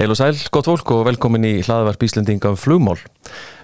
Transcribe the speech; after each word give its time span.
Heil 0.00 0.14
og 0.14 0.16
sæl, 0.16 0.38
gott 0.48 0.64
fólk 0.64 0.90
og 0.94 1.02
velkomin 1.04 1.42
í 1.44 1.50
hlaðvarp 1.60 2.00
Íslendinga 2.06 2.48
um 2.48 2.56
flugmál. 2.56 3.02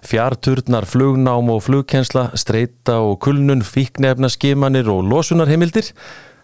Fjarturnar, 0.05 0.85
flugnám 0.85 1.49
og 1.49 1.63
flugkensla, 1.65 2.27
streyta 2.37 2.99
og 3.01 3.23
kulnun, 3.25 3.65
fíknefna, 3.65 4.29
skimanir 4.29 4.91
og 4.93 5.09
losunarheimildir. 5.09 5.89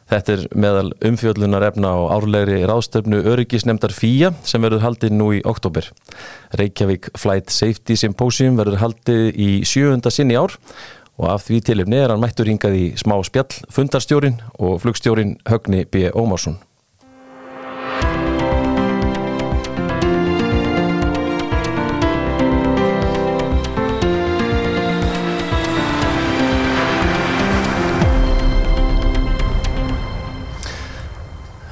Þetta 0.08 0.32
er 0.38 0.46
meðal 0.56 0.94
umfjöllunar 1.04 1.68
efna 1.68 1.92
á 1.92 2.00
árlegri 2.16 2.62
ráðstöfnu 2.64 3.20
öryggisnemdar 3.34 3.92
FIA 3.92 4.32
sem 4.48 4.64
verður 4.64 4.86
haldið 4.86 5.14
nú 5.18 5.28
í 5.36 5.44
oktober. 5.44 5.92
Reykjavík 6.56 7.12
Flight 7.12 7.52
Safety 7.52 8.00
Symposium 8.00 8.56
verður 8.56 8.80
haldið 8.86 9.28
í 9.36 9.52
sjöunda 9.68 10.08
sinni 10.08 10.40
ár 10.40 10.56
og 11.20 11.30
af 11.36 11.50
því 11.50 11.60
tilifni 11.68 12.00
er 12.00 12.16
hann 12.16 12.24
mættur 12.24 12.48
hingað 12.48 12.80
í 12.80 12.90
smá 12.96 13.18
spjall 13.28 13.60
fundarstjórin 13.68 14.40
og 14.56 14.80
flugstjórin 14.86 15.36
Högni 15.52 15.84
B. 15.84 16.08
Ómarsson. 16.16 16.62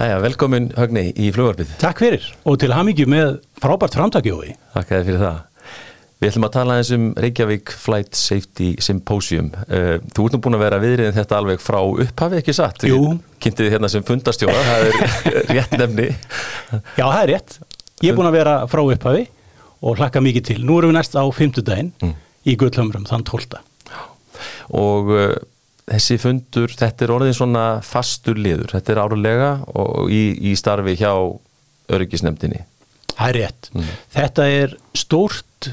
Æja, 0.01 0.17
velkomin 0.23 0.71
Högni 0.79 1.11
í 1.13 1.27
flugvarpið. 1.29 1.75
Takk 1.81 1.99
fyrir 2.01 2.25
og 2.49 2.55
til 2.63 2.73
hamingju 2.73 3.05
með 3.11 3.35
frábært 3.61 3.99
framtakjói. 3.99 4.55
Takk 4.73 4.95
fyrir 4.95 5.19
það. 5.21 5.43
Við 6.21 6.31
ætlum 6.31 6.47
að 6.47 6.55
tala 6.55 6.77
eins 6.81 6.93
um 6.97 7.05
Reykjavík 7.21 7.73
Flight 7.83 8.17
Safety 8.17 8.71
Symposium. 8.81 9.51
Uh, 9.69 9.99
þú 10.17 10.25
ert 10.25 10.37
nú 10.37 10.41
búin 10.47 10.57
að 10.57 10.65
vera 10.65 10.79
viðriðin 10.81 11.17
þetta 11.19 11.37
alveg 11.37 11.61
frá 11.61 11.79
upphafi, 11.85 12.41
ekki 12.41 12.57
satt? 12.57 12.87
Jú. 12.89 13.13
Kynnti 13.45 13.67
þið 13.67 13.77
hérna 13.77 13.93
sem 13.93 14.07
fundastjóða, 14.09 14.65
það 14.71 14.89
er 14.89 14.99
rétt 15.59 15.77
nefni. 15.83 16.09
Já, 16.97 17.05
það 17.05 17.21
er 17.21 17.31
rétt. 17.35 17.61
Ég 18.01 18.15
er 18.15 18.19
búin 18.23 18.31
að 18.31 18.39
vera 18.39 18.57
frá 18.73 18.85
upphafi 18.87 19.29
og 19.85 20.01
hlakka 20.01 20.25
mikið 20.25 20.49
til. 20.49 20.61
Nú 20.65 20.81
erum 20.81 20.95
við 20.95 21.01
næst 21.03 21.21
á 21.21 21.25
fymtudaginn 21.29 21.93
mm. 22.01 22.19
í 22.49 22.57
Gullhamrum, 22.61 23.05
þann 23.09 23.29
12. 23.29 23.61
Og 24.81 25.13
uh, 25.13 25.33
þessi 25.89 26.19
fundur, 26.21 26.75
þetta 26.77 27.07
er 27.07 27.13
orðin 27.15 27.37
svona 27.37 27.65
fastur 27.87 28.39
liður. 28.39 28.75
Þetta 28.77 28.93
er 28.95 29.03
árulega 29.05 29.53
og 29.75 30.11
í, 30.13 30.25
í 30.51 30.57
starfi 30.59 30.97
hjá 31.01 31.13
öryggisnefndinni. 31.91 32.65
Það 33.15 33.29
er 33.29 33.39
rétt. 33.41 33.71
Mm. 33.75 33.89
Þetta 34.17 34.47
er 34.61 34.77
stórt 34.97 35.71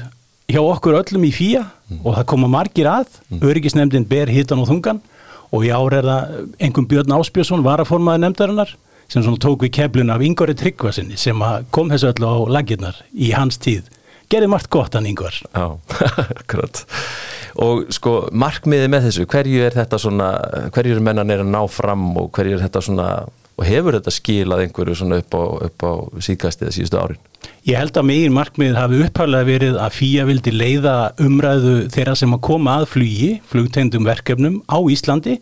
hjá 0.48 0.60
okkur 0.62 0.98
öllum 0.98 1.28
í 1.28 1.32
fíja 1.34 1.62
mm. 1.66 2.02
og 2.02 2.16
það 2.16 2.28
koma 2.32 2.50
margir 2.52 2.88
að, 2.90 3.20
mm. 3.28 3.44
öryggisnefndin 3.50 4.08
ber 4.08 4.32
hitan 4.32 4.62
og 4.62 4.70
þungan 4.70 5.00
og 5.54 5.64
í 5.64 5.72
ár 5.72 5.96
er 5.96 6.08
það 6.08 6.36
einhverjum 6.58 6.88
Björn 6.90 7.16
Áspjörsson, 7.16 7.64
varaformaði 7.64 8.24
nefndarinnar 8.24 8.74
sem 9.08 9.24
tók 9.40 9.64
við 9.64 9.72
keflun 9.78 10.12
af 10.12 10.24
Yngvari 10.24 10.56
Tryggvarsinni 10.58 11.16
sem 11.20 11.40
kom 11.72 11.88
þessu 11.88 12.10
öllu 12.10 12.28
á 12.28 12.36
lagirnar 12.58 12.98
í 13.16 13.30
hans 13.32 13.56
tíð. 13.60 13.86
Gerði 14.28 14.50
margt 14.52 14.68
gott 14.72 14.96
hann 14.96 15.08
Yngvar. 15.08 15.36
Já, 15.54 15.66
akkurat. 16.42 16.82
Og 17.64 17.88
sko 17.94 18.28
markmiði 18.36 18.90
með 18.92 19.08
þessu, 19.08 19.26
hverju 19.30 19.64
er 19.64 19.76
þetta 19.76 20.00
svona, 20.02 20.28
hverju 20.74 20.98
er 20.98 21.04
mennan 21.04 21.32
er 21.32 21.42
að 21.42 21.52
ná 21.54 21.62
fram 21.72 22.10
og 22.20 22.28
hverju 22.36 22.58
er 22.58 22.64
þetta 22.66 22.82
svona, 22.84 23.08
og 23.56 23.64
hefur 23.66 23.96
þetta 23.96 24.14
skilað 24.14 24.66
einhverju 24.66 24.98
svona 25.00 25.20
upp 25.22 25.34
á, 25.34 25.42
á 25.64 25.92
síkastið 26.22 26.74
síðustu 26.76 27.00
árin? 27.00 27.22
Ég 27.68 27.76
held 27.80 27.96
að 28.00 28.06
megin 28.08 28.36
markmið 28.36 28.76
hafi 28.78 29.00
upphæflega 29.04 29.48
verið 29.48 29.78
að 29.82 29.96
FÍA 29.96 30.26
vildi 30.28 30.52
leiða 30.54 30.96
umræðu 31.20 31.74
þeirra 31.92 32.14
sem 32.16 32.34
að 32.36 32.44
koma 32.46 32.78
að 32.78 32.90
flugi, 32.94 33.30
flugtendum 33.50 34.06
verkefnum 34.08 34.60
á 34.68 34.78
Íslandi 34.92 35.38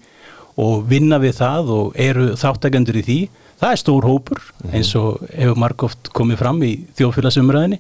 og 0.63 0.87
vinna 0.91 1.21
við 1.23 1.37
það 1.39 1.75
og 1.75 1.99
eru 2.01 2.31
þáttakendur 2.39 2.99
í 3.03 3.05
því. 3.07 3.19
Það 3.61 3.73
er 3.73 3.81
stór 3.81 4.09
hópur 4.09 4.41
mhm. 4.41 4.73
eins 4.77 4.95
og 4.99 5.23
hefur 5.33 5.61
margóft 5.61 6.11
komið 6.17 6.41
fram 6.43 6.63
í 6.67 6.73
þjóðfélagsumræðinni. 6.99 7.79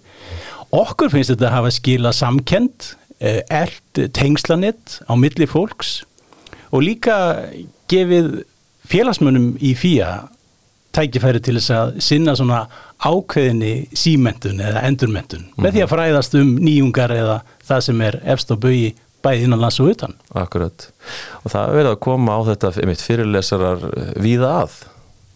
Okkur 0.75 1.12
finnst 1.12 1.31
þetta 1.31 1.50
að 1.50 1.56
hafa 1.56 1.75
skila 1.75 2.12
samkend, 2.17 2.92
eld 3.20 4.00
eh, 4.00 4.11
tengslanett 4.12 5.00
á 5.08 5.12
milli 5.17 5.47
fólks 5.48 6.03
og 6.74 6.83
líka 6.85 7.17
gefið 7.89 8.42
félagsmönnum 8.86 9.55
í 9.64 9.73
FÍA 9.79 10.27
tækifæri 10.96 11.41
til 11.45 11.57
þess 11.58 11.73
að 11.74 11.95
sinna 12.05 12.35
svona 12.36 12.67
ákveðinni 13.05 13.89
símentun 13.96 14.61
eða 14.64 14.85
endurmentun 14.89 15.45
mm 15.45 15.48
-hmm. 15.48 15.63
með 15.64 15.73
því 15.73 15.83
að 15.83 15.86
mhm. 15.86 15.95
fræðast 15.95 16.39
um 16.41 16.52
nýjungar 16.58 17.12
eða 17.12 17.41
það 17.68 17.80
sem 17.89 18.01
er 18.01 18.20
efst 18.24 18.52
á 18.52 18.57
bögi 18.57 18.95
bæði 19.23 19.48
innan 19.48 19.61
lands 19.61 19.80
og 19.80 19.91
utan. 19.91 20.14
Akkurat. 20.35 20.91
Og 21.42 21.51
það 21.51 21.73
verður 21.74 21.95
að 21.95 22.05
koma 22.07 22.36
á 22.36 22.41
þetta 22.46 22.70
fyrirlesarar 23.02 23.89
eh, 23.91 24.12
víða 24.23 24.52
að. 24.62 24.77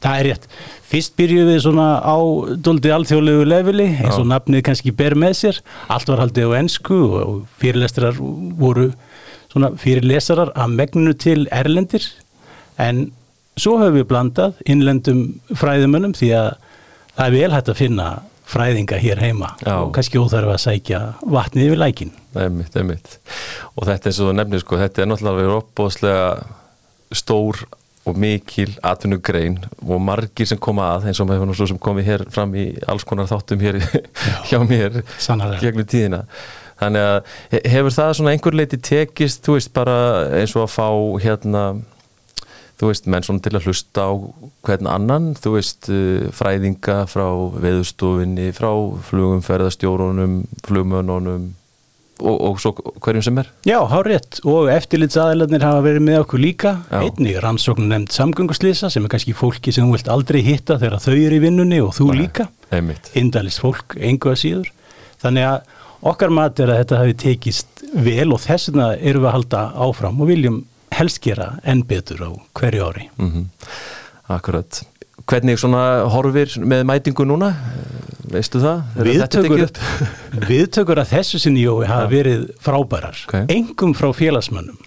Það 0.00 0.16
er 0.16 0.28
rétt. 0.31 0.49
Fyrst 0.91 1.15
byrjuðum 1.19 1.53
við 1.53 1.62
svona 1.66 1.87
á 2.00 2.16
doldi 2.65 2.93
alþjóðlegu 2.94 3.47
leveli 3.47 3.88
eins 4.00 4.16
og 4.16 4.27
nafnið 4.31 4.65
kannski 4.71 4.94
ber 4.97 5.16
með 5.19 5.37
sér. 5.43 5.62
Allt 5.93 6.09
var 6.09 6.25
haldið 6.25 6.55
á 6.55 6.59
ennsku 6.62 6.99
og 7.21 7.38
fyrirlesarar 7.61 8.19
voru 8.61 8.91
svona 9.53 9.75
fyrirlesarar 9.81 10.55
að 10.56 10.77
megnu 10.78 11.15
til 11.21 11.44
erlendir 11.53 12.06
en 12.81 13.11
Svo 13.61 13.77
höfum 13.81 13.99
við 13.99 14.06
blandað 14.09 14.61
innlendum 14.71 15.22
fræðumönnum 15.59 16.15
því 16.17 16.28
að 16.38 16.50
það 17.17 17.25
er 17.27 17.34
vel 17.34 17.55
hægt 17.55 17.71
að 17.72 17.81
finna 17.81 18.06
fræðinga 18.50 18.99
hér 19.03 19.21
heima 19.22 19.50
Já. 19.61 19.75
og 19.82 19.91
kannski 19.94 20.21
óþarf 20.21 20.55
að 20.55 20.62
sækja 20.65 21.00
vatnið 21.21 21.69
yfir 21.69 21.81
lækin. 21.82 22.15
Það 22.34 22.47
er 22.47 22.55
mitt, 22.55 22.71
það 22.72 22.81
er 22.82 22.88
mitt. 22.88 23.12
Og 23.75 23.87
þetta 23.91 24.12
og 24.12 24.17
þú 24.17 24.32
nefnir 24.38 24.62
sko, 24.62 24.78
þetta 24.81 25.03
er 25.03 25.11
náttúrulega 25.11 25.59
opbóðslega 25.59 26.25
stór 27.21 27.61
og 28.09 28.16
mikil 28.16 28.72
atvinnugrein 28.87 29.59
og 29.84 30.00
margir 30.00 30.49
sem 30.49 30.59
koma 30.61 30.94
að 30.94 31.11
eins 31.11 31.21
og 31.21 31.28
maður 31.28 31.53
svo 31.59 31.69
sem 31.69 31.81
komið 31.83 32.09
hér 32.09 32.25
fram 32.33 32.55
í 32.56 32.71
alls 32.88 33.05
konar 33.05 33.28
þáttum 33.28 33.61
hér 33.61 33.81
hjá 34.49 34.59
mér 34.65 35.03
gegnum 35.61 35.87
tíðina. 35.87 36.25
Þannig 36.81 37.06
að 37.06 37.56
hefur 37.75 37.93
það 37.93 38.15
svona 38.16 38.33
einhver 38.33 38.56
leiti 38.56 38.78
tekist, 38.81 39.43
þú 39.44 39.59
veist, 39.59 39.72
bara 39.77 39.97
eins 40.38 40.56
og 40.56 40.65
að 40.65 40.75
fá 40.78 40.88
hérna 41.21 41.65
þú 42.81 42.88
veist, 42.88 43.09
menn 43.12 43.27
svona 43.27 43.44
til 43.44 43.53
að 43.59 43.69
hlusta 43.69 44.06
á 44.09 44.12
hvern 44.65 44.88
annan, 44.88 45.31
þú 45.37 45.55
veist 45.59 45.91
eh, 45.93 46.28
fræðinga 46.32 47.03
frá 47.12 47.27
veðustofinni 47.61 48.49
frá 48.56 48.71
flugumferðastjórunum 49.11 50.41
flugmönunum 50.65 51.50
og, 52.20 52.36
og 52.48 52.60
svo 52.62 52.72
hverjum 53.00 53.25
sem 53.26 53.41
er 53.42 53.50
Já, 53.69 53.78
hár 53.91 54.08
rétt, 54.10 54.41
og 54.48 54.70
eftirlitsaðilarnir 54.72 55.66
hafa 55.66 55.82
verið 55.84 56.06
með 56.06 56.20
okkur 56.25 56.42
líka, 56.42 56.75
Já. 56.91 57.00
einni 57.03 57.34
rannsóknum 57.42 57.91
nefnd 57.91 58.14
samgönguslýsa 58.16 58.91
sem 58.92 59.04
er 59.04 59.14
kannski 59.14 59.36
fólki 59.36 59.75
sem 59.75 59.88
þú 59.88 59.98
vilt 59.98 60.12
aldrei 60.12 60.41
hitta 60.47 60.78
þegar 60.81 61.03
þau 61.03 61.14
eru 61.16 61.41
í 61.41 61.44
vinnunni 61.44 61.81
og 61.84 61.94
þú 61.97 62.10
Nei, 62.12 62.22
líka, 62.25 62.48
indalist 63.19 63.62
fólk 63.62 63.97
einhvað 63.98 64.41
síður, 64.44 64.72
þannig 65.22 65.48
að 65.50 65.78
okkar 66.10 66.32
mat 66.32 66.60
er 66.60 66.72
að 66.72 66.82
þetta 66.82 67.00
hafi 67.03 67.16
tekist 67.25 67.84
vel 67.94 68.31
og 68.32 68.42
þess 68.44 68.70
vegna 68.70 68.92
eru 68.97 69.25
við 69.25 69.31
að 69.31 69.37
halda 69.38 69.64
áfram 69.88 70.20
og 70.22 70.31
viljum 70.31 70.60
helst 70.94 71.20
gera 71.25 71.54
enn 71.69 71.82
betur 71.87 72.22
á 72.26 72.31
hverju 72.58 72.87
ári. 72.87 73.08
Mm 73.19 73.31
-hmm. 73.32 73.44
Akkurat. 74.31 74.82
Hvernig 75.26 75.58
svona 75.58 76.04
horfir 76.10 76.58
með 76.58 76.84
mætingu 76.84 77.25
núna? 77.25 77.54
Veistu 78.31 78.61
það? 78.63 78.85
Viðtökur, 79.09 79.65
viðtökur 80.51 81.03
að 81.03 81.13
þessu 81.17 81.41
sinni 81.43 81.65
jói 81.65 81.89
hafa 81.89 82.07
verið 82.13 82.47
frábærar. 82.63 83.19
Okay. 83.27 83.49
Engum 83.53 83.95
frá 83.99 84.11
félagsmönnum 84.17 84.79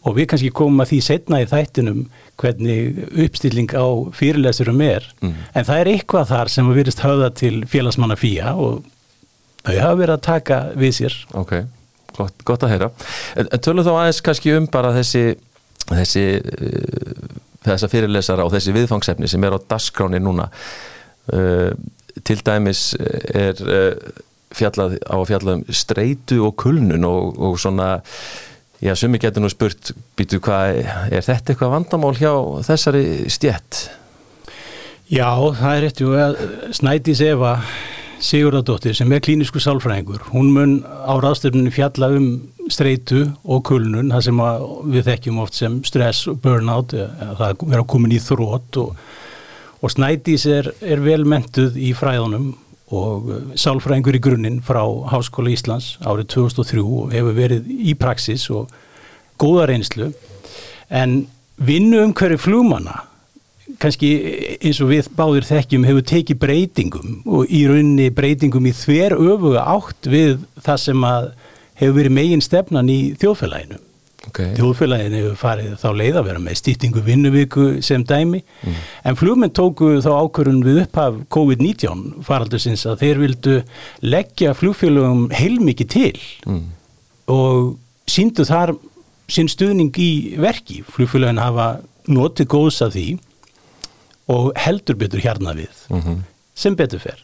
og 0.00 0.16
við 0.16 0.30
kannski 0.32 0.52
komum 0.56 0.80
að 0.80 0.94
því 0.94 1.00
setna 1.04 1.42
í 1.42 1.48
þættinum 1.48 2.04
hvernig 2.40 3.02
uppstilling 3.26 3.74
á 3.76 3.84
fyrirlesurum 4.16 4.80
er 4.80 5.04
mm. 5.20 5.34
en 5.52 5.66
það 5.68 5.82
er 5.82 5.90
eitthvað 5.92 6.30
þar 6.30 6.52
sem 6.54 6.70
við 6.70 6.80
virðist 6.80 7.02
höfða 7.04 7.28
til 7.36 7.52
félagsmanna 7.68 8.16
fíja 8.16 8.54
og 8.56 8.80
þau 9.66 9.76
hafa 9.76 9.98
verið 10.00 10.14
að 10.14 10.24
taka 10.24 10.62
við 10.80 10.96
sér. 11.02 11.18
Ok, 11.36 11.52
gott, 12.16 12.46
gott 12.48 12.64
að 12.64 12.74
heyra. 12.74 12.90
En, 13.36 13.50
en 13.52 13.64
tölum 13.66 13.84
þá 13.84 13.92
aðeins 13.92 14.22
kannski 14.24 14.56
um 14.56 14.70
bara 14.72 14.94
þessi 14.96 15.24
þessi 15.90 16.24
uh, 16.40 17.38
þessa 17.66 17.90
fyrirlesara 17.92 18.46
og 18.46 18.54
þessi 18.54 18.74
viðfangsefni 18.76 19.28
sem 19.28 19.44
er 19.44 19.56
á 19.56 19.58
dasgráni 19.60 20.20
núna 20.22 20.48
uh, 20.48 21.72
til 22.26 22.42
dæmis 22.46 22.90
er 22.98 23.60
uh, 23.64 24.12
fjallað 24.56 24.98
á 25.06 25.16
að 25.18 25.26
fjalla 25.30 25.56
um 25.58 25.64
streitu 25.70 26.40
og 26.48 26.56
kulnun 26.60 27.06
og, 27.06 27.38
og 27.38 27.58
svona 27.62 27.92
já, 28.82 28.94
sumi 28.98 29.20
getur 29.22 29.44
nú 29.44 29.50
spurt 29.52 29.92
býtu 30.18 30.40
hvað, 30.42 30.82
er 31.12 31.24
þetta 31.24 31.54
eitthvað 31.54 31.74
vandamál 31.76 32.16
hjá 32.18 32.32
þessari 32.66 33.04
stjett? 33.30 33.86
Já, 35.10 35.30
það 35.58 35.72
er 35.74 35.86
rétt, 35.86 36.04
Snædís 36.78 37.22
Eva 37.26 37.56
Sigurðardóttir 38.20 38.92
sem 38.92 39.10
er 39.16 39.22
klínisku 39.24 39.62
sálfræðingur, 39.64 40.26
hún 40.34 40.50
mun 40.52 40.72
á 40.84 41.16
ráðstöfninu 41.22 41.72
fjalla 41.72 42.10
um 42.18 42.26
streitu 42.70 43.22
og 43.48 43.62
kulnun, 43.64 44.10
það 44.12 44.26
sem 44.26 44.42
við 44.92 45.06
þekkjum 45.08 45.38
oft 45.40 45.56
sem 45.56 45.78
stress 45.88 46.28
og 46.28 46.36
burnout, 46.44 46.92
það 46.92 47.64
er 47.70 47.80
að 47.80 47.88
koma 47.88 48.12
í 48.12 48.20
þrótt 48.20 48.80
og, 48.82 48.92
og 49.80 49.92
Snædís 49.92 50.46
er, 50.48 50.70
er 50.80 51.00
vel 51.04 51.24
mentuð 51.28 51.78
í 51.80 51.92
fræðunum 51.96 52.52
og 52.90 53.28
sálfræðingur 53.60 54.18
í 54.18 54.22
grunninn 54.22 54.62
frá 54.66 54.82
Háskóla 55.12 55.52
Íslands 55.54 55.94
árið 56.02 56.32
2003 56.34 56.82
og 56.82 57.12
hefur 57.14 57.36
verið 57.36 57.68
í 57.70 57.94
praksis 57.98 58.48
og 58.50 58.72
góða 59.40 59.68
reynslu 59.70 60.10
en 60.90 61.22
vinnu 61.60 62.02
um 62.02 62.14
hverju 62.16 62.40
flugmanna 62.40 62.96
kannski 63.80 64.10
eins 64.58 64.80
og 64.82 64.90
við 64.90 65.10
báðir 65.16 65.46
þekkjum 65.46 65.86
hefur 65.88 66.06
tekið 66.10 66.40
breytingum 66.42 67.20
og 67.28 67.52
í 67.52 67.62
rauninni 67.68 68.10
breytingum 68.14 68.66
í 68.66 68.74
þver 68.74 69.14
öfuga 69.16 69.62
átt 69.76 70.10
við 70.10 70.40
það 70.64 70.82
sem 70.84 71.06
að 71.06 71.30
hefur 71.80 71.96
verið 72.00 72.16
megin 72.16 72.44
stefnan 72.44 72.90
í 72.92 72.98
þjóðfélaginu. 73.20 73.78
Okay. 74.30 74.52
Þjóðfélaginu 74.54 75.20
hefur 75.24 75.38
farið 75.40 75.70
þá 75.80 75.88
leið 75.98 76.18
að 76.20 76.26
vera 76.28 76.42
með 76.42 76.58
stýttingu 76.60 77.00
vinnuviku 77.02 77.64
sem 77.82 78.04
dæmi 78.06 78.42
mm. 78.44 78.76
en 79.10 79.16
flugmenn 79.18 79.54
tóku 79.56 79.96
þá 80.04 80.10
ákvörun 80.20 80.60
við 80.62 80.84
upphaf 80.84 81.16
COVID-19 81.34 82.22
faraldusins 82.26 82.86
að 82.86 83.02
þeir 83.02 83.22
vildu 83.24 83.56
leggja 84.06 84.54
flugfélagum 84.54 85.24
heilmikið 85.34 85.90
til 85.96 86.20
mm. 86.46 86.62
og 87.34 87.74
síndu 88.10 88.46
þar 88.46 88.76
sinn 89.30 89.50
stuðning 89.50 89.94
í 89.98 90.38
verki. 90.42 90.80
Flugfélagin 90.86 91.42
hafa 91.42 91.72
notið 92.10 92.50
góðs 92.54 92.80
af 92.86 92.94
því 92.94 93.08
og 94.30 94.52
heldur 94.62 94.98
betur 95.00 95.22
hérna 95.24 95.56
við 95.58 95.74
mm 95.90 96.00
-hmm. 96.00 96.22
sem 96.54 96.76
betur 96.76 97.02
fer 97.02 97.18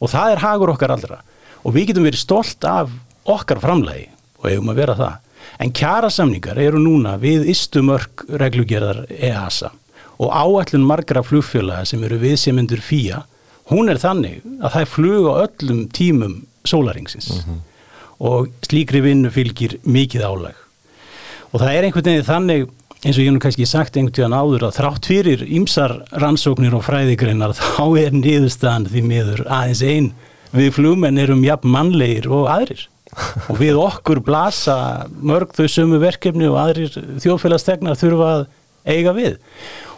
og 0.00 0.10
það 0.10 0.32
er 0.32 0.44
hagur 0.44 0.72
okkar 0.72 0.92
allra 0.96 1.20
og 1.64 1.74
við 1.74 1.90
getum 1.90 2.08
verið 2.08 2.24
stolt 2.24 2.64
af 2.64 2.90
okkar 3.24 3.60
framlegi 3.60 4.08
og 4.38 4.50
hefum 4.50 4.72
að 4.72 4.80
vera 4.80 4.96
það 4.96 5.25
en 5.58 5.72
kjara 5.72 6.10
samningar 6.10 6.58
eru 6.58 6.80
núna 6.82 7.16
við 7.20 7.48
istumörk 7.52 8.26
reglugerðar 8.28 9.06
EASA 9.10 9.72
og 10.16 10.32
áallun 10.32 10.86
margra 10.86 11.22
flugfélaga 11.24 11.84
sem 11.88 12.04
eru 12.04 12.18
viðsemundur 12.20 12.80
fýja 12.84 13.24
hún 13.70 13.90
er 13.90 14.00
þannig 14.00 14.44
að 14.60 14.70
það 14.72 14.82
er 14.82 14.92
flug 14.92 15.28
á 15.28 15.34
öllum 15.46 15.82
tímum 15.94 16.36
sólaringsins 16.66 17.30
mm 17.30 17.42
-hmm. 17.42 17.60
og 18.18 18.48
slíkri 18.62 19.00
vinnu 19.00 19.30
fylgir 19.30 19.78
mikið 19.84 20.22
álag. 20.22 20.56
Og 21.52 21.60
það 21.60 21.72
er 21.72 21.84
einhvern 21.84 22.04
veginn 22.04 22.30
þannig 22.30 22.68
eins 23.04 23.18
og 23.18 23.24
ég 23.24 23.32
nú 23.32 23.38
kannski 23.38 23.66
sagt 23.66 23.96
einhvern 23.96 24.14
tíðan 24.14 24.38
áður 24.40 24.66
að 24.66 24.76
þrátt 24.78 25.06
fyrir 25.06 25.40
ýmsar 25.46 25.92
rannsóknir 26.12 26.74
og 26.74 26.84
fræðigreinar 26.84 27.52
þá 27.60 27.84
er 27.98 28.12
niðurstaðan 28.12 28.88
því 28.90 29.02
miður 29.02 29.44
aðeins 29.46 29.82
einn 29.82 30.12
við 30.52 30.72
flugmenn 30.72 31.18
erum 31.18 31.44
jafn 31.44 31.68
mannlegir 31.68 32.30
og 32.30 32.48
aðrir 32.48 32.88
og 33.50 33.58
við 33.60 33.78
okkur 33.80 34.20
blasa 34.24 34.76
mörg 35.08 35.54
þau 35.56 35.66
sömu 35.70 36.00
verkefni 36.02 36.48
og 36.50 36.58
aðrir 36.60 36.92
þjóðfélagstegnar 37.22 37.98
þurfa 38.00 38.30
að 38.34 38.46
eiga 38.86 39.14
við. 39.16 39.38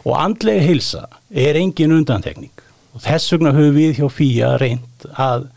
Og 0.06 0.15
andlega 0.17 0.65
hilsa 0.65 1.06
er 1.29 1.59
engin 1.61 1.97
undantekning. 1.99 2.55
Og 2.97 3.03
þess 3.05 3.35
vegna 3.35 3.53
höfum 3.56 3.76
við 3.76 3.99
hjá 3.99 4.06
FÍA 4.12 4.55
reynd 4.62 5.09
að 5.15 5.49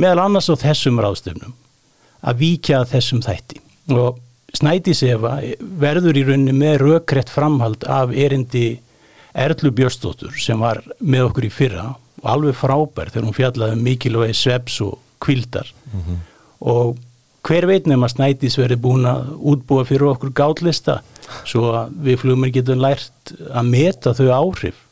meðal 0.00 0.26
annars 0.26 0.50
á 0.52 0.54
þessum 0.56 1.00
ráðstöfnum 1.02 1.56
að 2.22 2.38
víkja 2.44 2.84
þessum 2.88 3.22
þætti. 3.24 3.60
Og 3.92 4.20
Snædisefa 4.52 5.38
verður 5.80 6.18
í 6.20 6.24
rauninni 6.28 6.52
með 6.52 6.82
rökkrett 6.82 7.30
framhald 7.32 7.86
af 7.88 8.12
erindi 8.12 8.76
Erlu 9.32 9.72
Björnstóttur 9.72 10.34
sem 10.36 10.60
var 10.60 10.82
með 11.00 11.30
okkur 11.30 11.46
í 11.48 11.52
fyrra 11.52 11.86
og 12.20 12.26
alveg 12.28 12.58
frábær 12.58 13.10
þegar 13.14 13.26
hún 13.26 13.36
fjallaði 13.36 13.78
um 13.78 13.86
mikilvægi 13.86 14.36
sveps 14.36 14.76
og 14.84 14.98
kvildar 15.24 15.72
mm 15.88 16.00
-hmm. 16.00 16.18
Og 16.62 17.00
hver 17.46 17.66
veit 17.66 17.88
nefn 17.90 18.06
að 18.06 18.14
Snædis 18.14 18.58
verði 18.60 18.78
búin 18.84 19.08
að 19.08 19.32
útbúa 19.52 19.86
fyrir 19.88 20.12
okkur 20.12 20.34
gátlista 20.38 21.00
svo 21.48 21.72
að 21.74 21.96
við 22.06 22.20
flugumir 22.22 22.52
getum 22.54 22.82
lært 22.82 23.32
að 23.50 23.72
meta 23.72 24.12
þau 24.14 24.28
áhrif 24.36 24.84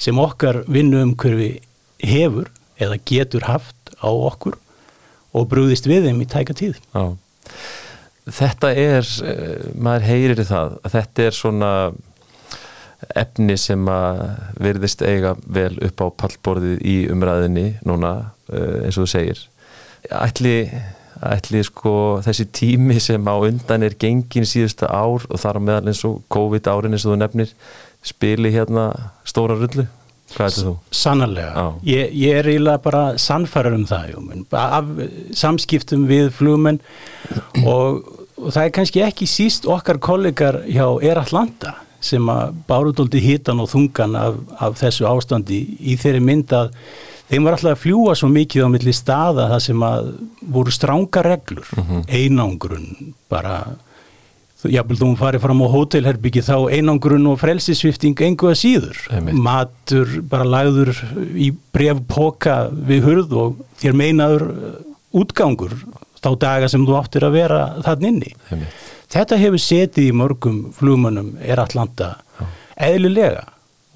sem 0.00 0.18
okkar 0.20 0.62
vinnuumkörfi 0.68 1.54
hefur 2.04 2.50
eða 2.82 3.00
getur 3.08 3.46
haft 3.48 3.94
á 4.04 4.10
okkur 4.10 4.58
og 5.34 5.48
brúðist 5.50 5.88
við 5.88 6.10
þeim 6.10 6.20
í 6.22 6.28
tæka 6.30 6.54
tíð. 6.58 6.76
Já 6.92 7.16
þetta 8.30 8.72
er, 8.72 9.04
eh, 9.24 9.70
maður 9.76 10.08
heyrir 10.08 10.44
það 10.48 10.78
að 10.82 10.96
þetta 10.96 11.24
er 11.24 11.36
svona 11.36 11.70
efni 13.14 13.56
sem 13.60 13.88
að 13.90 14.22
verðist 14.56 15.02
eiga 15.04 15.34
vel 15.44 15.76
upp 15.84 16.00
á 16.00 16.06
pallborðið 16.22 16.78
í 16.80 16.96
umræðinni 17.12 17.66
núna 17.84 18.32
eh, 18.48 18.86
eins 18.86 18.96
og 18.96 19.04
þú 19.04 19.10
segir 19.12 19.42
ætli, 20.08 20.70
ætli 21.22 21.62
sko 21.66 21.94
þessi 22.24 22.46
tími 22.54 23.00
sem 23.02 23.26
á 23.28 23.34
undan 23.36 23.86
er 23.86 23.96
gengin 24.00 24.46
síðusta 24.48 24.88
ár 24.90 25.26
og 25.28 25.40
þar 25.40 25.60
á 25.60 25.66
meðal 25.66 25.90
eins 25.92 26.04
og 26.08 26.22
COVID 26.32 26.70
árin 26.70 26.96
eins 26.96 27.06
og 27.06 27.14
þú 27.14 27.20
nefnir 27.22 27.52
spili 28.04 28.52
hérna 28.54 28.90
stóra 29.28 29.58
rullu 29.58 29.86
Hvað 30.34 30.46
er 30.46 30.50
þetta 30.54 30.66
þú? 30.66 30.74
Sannarlega. 30.98 31.64
Ég, 31.86 32.12
ég 32.18 32.38
er 32.40 32.48
eiginlega 32.48 32.82
bara 32.82 33.02
sannfærar 33.20 33.76
um 33.76 33.84
það, 33.86 34.14
jú, 34.14 34.22
af 34.58 34.88
samskiptum 35.36 36.06
við 36.10 36.30
flugumenn 36.34 36.80
og, 37.70 38.00
og 38.40 38.48
það 38.48 38.62
er 38.64 38.74
kannski 38.78 39.04
ekki 39.06 39.28
síst 39.30 39.68
okkar 39.70 40.00
kollegar 40.02 40.62
hjá 40.66 40.86
Air 40.88 41.22
Atlanta 41.22 41.76
sem 42.04 42.24
að 42.28 42.56
bárudóldi 42.68 43.22
hitan 43.24 43.62
og 43.62 43.70
þungan 43.72 44.16
af, 44.18 44.40
af 44.60 44.78
þessu 44.80 45.06
ástandi 45.08 45.60
í 45.80 45.96
þeirri 46.00 46.24
mynd 46.24 46.52
að 46.56 46.74
þeim 47.30 47.46
var 47.46 47.56
alltaf 47.56 47.72
að 47.72 47.82
fljúa 47.84 48.14
svo 48.18 48.28
mikið 48.32 48.66
á 48.66 48.68
milli 48.74 48.94
staða 48.94 49.48
það 49.54 49.64
sem 49.66 49.86
að 49.86 50.12
voru 50.54 50.74
stránga 50.74 51.24
reglur, 51.24 51.68
mm 51.76 51.84
-hmm. 51.88 52.04
einangrun, 52.08 53.14
bara 53.28 53.56
jáfnveg 54.64 55.00
þú 55.00 55.10
farið 55.18 55.42
fram 55.44 55.60
á 55.60 55.68
hótelherbyggi 55.74 56.42
þá 56.44 56.56
einangrun 56.72 57.26
og 57.28 57.38
frelsisvifting 57.42 58.20
enguða 58.28 58.56
síður, 58.56 59.00
Einmitt. 59.12 59.36
matur 59.36 60.22
bara 60.30 60.44
lagður 60.44 60.94
í 61.36 61.50
brevpoka 61.74 62.70
við 62.72 63.04
hurð 63.04 63.36
og 63.42 63.58
þér 63.82 63.98
meinaður 64.00 64.46
uh, 64.48 64.72
útgangur 65.20 65.76
þá 66.24 66.30
daga 66.40 66.68
sem 66.72 66.86
þú 66.86 66.96
áttir 66.96 67.26
að 67.26 67.36
vera 67.36 67.60
þann 67.84 68.08
inni 68.08 68.32
Einmitt. 68.50 68.72
þetta 69.12 69.40
hefur 69.42 69.64
setið 69.66 70.08
í 70.08 70.16
mörgum 70.16 70.62
flugmannum 70.76 71.34
er 71.42 71.60
allanda 71.60 72.14
eðlilega 72.74 73.44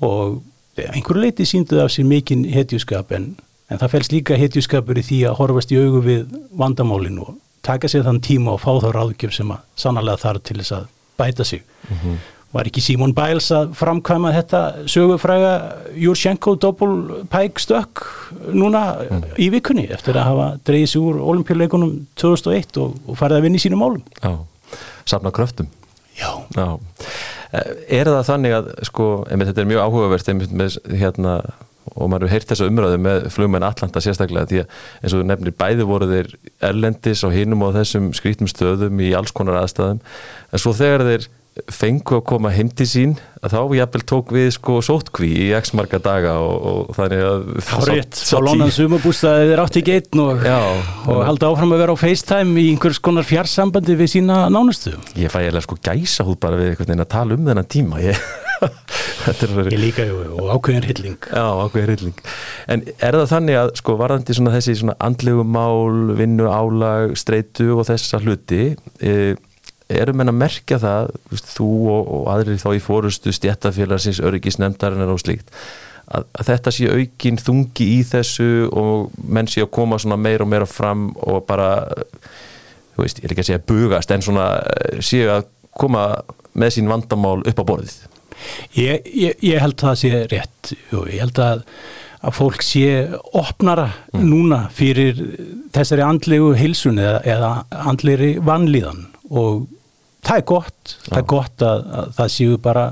og 0.04 0.42
einhverju 0.86 1.22
leiti 1.22 1.46
sínduð 1.48 1.84
af 1.84 1.92
sér 1.94 2.06
mikinn 2.08 2.46
hetjuskap 2.52 3.12
en, 3.16 3.34
en 3.68 3.80
það 3.80 3.94
fels 3.96 4.12
líka 4.12 4.38
hetjuskapur 4.38 4.98
í 4.98 5.04
því 5.04 5.20
að 5.28 5.38
horfast 5.42 5.74
í 5.74 5.80
augu 5.80 6.02
við 6.04 6.40
vandamálinu 6.58 7.26
og 7.26 7.36
taka 7.66 7.90
sér 7.90 8.06
þann 8.06 8.22
tíma 8.24 8.54
og 8.56 8.62
fá 8.62 8.72
þá 8.82 8.90
ráðgjöf 8.94 9.36
sem 9.36 9.52
að 9.52 9.64
sannarlega 9.78 10.22
þarf 10.24 10.44
til 10.46 10.58
þess 10.60 10.76
að 10.78 10.90
bæta 11.18 11.44
sig. 11.44 11.62
Mm 11.88 11.96
-hmm. 12.02 12.18
Var 12.52 12.64
ekki 12.70 12.80
Simon 12.80 13.12
Biles 13.12 13.50
að 13.52 13.74
framkvæma 13.76 14.30
þetta 14.32 14.60
sögufræga 14.88 15.72
Jurchenko 15.94 16.54
doppelpæk 16.54 17.58
stök 17.60 18.04
núna 18.52 18.96
mm. 19.10 19.24
í 19.36 19.50
vikunni 19.52 19.84
eftir 19.92 20.16
að 20.16 20.24
hafa 20.24 20.46
dreyðið 20.64 20.88
sig 20.88 21.00
úr 21.02 21.18
olimpíuleikunum 21.20 22.06
2001 22.16 22.80
og, 22.80 22.94
og 23.06 23.18
farið 23.18 23.36
að 23.36 23.42
vinna 23.42 23.56
í 23.56 23.64
sínum 23.66 23.78
málum. 23.84 24.02
Já, 24.22 24.38
safna 25.04 25.30
kröftum. 25.30 25.68
Já. 26.16 26.30
Já. 26.56 26.78
Er 27.52 28.10
það 28.10 28.26
þannig 28.28 28.58
að, 28.58 28.68
sko, 28.88 29.08
einmitt 29.30 29.48
þetta 29.52 29.64
er 29.64 29.70
mjög 29.70 29.86
áhugavert 29.86 30.30
einmitt 30.32 30.52
með 30.52 30.78
hérna 31.00 31.38
og 31.94 32.10
maður 32.10 32.26
hefur 32.26 32.34
heyrt 32.34 32.50
þessa 32.50 32.68
umröðu 32.68 32.98
með 33.00 33.26
flugmenn 33.32 33.64
Atlanta 33.64 34.02
sérstaklega 34.04 34.50
því 34.50 34.58
að 34.60 34.74
eins 35.00 35.14
og 35.14 35.22
þú 35.22 35.28
nefnir 35.30 35.54
bæði 35.56 35.86
voru 35.88 36.08
þeir 36.10 36.30
erlendis 36.68 37.24
og 37.24 37.32
hinum 37.32 37.64
á 37.64 37.68
þessum 37.78 38.10
skrítum 38.16 38.50
stöðum 38.50 39.00
í 39.00 39.14
alls 39.16 39.32
konar 39.32 39.62
aðstæðum. 39.62 40.02
En 40.52 40.62
svo 40.62 40.74
þegar 40.76 41.06
þeir 41.08 41.28
fengu 41.72 42.18
að 42.18 42.24
koma 42.30 42.52
heim 42.54 42.70
til 42.74 42.86
sín 42.88 43.14
að 43.42 43.54
þá 43.54 43.74
jafnvel 43.78 44.02
tók 44.10 44.32
við 44.34 44.48
sko 44.56 44.78
sótkví 44.84 45.28
í 45.44 45.46
x 45.58 45.72
marga 45.78 46.00
daga 46.02 46.34
og, 46.42 46.56
og 46.70 46.96
þannig 46.96 47.22
að 47.28 47.46
þá 47.68 47.74
rétt, 47.90 48.18
þá 48.30 48.36
lónan 48.46 48.74
sumabústaði 48.74 49.52
þeir 49.52 49.62
átt 49.64 49.78
í 49.78 49.84
geitn 49.86 50.24
og, 50.24 50.42
og 51.12 51.22
haldi 51.28 51.48
áfram 51.48 51.76
að 51.76 51.84
vera 51.84 51.94
á 51.94 52.02
FaceTime 52.02 52.64
í 52.64 52.66
einhvers 52.72 53.00
konar 53.04 53.28
fjarsambandi 53.28 53.98
við 53.98 54.12
sína 54.16 54.44
nánustu. 54.52 54.96
Ég 55.18 55.32
fæ 55.32 55.40
ég 55.46 55.62
sko 55.64 55.78
gæsa 55.78 56.26
húð 56.26 56.40
bara 56.42 56.60
við 56.60 56.72
einhvern 56.72 56.92
veginn 56.92 57.06
að 57.06 57.14
tala 57.14 57.38
um 57.38 57.50
þennan 57.50 57.72
tíma. 57.76 58.02
Ég 58.02 58.18
Ég 59.68 59.78
líka 59.78 60.06
jú, 60.06 60.18
og 60.38 60.48
ákveðin 60.56 60.86
hilling 60.88 61.26
Já, 61.30 61.44
ákveðin 61.62 61.92
hilling 61.94 62.22
En 62.70 62.84
er 62.96 63.18
það 63.18 63.26
þannig 63.32 63.58
að 63.60 63.72
sko 63.80 63.96
varðandi 64.00 64.36
svona 64.36 64.54
þessi 64.56 64.76
svona 64.80 64.96
andlegu 65.04 65.44
mál, 65.46 66.14
vinnu, 66.18 66.48
álag 66.50 67.14
streitu 67.20 67.70
og 67.76 67.86
þessa 67.88 68.20
hluti 68.22 68.62
e, 68.98 69.12
erum 69.88 70.20
en 70.20 70.32
að 70.32 70.40
merkja 70.42 70.78
það 70.82 71.12
þú 71.54 71.68
og, 71.92 72.08
og 72.18 72.30
aðrir 72.34 72.60
þá 72.60 72.70
í 72.76 72.82
fórustu 72.84 73.32
stjættafélagsins, 73.32 74.20
öryggisnefndarinnar 74.24 75.12
og 75.14 75.22
slíkt 75.22 75.52
að, 76.08 76.26
að 76.32 76.50
þetta 76.50 76.74
sé 76.74 76.90
aukin 76.92 77.40
þungi 77.40 77.88
í 77.98 78.00
þessu 78.08 78.50
og 78.68 79.14
menn 79.24 79.48
sé 79.50 79.64
að 79.64 79.72
koma 79.78 80.00
svona 80.00 80.20
meira 80.20 80.46
og 80.46 80.52
meira 80.52 80.68
fram 80.68 81.10
og 81.24 81.44
bara 81.48 81.70
þú 82.96 83.04
veist, 83.04 83.20
ég 83.20 83.28
er 83.28 83.34
ekki 83.34 83.44
að 83.44 83.50
segja 83.52 83.64
bugast 83.70 84.12
en 84.14 84.24
svona 84.24 84.48
e, 84.58 85.00
séu 85.04 85.30
að 85.36 85.48
koma 85.78 86.08
með 86.58 86.78
sín 86.78 86.90
vandamál 86.90 87.40
upp 87.46 87.62
á 87.62 87.68
borðið 87.68 87.98
Ég, 88.78 89.06
ég, 89.18 89.40
ég 89.42 89.58
held 89.58 89.74
að 89.80 89.88
það 89.88 89.96
sé 89.98 90.18
rétt 90.30 90.72
Jú, 90.92 91.00
ég 91.10 91.24
held 91.24 91.40
að, 91.42 91.64
að 92.22 92.36
fólk 92.36 92.62
sé 92.62 92.84
opnara 93.36 93.88
mm. 94.12 94.28
núna 94.28 94.60
fyrir 94.74 95.18
þessari 95.74 96.04
andlegu 96.06 96.52
hilsun 96.58 97.00
eða, 97.02 97.18
eða 97.26 97.50
andleri 97.90 98.36
vanlíðan 98.44 99.08
og 99.28 99.66
það 100.26 100.40
er 100.40 100.46
gott 100.50 100.94
Já. 100.94 101.08
það 101.08 101.20
er 101.20 101.28
gott 101.34 101.64
að, 101.68 101.84
að 102.00 102.12
það 102.18 102.32
séu 102.34 102.58
bara 102.62 102.86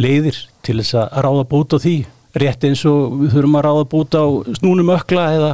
leiðir 0.00 0.40
til 0.66 0.78
þess 0.80 0.98
að 1.00 1.20
ráða 1.26 1.44
bút 1.50 1.76
á 1.76 1.78
því. 1.82 1.96
Rétt 2.40 2.64
eins 2.68 2.84
og 2.86 3.16
við 3.20 3.34
þurfum 3.34 3.58
að 3.58 3.66
ráða 3.66 3.86
bút 3.90 4.16
á 4.16 4.24
snúnum 4.60 4.92
ökla 4.94 5.28
eða 5.36 5.52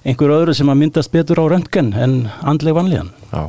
einhver 0.00 0.32
öðru 0.34 0.54
sem 0.56 0.70
að 0.72 0.80
myndast 0.80 1.12
betur 1.12 1.42
á 1.42 1.44
röntgen 1.52 1.92
en 1.94 2.16
andleg 2.40 2.74
vanlíðan. 2.74 3.12
Já, 3.30 3.42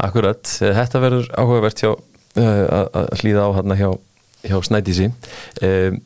akkurat. 0.00 0.46
Þetta 0.46 1.02
verður 1.02 1.28
áhugavert 1.34 1.82
hjá 1.82 1.92
Eh, 2.38 2.64
að 2.94 3.10
hlýða 3.18 3.42
á 3.42 3.50
hérna 3.58 3.74
hjá 3.74 3.88
hjá 4.46 4.56
Snædísi. 4.62 5.10
Um, 5.66 5.96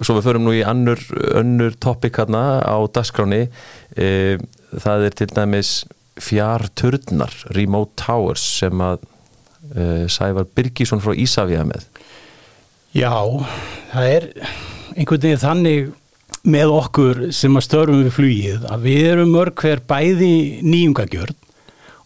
svo 0.00 0.14
við 0.16 0.24
förum 0.24 0.46
nú 0.46 0.54
í 0.56 0.62
annur, 0.64 1.02
önnur 1.36 1.74
topic 1.76 2.16
hérna 2.16 2.64
á 2.64 2.80
dagskráni 2.88 3.42
um, 3.92 4.46
það 4.72 5.04
er 5.04 5.16
til 5.18 5.28
dæmis 5.36 5.72
fjarturnar, 6.20 7.32
remote 7.56 7.92
towers 8.00 8.42
sem 8.60 8.80
að 8.84 9.00
uh, 9.76 10.06
Sævar 10.10 10.46
Birgisson 10.56 11.02
frá 11.04 11.14
Ísafja 11.16 11.64
með? 11.68 11.86
Já, 12.96 13.12
það 13.92 14.08
er 14.16 14.28
einhvern 14.96 15.22
veginn 15.22 15.42
þannig 15.44 15.90
með 16.50 16.72
okkur 16.72 17.18
sem 17.36 17.54
að 17.58 17.66
störum 17.66 18.00
við 18.02 18.14
flugið 18.16 18.64
að 18.72 18.86
við 18.88 19.06
erum 19.12 19.34
mörg 19.36 19.54
hver 19.60 19.82
bæði 19.90 20.30
nýjungagjörn 20.64 21.36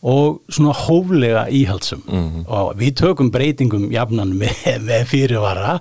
og 0.04 0.40
svona 0.52 0.74
hóflega 0.76 1.46
íhaldsum 1.48 2.02
Mhm. 2.04 2.42
og 2.52 2.74
við 2.76 2.90
tökum 3.00 3.30
breytingum 3.32 3.86
jafnan 3.94 4.34
með, 4.36 4.58
með 4.84 5.06
fyrirvara 5.08 5.78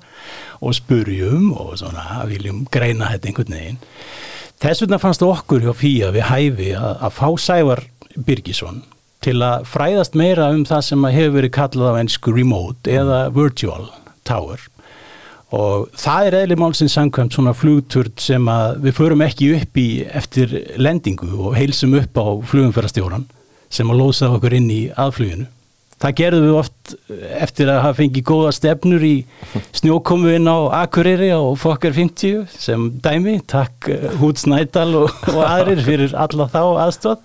og 0.64 0.72
spurjum 0.78 1.50
og 1.60 1.74
svona 1.82 2.22
viljum 2.30 2.62
greina 2.72 3.10
þetta 3.12 3.28
einhvern 3.34 3.58
veginn. 3.58 3.82
Þess 4.64 4.86
vegna 4.86 5.00
fannst 5.02 5.26
okkur 5.28 5.60
hjá 5.66 5.74
FÍA 5.76 6.14
við 6.16 6.24
hæfi 6.30 6.70
að, 6.80 6.94
að 7.04 7.12
fá 7.18 7.28
Sævar 7.44 7.82
Birgisson 8.16 8.84
til 9.24 9.40
að 9.46 9.66
fræðast 9.72 10.18
meira 10.20 10.50
um 10.52 10.66
það 10.68 10.86
sem 10.90 11.10
hefur 11.16 11.36
verið 11.38 11.56
kallað 11.56 11.96
á 11.96 12.00
ennsku 12.02 12.34
remote 12.36 12.92
eða 12.92 13.26
virtual 13.36 13.88
tower 14.28 14.60
og 15.54 15.90
það 16.00 16.28
er 16.28 16.38
eðli 16.42 16.58
málsins 16.60 16.96
samkvæmt 16.98 17.36
svona 17.36 17.54
flugturn 17.56 18.14
sem 18.22 18.48
að 18.50 18.80
við 18.88 18.98
förum 18.98 19.24
ekki 19.26 19.52
upp 19.60 19.80
í 19.80 19.88
eftir 20.10 20.56
lendingu 20.82 21.30
og 21.38 21.58
heilsum 21.58 21.94
upp 22.00 22.18
á 22.18 22.26
flugumferðarstjóran 22.50 23.28
sem 23.74 23.90
að 23.90 24.02
lósa 24.02 24.32
okkur 24.34 24.56
inn 24.58 24.70
í 24.74 24.82
aðfluginu. 24.90 25.46
Það 26.04 26.16
gerðum 26.20 26.46
við 26.48 26.58
oft 26.60 26.94
eftir 27.40 27.70
að 27.72 27.80
hafa 27.86 27.98
fengið 28.02 28.26
góða 28.28 28.50
stefnur 28.58 29.06
í 29.08 29.14
snjókomu 29.80 30.34
inn 30.36 30.50
á 30.50 30.58
Akureyri 30.82 31.30
á 31.32 31.42
Fokker 31.62 31.94
50 31.96 32.50
sem 32.58 32.90
dæmi, 33.06 33.38
takk 33.48 33.88
Hút 34.20 34.42
Snædal 34.42 34.90
og, 35.06 35.14
og 35.32 35.42
aðrir 35.46 35.86
fyrir 35.86 36.18
alla 36.18 36.50
þá 36.50 36.62
aðstóð. 36.88 37.24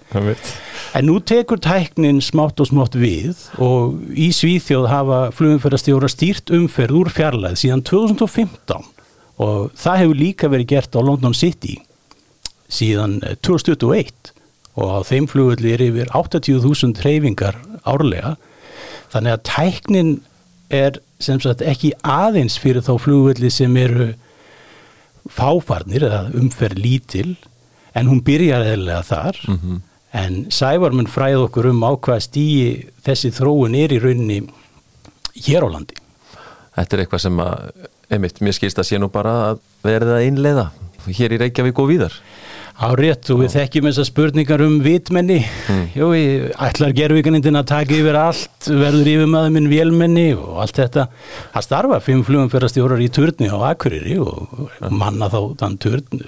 En 0.96 1.04
nú 1.06 1.18
tekur 1.20 1.60
tæknin 1.60 2.20
smátt 2.24 2.60
og 2.62 2.68
smátt 2.70 2.94
við 2.98 3.36
og 3.62 3.98
í 4.16 4.30
Svíþjóð 4.34 4.86
hafa 4.88 5.18
flugumferðarstjóra 5.36 6.08
stýrt 6.10 6.52
umferð 6.56 6.96
úr 7.02 7.10
fjarlæð 7.12 7.58
síðan 7.60 7.82
2015 7.84 8.86
og 9.38 9.68
það 9.78 10.00
hefur 10.02 10.18
líka 10.18 10.48
verið 10.50 10.70
gert 10.72 10.96
á 10.96 11.00
London 11.04 11.36
City 11.36 11.76
síðan 12.72 13.18
eh, 13.22 13.36
2021 13.44 14.32
og 14.78 14.86
á 14.88 14.98
þeim 15.06 15.28
flugulli 15.30 15.74
er 15.76 15.84
yfir 15.90 16.10
80.000 16.16 16.96
treyfingar 16.98 17.60
árlega 17.88 18.34
þannig 19.12 19.36
að 19.36 19.44
tæknin 19.52 20.10
er 20.72 20.98
sem 21.20 21.38
sagt 21.42 21.62
ekki 21.66 21.92
aðeins 22.04 22.56
fyrir 22.60 22.82
þá 22.86 22.94
flugulli 23.02 23.50
sem 23.52 23.76
eru 23.80 24.10
fáfarnir 25.28 26.06
eða 26.08 26.24
umferð 26.38 26.80
lítil 26.80 27.36
en 27.98 28.08
hún 28.10 28.22
byrjar 28.24 28.64
eðlega 28.74 29.04
þar 29.04 29.40
Mhm. 29.48 29.78
En 30.18 30.40
Sævar 30.54 30.94
mun 30.96 31.10
fræð 31.10 31.46
okkur 31.46 31.70
um 31.72 31.84
á 31.86 31.92
hvað 31.94 32.24
stíi 32.26 32.66
þessi 33.06 33.32
þróun 33.36 33.76
er 33.78 33.94
í 33.94 34.00
rauninni 34.02 34.40
hér 35.46 35.66
á 35.66 35.68
landi. 35.70 35.96
Þetta 36.78 36.96
er 36.96 37.04
eitthvað 37.04 37.24
sem 37.24 37.40
að, 37.42 37.86
einmitt, 38.14 38.42
mér 38.44 38.56
skilst 38.56 38.78
að 38.78 38.90
sé 38.90 39.00
nú 39.00 39.10
bara 39.12 39.34
að 39.48 39.64
verða 39.86 40.18
að 40.18 40.28
einleiða 40.28 40.68
hér 41.08 41.34
í 41.34 41.40
Reykjavík 41.42 41.80
og 41.80 41.90
víðar. 41.90 42.14
Á 42.78 42.94
rétt 42.94 43.26
og 43.34 43.40
við 43.40 43.56
þekkjum 43.56 43.88
þessar 43.88 44.06
spurningar 44.06 44.62
um 44.62 44.76
vitmenni. 44.84 45.40
Jú, 45.98 46.12
ég 46.14 46.52
ætlar 46.62 46.92
gerðvíkanindin 46.94 47.58
að 47.58 47.70
taka 47.72 47.96
yfir 47.96 48.18
allt, 48.20 48.68
verður 48.68 49.10
yfir 49.14 49.30
maður 49.32 49.54
minn 49.56 49.70
vélmenni 49.72 50.28
og 50.36 50.60
allt 50.62 50.78
þetta. 50.78 51.08
Það 51.56 51.66
starfa 51.66 51.98
fimm 52.04 52.22
flugumferðarstjórar 52.28 53.02
í 53.02 53.08
turni 53.10 53.50
á 53.50 53.58
Akureyri 53.72 54.20
og 54.22 54.70
manna 54.94 55.26
þá 55.32 55.40
þann 55.58 55.80
turn 55.82 56.22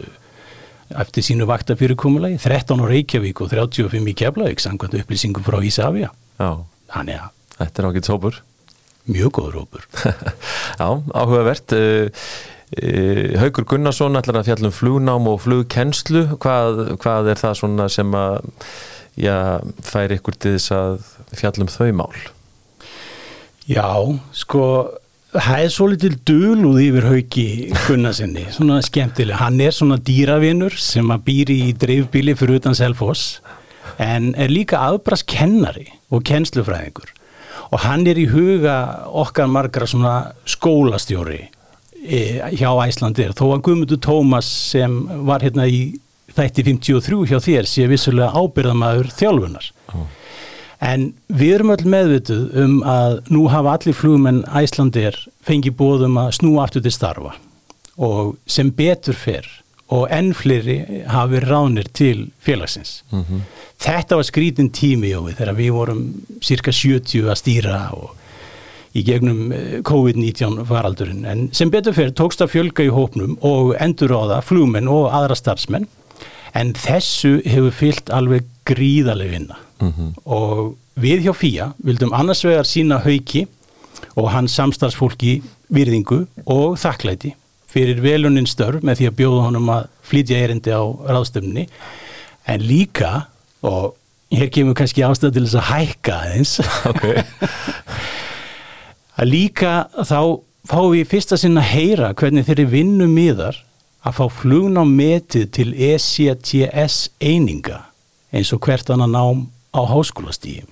eftir 0.99 1.25
sínu 1.27 1.47
vakta 1.49 1.77
fyrirkomulagi. 1.79 2.39
13 2.43 2.83
á 2.83 2.85
Reykjavík 2.91 3.43
og 3.45 3.51
35 3.53 4.11
í 4.11 4.15
Keflavík 4.19 4.63
samkvæmt 4.63 4.97
upplýsingum 5.01 5.47
frá 5.47 5.61
Ísafja. 5.65 6.13
Þannig 6.39 7.21
að 7.21 7.29
þetta 7.61 7.83
er 7.83 7.91
ágætt 7.91 8.09
sópur. 8.11 8.41
mjög 9.11 9.33
góður 9.39 9.61
hópur. 9.63 9.85
Já, 10.81 10.89
áhugavert. 11.15 11.73
Uh, 11.73 12.11
uh, 12.79 13.39
Haukur 13.41 13.67
Gunnarsson 13.67 14.19
ætlar 14.19 14.41
að 14.41 14.51
fjalla 14.51 14.71
um 14.71 14.75
flugnám 14.75 15.29
og 15.31 15.41
flugkennslu. 15.45 16.27
Hvað, 16.43 16.83
hvað 17.03 17.33
er 17.33 17.41
það 17.41 17.59
svona 17.63 17.89
sem 17.91 18.15
að 18.15 18.51
já, 19.19 19.61
fær 19.85 20.15
ykkur 20.15 20.37
til 20.39 20.55
þess 20.57 20.75
að 20.77 21.01
fjalla 21.35 21.67
um 21.67 21.73
þau 21.73 21.91
mál? 22.03 22.21
Já, 23.71 23.91
sko 24.35 24.65
það 25.31 25.63
er 25.63 25.71
svo 25.71 25.87
litil 25.91 26.17
dulúð 26.27 26.81
yfir 26.83 27.07
hauki 27.07 27.47
Gunnarsinni, 27.85 28.49
svona 28.55 28.81
skemmtileg. 28.83 29.39
Hann 29.39 29.61
er 29.63 29.75
svona 29.75 30.01
dýravinur 30.03 30.75
sem 30.81 31.07
að 31.15 31.25
býri 31.29 31.59
í 31.69 31.77
dreifbíli 31.79 32.35
fyrir 32.39 32.59
utan 32.59 32.77
Selfoss 32.79 33.39
en 34.01 34.33
er 34.35 34.51
líka 34.51 34.81
aðbrast 34.83 35.29
kennari 35.31 35.87
og 36.11 36.25
kennslufræðingur. 36.27 37.15
Og 37.71 37.83
hann 37.85 38.07
er 38.11 38.19
í 38.19 38.27
huga 38.31 38.77
okkar 39.07 39.51
margra 39.51 39.87
svona 39.87 40.33
skólastjóri 40.49 41.45
e, 42.03 42.21
hjá 42.59 42.71
Æslandir 42.87 43.35
þó 43.39 43.53
að 43.53 43.67
Guðmundur 43.69 44.01
Tómas 44.03 44.49
sem 44.73 44.97
var 45.29 45.45
hérna 45.47 45.69
í 45.71 46.01
þætti 46.35 46.67
53 46.67 47.21
hjá 47.31 47.39
þér 47.43 47.69
sé 47.71 47.87
vissulega 47.91 48.35
ábyrðamaður 48.35 49.13
þjálfunar 49.15 49.71
En 50.81 51.11
við 51.29 51.55
erum 51.59 51.73
öll 51.75 51.87
meðvituð 51.93 52.45
um 52.63 52.77
að 52.89 53.19
nú 53.29 53.47
hafa 53.53 53.77
allir 53.77 53.97
flugmenn 53.97 54.45
Æslandir 54.57 55.19
fengið 55.45 55.77
bóðum 55.77 56.17
að 56.23 56.31
snúa 56.39 56.65
aftur 56.65 56.85
til 56.85 56.95
starfa 56.95 57.35
og 58.01 58.39
sem 58.49 58.71
betur 58.73 59.19
fer 59.19 59.49
og 59.93 60.07
enn 60.15 60.31
fleiri 60.33 60.79
hafi 61.11 61.43
ránir 61.43 61.91
til 61.93 62.31
félagsins. 62.41 63.03
Mhm. 63.13 63.43
Þetta 63.81 64.17
var 64.17 64.25
skrítin 64.25 64.71
tími 64.71 65.11
Jói 65.11 65.35
þegar 65.35 65.57
við 65.57 65.71
vorum 65.73 66.03
cirka 66.41 66.73
70 66.73 67.29
að 67.29 67.41
stýra 67.41 67.93
og 67.93 68.17
í 68.95 69.05
gegnum 69.07 69.53
eh, 69.53 69.81
COVID-19 69.87 70.65
faraldurinn 70.67 71.25
en 71.29 71.49
sem 71.53 71.71
betur 71.71 71.95
fer 71.95 72.11
tókst 72.11 72.43
að 72.43 72.55
fjölga 72.57 72.87
í 72.87 72.93
hópnum 72.95 73.37
og 73.47 73.75
enduráða 73.79 74.41
flugmenn 74.43 74.91
og 74.91 75.11
aðra 75.15 75.37
starfsmenn 75.39 75.87
en 76.59 76.73
þessu 76.75 77.39
hefur 77.47 77.71
fyllt 77.71 78.11
alveg 78.11 78.49
gríðaleg 78.67 79.31
vinna 79.37 79.61
Mhm. 79.81 80.15
og 80.27 80.77
við 81.01 81.25
hjá 81.27 81.33
FÍA 81.35 81.73
vildum 81.85 82.13
annars 82.13 82.45
vegar 82.45 82.65
sína 82.69 82.99
hauki 83.05 83.47
og 84.17 84.31
hans 84.31 84.53
samstarfsfólki 84.59 85.43
virðingu 85.73 86.27
og 86.47 86.77
þakklæti 86.79 87.35
fyrir 87.71 88.01
velunin 88.03 88.47
störf 88.51 88.83
með 88.83 88.99
því 89.01 89.09
að 89.09 89.17
bjóða 89.21 89.45
honum 89.47 89.69
að 89.71 89.87
flytja 90.03 90.41
erindi 90.45 90.71
á 90.75 90.83
ráðstöfni 90.83 91.69
en 92.47 92.61
líka 92.67 93.27
og 93.63 93.95
hér 94.33 94.51
kemur 94.51 94.75
kannski 94.75 95.03
ástæð 95.07 95.33
til 95.37 95.45
þess 95.47 95.59
að 95.61 95.71
hækka 95.71 96.17
aðeins 96.25 96.53
Ok. 96.91 97.05
að 99.21 99.29
líka 99.31 99.73
þá 100.07 100.19
fáum 100.71 100.93
við 100.95 101.09
fyrsta 101.11 101.39
sinna 101.41 101.63
að 101.65 101.73
heyra 101.75 102.13
hvernig 102.15 102.47
þeirri 102.49 102.67
vinnu 102.73 103.09
miðar 103.11 103.59
að 104.07 104.17
fá 104.17 104.25
flugná 104.33 104.85
metið 104.89 105.49
til 105.57 105.71
ECTS 105.75 107.11
eininga 107.21 107.83
eins 108.33 108.53
og 108.55 108.63
hvert 108.65 108.91
annan 108.95 109.13
nám 109.17 109.47
á 109.75 109.81
háskólastíðum. 109.87 110.71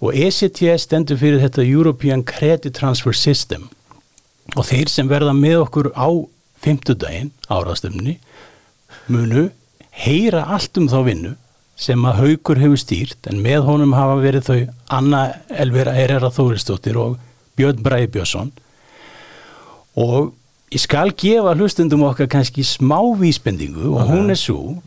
Og 0.00 0.12
E 0.12 0.28
ECTS 0.28 0.84
stendur 0.84 1.16
fyrir 1.16 1.40
þetta 1.40 1.64
European 1.64 2.22
Credit 2.24 2.74
Transfer 2.76 3.16
System. 3.16 3.70
Og 4.56 4.66
þeir 4.68 4.90
sem 4.92 5.08
verða 5.08 5.32
með 5.36 5.62
okkur 5.64 5.90
á 5.96 6.08
fimmtudaginn 6.60 7.32
árastöfni 7.48 8.18
munu 9.08 9.48
heyra 9.96 10.44
allt 10.52 10.76
um 10.80 10.88
þá 10.90 10.98
vinnu 11.06 11.32
sem 11.76 12.04
að 12.08 12.20
haukur 12.22 12.60
hefur 12.60 12.80
stýrt 12.80 13.28
en 13.30 13.42
með 13.44 13.66
honum 13.68 13.94
hafa 13.96 14.16
verið 14.22 14.48
þau 14.48 14.60
Anna 14.96 15.22
Elvira 15.52 15.92
Herrera 15.96 16.30
Þóristóttir 16.32 16.96
og 17.00 17.18
Björn 17.56 17.82
Bræði 17.84 18.08
Björnsson. 18.14 18.52
Og 19.96 20.32
ég 20.72 20.82
skal 20.82 21.12
gefa 21.16 21.54
hlustendum 21.56 22.04
okkar 22.08 22.30
kannski 22.32 22.64
smá 22.64 22.98
vísbendingu 23.20 23.92
og 23.94 24.08
hún 24.10 24.32
er 24.32 24.40
svo 24.40 24.78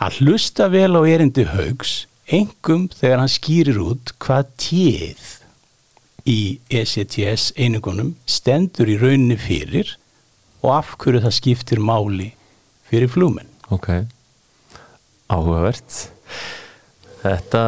að 0.00 0.20
hlusta 0.20 0.68
vel 0.72 0.92
á 0.96 1.02
erindi 1.08 1.46
haugs 1.48 2.04
engum 2.32 2.88
þegar 2.92 3.22
hann 3.22 3.32
skýrir 3.32 3.80
út 3.84 4.14
hvað 4.22 4.50
tíð 4.60 5.24
í 6.30 6.38
ECTS 6.72 7.52
einingunum 7.60 8.14
stendur 8.24 8.88
í 8.88 8.96
rauninni 9.00 9.36
fyrir 9.40 9.96
og 10.64 10.70
af 10.78 10.94
hverju 11.00 11.20
það 11.26 11.36
skiptir 11.36 11.82
máli 11.84 12.30
fyrir 12.88 13.10
flúmenn. 13.12 13.50
Ok, 13.72 13.90
áhugavert 15.28 16.04
Þetta 17.24 17.60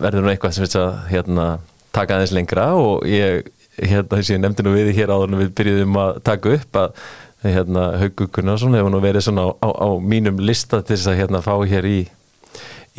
verður 0.00 0.24
nú 0.24 0.30
eitthvað 0.32 0.54
sem 0.56 0.64
við 0.64 0.78
að 0.80 0.92
hérna, 1.10 1.48
taka 1.92 2.16
aðeins 2.16 2.32
lengra 2.32 2.70
og 2.80 3.04
ég 3.08 3.50
hérna, 3.76 4.16
þessi 4.16 4.38
nefndi 4.40 4.64
nú 4.64 4.72
við 4.72 4.94
hér 4.96 5.12
áður 5.12 5.32
en 5.32 5.40
við 5.42 5.50
byrjuðum 5.58 5.98
að 6.00 6.20
taka 6.24 6.54
upp 6.56 6.78
að 6.80 7.02
hérna, 7.44 7.84
Haugur 8.00 8.30
Gunnarsson 8.32 8.76
hefur 8.78 8.94
nú 8.94 9.02
verið 9.04 9.26
svona 9.26 9.44
á, 9.44 9.52
á, 9.60 9.68
á 9.68 9.88
mínum 10.00 10.40
lista 10.40 10.80
til 10.80 10.96
þess 10.96 11.10
að 11.12 11.18
hérna, 11.20 11.42
fá 11.44 11.52
hér 11.68 11.88
í, 11.90 11.98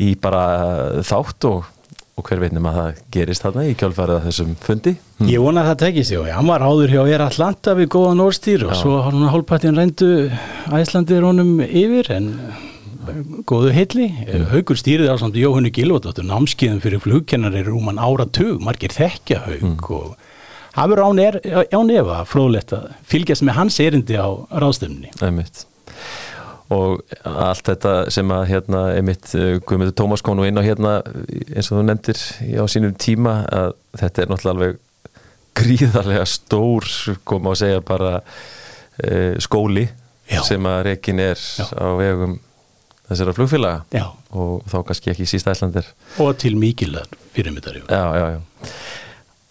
í 0.02 0.12
bara 0.20 0.44
þátt 1.06 1.48
og 1.48 1.64
og 2.16 2.24
hver 2.24 2.40
veitnum 2.40 2.64
að 2.70 2.76
það 2.78 3.00
gerist 3.12 3.44
þarna 3.44 3.62
í 3.68 3.72
kjálfarið 3.76 4.18
að 4.18 4.26
þessum 4.30 4.52
fundi. 4.64 4.92
Hm. 5.18 5.26
Ég 5.28 5.42
vona 5.44 5.62
að 5.62 5.66
það 5.68 5.82
tekist, 5.82 6.14
já, 6.14 6.20
hann 6.32 6.48
var 6.48 6.64
áður 6.64 6.94
hjá 6.94 7.00
Air 7.02 7.24
Atlanta 7.26 7.74
við 7.76 7.90
góðan 7.92 8.22
orðstýr 8.24 8.64
og 8.64 8.78
svo 8.78 8.94
hann 9.04 9.26
hálfpartin 9.34 9.76
reyndu 9.76 10.08
æslandir 10.78 11.26
honum 11.28 11.58
yfir 11.66 12.08
en 12.16 12.30
góðu 13.46 13.74
heilli, 13.76 14.08
mm. 14.08 14.48
haugur 14.50 14.80
stýrið 14.80 15.12
á 15.12 15.20
samt 15.20 15.36
Jóhannu 15.38 15.70
Gilvardóttur, 15.76 16.26
námskiðum 16.26 16.80
fyrir 16.82 17.04
flugkennar 17.04 17.54
er 17.54 17.68
rúman 17.68 18.00
áratug, 18.02 18.58
margir 18.64 18.96
þekkja 18.96 19.44
haug 19.44 19.62
mm. 19.62 19.76
og 19.84 20.16
það 20.72 20.90
verður 20.94 21.04
án, 21.06 21.22
er, 21.28 21.40
án 21.70 21.94
efa 22.00 22.18
fróðlegt 22.32 22.74
að 22.74 22.90
fylgjast 23.06 23.46
með 23.46 23.60
hans 23.60 23.78
erindi 23.84 24.18
á 24.18 24.28
ráðstöfni 24.50 25.12
Æmitt 25.20 25.66
og 26.74 27.02
allt 27.22 27.68
þetta 27.68 27.92
sem 28.10 28.30
að 28.34 28.48
hérna 28.50 28.80
einmitt 28.96 29.34
eh, 29.38 29.58
Guðmundur 29.62 29.94
Tómas 29.98 30.24
konu 30.26 30.46
inn 30.48 30.58
á 30.58 30.66
hérna 30.66 30.96
eins 31.04 31.70
og 31.70 31.78
þú 31.78 31.84
nefndir 31.86 32.22
á 32.58 32.64
sínum 32.70 32.96
tíma 32.98 33.36
að 33.46 33.76
þetta 34.00 34.22
er 34.24 34.32
náttúrulega 34.32 34.56
alveg 34.56 34.80
gríðarlega 35.56 36.26
stór 36.28 36.88
koma 37.24 37.54
að 37.54 37.60
segja 37.62 37.84
bara 37.86 38.18
e, 39.00 39.36
skóli 39.40 39.86
Já. 40.28 40.42
sem 40.44 40.68
að 40.68 40.82
rekin 40.90 41.22
er 41.22 41.38
Já. 41.38 41.64
á 41.72 41.88
vegum 41.96 42.36
þessara 43.06 43.36
flugfélaga 43.36 43.84
Já. 43.94 44.10
og 44.36 44.66
þá 44.68 44.76
kannski 44.90 45.14
ekki 45.14 45.28
sísta 45.30 45.54
æslandir 45.54 45.88
og 46.20 46.34
til 46.42 46.58
mikilvæg 46.60 47.16
fyrirmyndar 47.36 47.80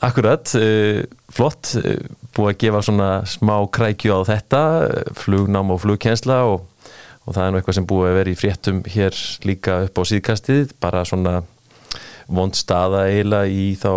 Akkurat, 0.05 0.51
uh, 0.59 1.01
flott, 1.33 1.71
uh, 1.79 1.95
búið 2.35 2.49
að 2.51 2.57
gefa 2.61 2.81
svona 2.83 3.07
smá 3.25 3.55
krækju 3.73 4.11
á 4.13 4.21
þetta, 4.27 4.59
flugnám 5.17 5.71
og 5.73 5.79
flugkjensla 5.81 6.41
og 6.51 6.65
og 7.25 7.33
það 7.33 7.43
er 7.43 7.51
nú 7.51 7.59
eitthvað 7.59 7.77
sem 7.79 7.89
búið 7.89 8.11
að 8.11 8.17
vera 8.19 8.31
í 8.31 8.39
fréttum 8.39 8.81
hér 8.95 9.19
líka 9.45 9.81
upp 9.87 10.01
á 10.01 10.03
síðkastið 10.11 10.75
bara 10.81 11.05
svona 11.07 11.41
vond 12.25 12.55
staða 12.57 13.05
eiginlega 13.09 13.49
í 13.51 13.65
þá 13.77 13.91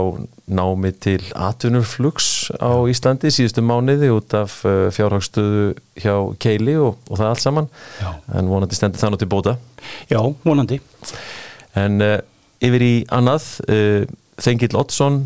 námi 0.52 0.92
til 1.00 1.20
atvinnurflugs 1.37 2.50
á 2.61 2.85
Íslandi 2.90 3.30
síðustu 3.32 3.64
mánuði 3.64 4.11
út 4.12 4.35
af 4.37 4.58
uh, 4.68 4.88
fjárhagstöðu 4.92 5.70
hjá 6.00 6.14
Keili 6.40 6.76
og, 6.80 6.99
og 7.08 7.20
það 7.20 7.30
allt 7.30 7.44
saman. 7.44 7.70
Já. 8.00 8.11
en 8.37 8.52
vonandi 8.52 8.76
stendur 8.76 9.00
það 9.00 9.14
nú 9.14 9.20
til 9.23 9.30
bóta. 9.32 9.56
Já, 10.12 10.20
vonandi. 10.44 10.80
En 11.78 12.04
uh, 12.04 12.18
yfir 12.64 12.85
í 12.85 12.94
annað 13.14 13.50
uh, 13.68 14.04
Þengil 14.38 14.76
Ottsson 14.78 15.23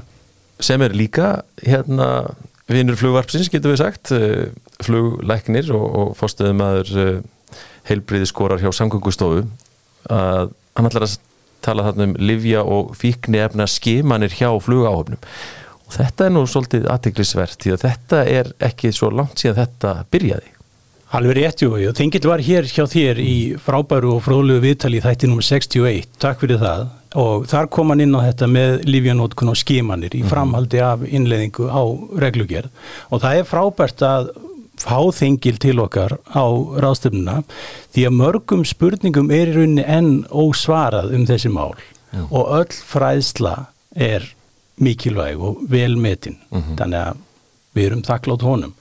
sem 0.62 0.82
er 0.84 0.94
líka 0.96 1.42
hérna 1.64 2.08
vinnur 2.70 2.96
flugvarpsins 2.96 3.50
getur 3.52 3.74
við 3.74 3.82
sagt 3.82 4.14
uh, 4.14 4.46
flugleiknir 4.82 5.74
og, 5.74 5.86
og 5.90 6.18
fórstuðum 6.18 6.62
aður 6.64 7.22
uh, 7.82 7.88
heilbriði 7.88 8.30
skorar 8.30 8.62
hjá 8.62 8.70
samgöngustofu 8.74 9.44
að 10.10 10.54
hann 10.76 10.88
ætlar 10.88 11.08
að 11.08 11.18
tala 11.62 11.86
þarna 11.88 12.08
um 12.10 12.14
livja 12.18 12.62
og 12.66 12.94
fíkni 12.98 13.42
efna 13.42 13.68
skimanir 13.70 14.34
hjá 14.34 14.48
flugáhöfnum 14.62 15.20
og 15.86 15.98
þetta 15.98 16.26
er 16.26 16.34
nú 16.34 16.46
svolítið 16.48 16.88
aðteglisvert 16.90 17.60
því 17.62 17.76
að 17.76 17.84
þetta 17.86 18.24
er 18.38 18.50
ekki 18.70 18.92
svo 18.94 19.12
langt 19.12 19.42
síðan 19.42 19.60
þetta 19.62 19.94
byrjaði. 20.12 20.48
Alveg 21.12 21.36
rétt 21.36 21.60
jú 21.60 21.74
og 21.76 21.96
þengil 21.98 22.24
var 22.24 22.40
hér 22.40 22.64
hjá 22.64 22.86
þér 22.88 23.18
í 23.20 23.34
frábæru 23.60 24.14
og 24.14 24.22
fróðlegu 24.24 24.62
viðtali 24.64 25.02
þætti 25.04 25.28
nr. 25.28 25.44
61, 25.44 26.06
takk 26.22 26.40
fyrir 26.40 26.62
það 26.62 26.86
og 27.20 27.44
þar 27.50 27.68
kom 27.68 27.92
hann 27.92 28.00
inn 28.00 28.16
á 28.16 28.24
þetta 28.24 28.48
með 28.48 28.86
livjanótkun 28.88 29.52
og 29.52 29.58
skimanir 29.60 30.16
í 30.16 30.22
mhm. 30.22 30.30
framhaldi 30.32 30.80
af 30.80 31.04
innleðingu 31.04 31.68
á 31.68 31.82
reglugjörð 32.24 32.70
og 33.12 33.20
það 33.20 33.42
er 33.42 33.50
frábært 33.50 34.06
að 34.08 34.32
fá 34.82 34.98
þengil 35.14 35.58
til 35.62 35.78
okkar 35.82 36.18
á 36.34 36.44
ráðstöfnuna 36.82 37.42
því 37.94 38.06
að 38.08 38.18
mörgum 38.18 38.64
spurningum 38.66 39.30
er 39.30 39.52
í 39.52 39.56
rauninni 39.56 39.86
enn 39.86 40.12
ósvarað 40.28 41.14
um 41.16 41.26
þessi 41.28 41.52
mál. 41.52 41.74
Já. 42.12 42.26
og 42.28 42.48
öll 42.58 42.74
fræðsla 42.84 43.54
er 43.96 44.26
mikilvæg 44.76 45.40
og 45.40 45.62
velmetin 45.68 46.36
mm 46.50 46.60
-hmm. 46.60 46.76
þannig 46.76 46.98
að 46.98 47.16
við 47.74 47.86
erum 47.86 48.02
þakklátt 48.02 48.42
honum. 48.42 48.74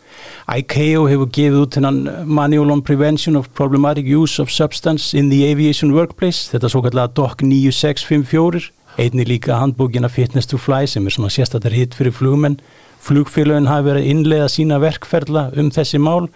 ICAO 0.57 1.07
hefur 1.07 1.29
gefið 1.31 1.61
út 1.61 1.75
hennan 1.75 2.27
Manual 2.27 2.71
on 2.71 2.81
Prevention 2.81 3.35
of 3.35 3.47
Problematic 3.53 4.05
Use 4.05 4.41
of 4.41 4.51
Substance 4.51 5.17
in 5.17 5.29
the 5.29 5.51
Aviation 5.51 5.93
Workplace 5.93 6.51
þetta 6.51 6.65
er 6.65 6.69
svo 6.69 6.81
kallega 6.81 7.07
DOC 7.07 7.41
9654 7.41 8.71
einni 8.97 9.23
líka 9.23 9.55
handbúkina 9.55 10.09
Fitness 10.09 10.47
to 10.47 10.57
Fly 10.57 10.85
sem 10.87 11.05
er 11.05 11.11
svona 11.11 11.29
sérstaklega 11.29 11.75
hitt 11.75 11.95
fyrir 11.95 12.11
flugmenn 12.11 12.59
Flugfélagin 13.01 13.69
hafi 13.69 13.87
verið 13.89 14.09
innlega 14.11 14.49
sína 14.51 14.77
verkferðla 14.81 15.47
um 15.57 15.71
þessi 15.73 15.99
mál. 16.01 16.27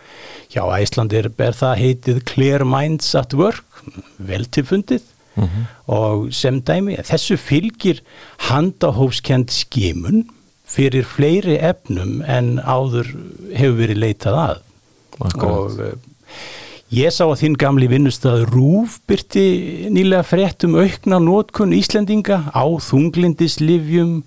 Já, 0.53 0.63
Æslandir 0.65 1.29
ber 1.29 1.53
það 1.57 1.81
heitið 1.83 2.23
Clear 2.29 2.65
Minds 2.65 3.11
at 3.17 3.35
Work, 3.37 3.83
vel 4.17 4.45
tilfundið 4.45 5.03
mm 5.35 5.43
-hmm. 5.43 5.65
og 5.85 6.33
sem 6.33 6.61
dæmi, 6.61 6.97
þessu 7.03 7.37
fylgir 7.37 8.01
handahófskend 8.49 9.51
skimun 9.51 10.25
fyrir 10.65 11.05
fleiri 11.05 11.57
efnum 11.61 12.21
en 12.27 12.59
áður 12.59 13.11
hefur 13.53 13.77
verið 13.79 13.97
leitað 14.01 14.35
að. 14.41 14.61
Akkurat. 15.19 15.51
Og 15.51 15.79
uh, 15.79 15.91
ég 16.89 17.13
sá 17.13 17.25
að 17.25 17.39
þinn 17.43 17.57
gamli 17.61 17.87
vinnustad 17.87 18.47
Rúf 18.49 18.99
byrti 19.07 19.87
nýlega 19.93 20.23
frétt 20.23 20.65
um 20.67 20.75
aukna 20.75 21.19
nótkunn 21.19 21.75
Íslendinga 21.77 22.49
á 22.51 22.65
þunglindislivjum 22.89 24.23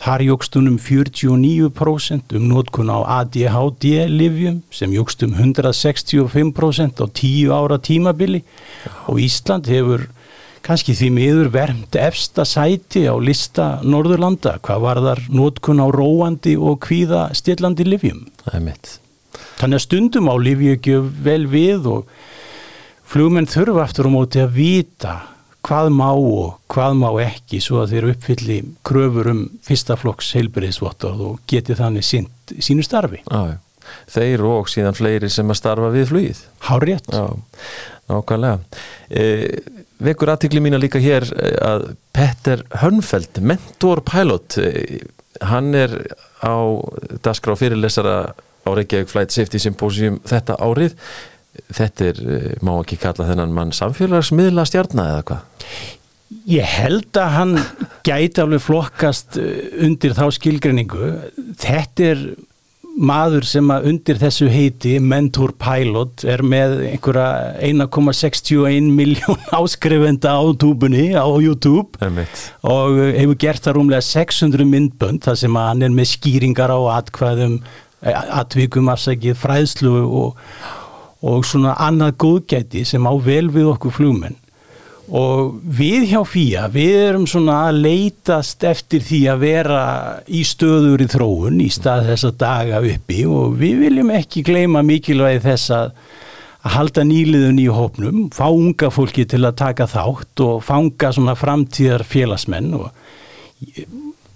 Þar 0.00 0.22
jógstunum 0.24 0.78
49% 0.80 2.32
um 2.38 2.44
nótkun 2.48 2.88
á 2.88 2.98
ADHD-livjum 3.20 4.62
sem 4.72 4.94
jógstum 4.96 5.34
165% 5.36 7.02
á 7.04 7.06
10 7.06 7.52
ára 7.52 7.76
tímabili 7.76 8.40
og 9.12 9.20
Ísland 9.20 9.68
hefur 9.68 10.06
kannski 10.64 10.94
því 10.96 11.10
miður 11.12 11.50
vermt 11.52 11.98
efsta 12.00 12.46
sæti 12.48 13.04
á 13.12 13.14
lista 13.20 13.66
Norðurlanda 13.84 14.56
hvað 14.64 14.84
var 14.86 15.00
þar 15.04 15.22
nótkun 15.36 15.84
á 15.84 15.86
róandi 15.92 16.56
og 16.56 16.80
kvíða 16.86 17.28
stillandi 17.36 17.84
livjum. 17.84 18.24
Það 18.44 18.56
er 18.56 18.64
mitt. 18.70 18.94
Þannig 19.60 19.76
að 19.76 19.84
stundum 19.84 20.32
á 20.32 20.34
livju 20.40 20.76
ekki 20.78 20.96
vel 21.28 21.44
við 21.50 21.90
og 21.92 22.14
flugmenn 23.10 23.48
þurfa 23.50 23.84
aftur 23.84 24.08
á 24.08 24.16
móti 24.16 24.40
að 24.40 24.56
vita 24.56 25.14
hvað 25.66 25.90
má 25.94 26.08
og 26.12 26.60
hvað 26.72 26.96
má 27.00 27.08
ekki 27.24 27.60
svo 27.62 27.82
að 27.82 27.94
þeir 27.94 28.08
uppfylli 28.14 28.58
kröfur 28.86 29.30
um 29.32 29.42
fyrstaflokks 29.66 30.32
heilbyrðisvottorð 30.38 31.26
og 31.26 31.42
geti 31.50 31.76
þannig 31.78 32.06
sínt, 32.06 32.54
sínu 32.58 32.84
starfi. 32.86 33.22
Já, 33.26 33.58
þeir 34.10 34.44
og 34.48 34.70
síðan 34.72 34.96
fleiri 34.96 35.30
sem 35.32 35.50
að 35.50 35.60
starfa 35.60 35.92
við 35.94 36.10
flugið. 36.12 36.42
Hárétt. 36.68 37.12
Já, 37.12 37.24
nákvæmlega. 38.10 38.82
E, 39.10 39.24
vekur 40.02 40.34
aðtikli 40.34 40.62
mína 40.64 40.80
líka 40.80 41.02
hér 41.02 41.26
e, 41.34 41.54
að 41.64 41.88
Petter 42.16 42.64
Hönfeld, 42.82 43.42
mentorpilot, 43.44 44.58
e, 44.60 45.00
hann 45.46 45.74
er 45.76 45.94
á 46.40 46.56
dasgra 47.24 47.54
og 47.54 47.60
fyrirlesara 47.60 48.16
á 48.66 48.70
Reykjavík 48.76 49.08
Flight 49.08 49.32
Safety 49.34 49.60
Symposium 49.62 50.18
þetta 50.28 50.58
árið 50.60 50.96
þetta 51.70 52.10
er, 52.10 52.20
eh, 52.36 52.52
má 52.62 52.74
ekki 52.78 53.00
kalla 53.00 53.28
þennan 53.30 53.54
mann 53.54 53.72
samfélagsmiðla 53.76 54.66
stjarnar 54.68 55.14
eða 55.14 55.24
hvað? 55.30 55.48
Ég 56.50 56.62
held 56.78 57.18
að 57.18 57.32
hann 57.34 57.56
gæti 58.06 58.42
alveg 58.42 58.62
flokkast 58.62 59.38
eh, 59.40 59.66
undir 59.86 60.14
þá 60.14 60.28
skilgreiningu. 60.36 61.10
Þetta 61.58 62.06
er 62.12 62.22
maður 63.00 63.46
sem 63.46 63.68
að 63.70 63.86
undir 63.90 64.18
þessu 64.20 64.48
heiti 64.50 64.96
Mentor 65.02 65.52
Pilot 65.60 66.24
er 66.28 66.42
með 66.46 66.80
einhverja 66.90 67.58
1,61 67.66 68.90
miljón 68.94 69.38
áskrifenda 69.58 70.34
á 70.38 70.42
túbunni 70.58 71.10
á 71.14 71.26
YouTube. 71.42 71.98
Og 72.66 72.98
hefur 73.18 73.38
gert 73.40 73.66
það 73.66 73.78
rúmlega 73.78 74.06
600 74.06 74.66
myndbönd 74.68 75.24
þar 75.26 75.38
sem 75.44 75.56
að 75.58 75.70
hann 75.72 75.86
er 75.86 75.94
með 75.94 76.12
skýringar 76.14 76.74
á 76.74 76.80
atkvæðum 76.98 77.58
eh, 77.60 78.20
atvikum 78.42 78.90
afsækið 78.92 79.38
fræðslu 79.40 79.96
og 80.06 80.44
og 81.20 81.44
svona 81.44 81.74
annað 81.80 82.16
góðgæti 82.24 82.84
sem 82.88 83.04
á 83.04 83.12
vel 83.20 83.50
við 83.52 83.74
okkur 83.74 83.96
flugmenn. 83.98 84.38
Og 85.10 85.56
við 85.64 86.04
hjá 86.12 86.20
FÍA 86.22 86.68
við 86.70 86.96
erum 87.08 87.26
svona 87.26 87.64
að 87.66 87.80
leitast 87.82 88.62
eftir 88.64 89.02
því 89.02 89.20
að 89.32 89.40
vera 89.42 89.82
í 90.30 90.44
stöður 90.46 91.02
í 91.02 91.08
þróun 91.10 91.58
í 91.64 91.66
stað 91.74 92.12
þess 92.12 92.28
að 92.28 92.38
daga 92.44 92.82
uppi 92.92 93.24
og 93.26 93.56
við 93.58 93.86
viljum 93.86 94.12
ekki 94.14 94.44
gleima 94.46 94.84
mikilvægi 94.86 95.42
þess 95.48 95.74
að 95.74 95.96
að 96.60 96.74
halda 96.74 97.04
nýliðun 97.08 97.60
í 97.60 97.68
hópnum, 97.72 98.24
fá 98.36 98.50
unga 98.52 98.90
fólki 98.92 99.24
til 99.28 99.42
að 99.48 99.56
taka 99.62 99.86
þátt 99.88 100.42
og 100.44 100.58
fanga 100.64 101.12
svona 101.16 101.36
framtíðar 101.38 102.04
félagsmenn 102.04 102.74
og 102.76 102.90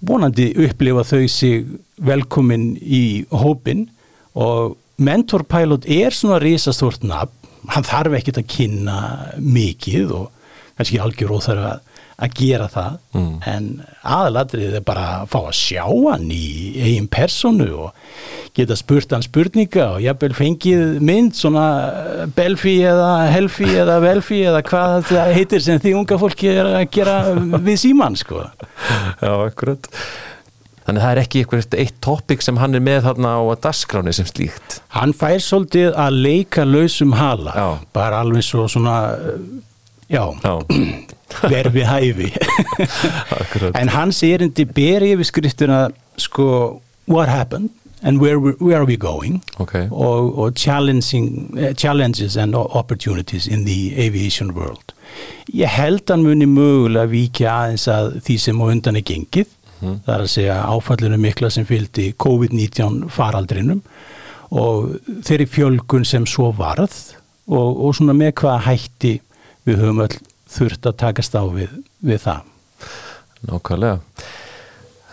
vonandi 0.05 0.51
upplifa 0.65 1.05
þau 1.05 1.27
sig 1.29 1.67
velkomin 2.05 2.73
í 2.81 3.25
hópin 3.33 3.87
og 4.35 4.79
mentorpilot 4.97 5.89
er 5.91 6.15
svona 6.15 6.39
risastort 6.43 7.05
nafn, 7.07 7.33
hann 7.73 7.87
þarf 7.87 8.19
ekkit 8.19 8.43
að 8.43 8.51
kynna 8.53 9.01
mikið 9.41 10.15
og 10.15 10.31
kannski 10.77 11.01
algjör 11.01 11.37
óþarf 11.39 11.67
að, 11.69 11.83
að 12.25 12.35
gera 12.39 12.67
það 12.71 12.97
mm. 13.15 13.35
en 13.51 13.69
aðaladrið 14.03 14.77
er 14.79 14.85
bara 14.87 15.07
að 15.21 15.31
fá 15.33 15.39
að 15.41 15.57
sjá 15.59 15.85
hann 15.87 16.27
í 16.35 16.47
eigin 16.83 17.09
personu 17.11 17.69
og 17.87 18.53
geta 18.55 18.77
spurt 18.79 19.15
hann 19.15 19.25
spurninga 19.25 19.87
og 19.97 20.05
jafnvel 20.05 20.37
fengið 20.39 20.85
mynd 21.05 21.35
svona 21.39 21.65
eh, 21.95 22.27
Belfi 22.37 22.77
eða 22.87 23.11
Helfi 23.33 23.71
eða 23.73 23.97
Velfi 24.05 24.45
eða 24.51 24.63
hvað 24.69 24.99
það 25.11 25.33
heitir 25.39 25.65
sem 25.65 25.81
því 25.83 25.97
unga 26.03 26.21
fólki 26.21 26.53
er 26.53 26.71
að 26.71 26.87
gera 26.95 27.19
við 27.57 27.81
síman 27.87 28.19
sko. 28.19 28.45
Já, 29.25 29.33
akkurat. 29.33 29.91
Þannig 30.85 31.01
það 31.05 31.11
er 31.15 31.21
ekki 31.23 31.41
eitthvað 31.43 31.77
eitt 31.81 32.01
topic 32.05 32.43
sem 32.45 32.59
hann 32.61 32.77
er 32.77 32.83
með 32.85 33.07
þarna 33.07 33.31
á 33.41 33.43
dasgráni 33.65 34.13
sem 34.13 34.27
slíkt. 34.29 34.81
Hann 34.93 35.15
fær 35.17 35.39
svolítið 35.41 35.95
að 35.97 36.19
leika 36.27 36.67
lausum 36.69 37.15
hala, 37.17 37.55
Já. 37.57 37.69
bara 37.97 38.21
alveg 38.21 38.45
svo 38.45 38.67
svona, 38.69 38.99
já, 40.13 40.25
Já, 40.45 40.55
verfi 41.55 41.87
hæfi. 41.89 42.29
en 43.81 43.89
hans 43.97 44.21
erindi 44.29 44.67
ber 44.69 45.07
yfir 45.09 45.25
skriftina 45.31 45.79
sko, 46.21 46.81
what 47.09 47.29
happened 47.33 47.71
and 48.03 48.21
where, 48.21 48.39
where 48.39 48.77
are 48.77 48.85
we 48.85 48.97
going? 49.01 49.41
Ok, 49.59 49.75
og, 49.91 50.39
og 50.39 50.53
challenging, 50.55 51.57
uh, 51.59 51.73
challenges 51.73 52.37
and 52.37 52.55
opportunities 52.55 53.47
in 53.47 53.65
the 53.65 53.95
aviation 53.97 54.53
world. 54.55 54.93
Ég 55.55 55.69
held 55.73 56.11
hann 56.11 56.23
muni 56.27 56.45
mögulega 56.49 57.09
víkja 57.09 57.53
aðeins 57.65 57.89
að 57.89 58.19
því 58.27 58.37
sem 58.45 58.61
á 58.61 58.65
undan 58.69 59.01
er 59.01 59.05
gengið, 59.09 59.49
það 60.05 60.15
er 60.15 60.25
að 60.25 60.33
segja 60.33 60.59
áfallinu 60.71 61.19
mikla 61.21 61.51
sem 61.53 61.67
fylgdi 61.69 62.11
COVID-19 62.25 63.09
faraldrinum 63.13 63.83
og 64.55 64.95
þeirri 65.27 65.49
fjölgun 65.51 66.07
sem 66.07 66.27
svo 66.29 66.51
varð 66.57 66.95
og, 67.49 67.85
og 67.85 67.97
svona 67.97 68.15
með 68.17 68.35
hvaða 68.43 68.63
hætti 68.69 69.17
við 69.67 69.83
höfum 69.83 70.05
öll 70.05 70.17
þurft 70.55 70.89
að 70.89 70.99
takast 71.03 71.35
á 71.35 71.43
við, 71.51 71.71
við 72.05 72.23
það. 72.29 72.49
nákvæmlega. 73.49 74.01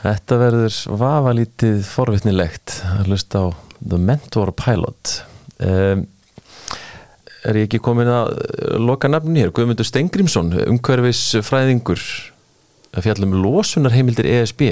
Þetta 0.02 0.38
verður 0.42 0.78
vafalítið 0.98 1.84
forvitnilegt 1.86 2.80
að 2.90 3.12
hlusta 3.12 3.44
á 3.46 3.48
The 3.82 4.00
Mentor 4.02 4.52
Pilot. 4.58 5.20
Um, 5.62 6.08
er 7.46 7.58
ég 7.58 7.68
ekki 7.68 7.82
komin 7.82 8.10
að 8.10 8.34
loka 8.82 9.10
nafni 9.10 9.44
hér? 9.44 9.54
Guðmundur 9.54 9.86
Stengrimsson, 9.86 10.54
umhverfis 10.66 11.22
fræðingur, 11.46 12.02
að 12.91 13.06
fjallum 13.08 13.36
losunar 13.43 13.93
heimildir 13.95 14.27
ESB. 14.27 14.65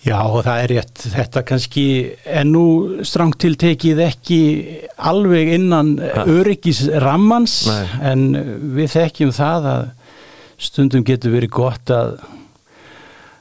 Já, 0.00 0.16
og 0.24 0.44
það 0.46 0.62
er 0.62 0.70
rétt. 0.72 1.02
Þetta 1.12 1.42
kannski 1.44 1.84
er 2.24 2.46
nú 2.48 2.64
strangt 3.04 3.36
tiltekið 3.42 3.98
ekki 4.06 4.38
alveg 4.96 5.50
innan 5.58 5.90
Ha. 6.00 6.24
öryggis 6.24 6.86
rammans 7.04 7.66
Nei. 7.68 7.86
en 8.12 8.22
við 8.78 8.94
þekkjum 8.94 9.32
það 9.36 9.68
að 9.74 9.82
stundum 10.60 11.04
getur 11.04 11.34
verið 11.36 11.52
gott 11.56 11.92
að 11.92 12.14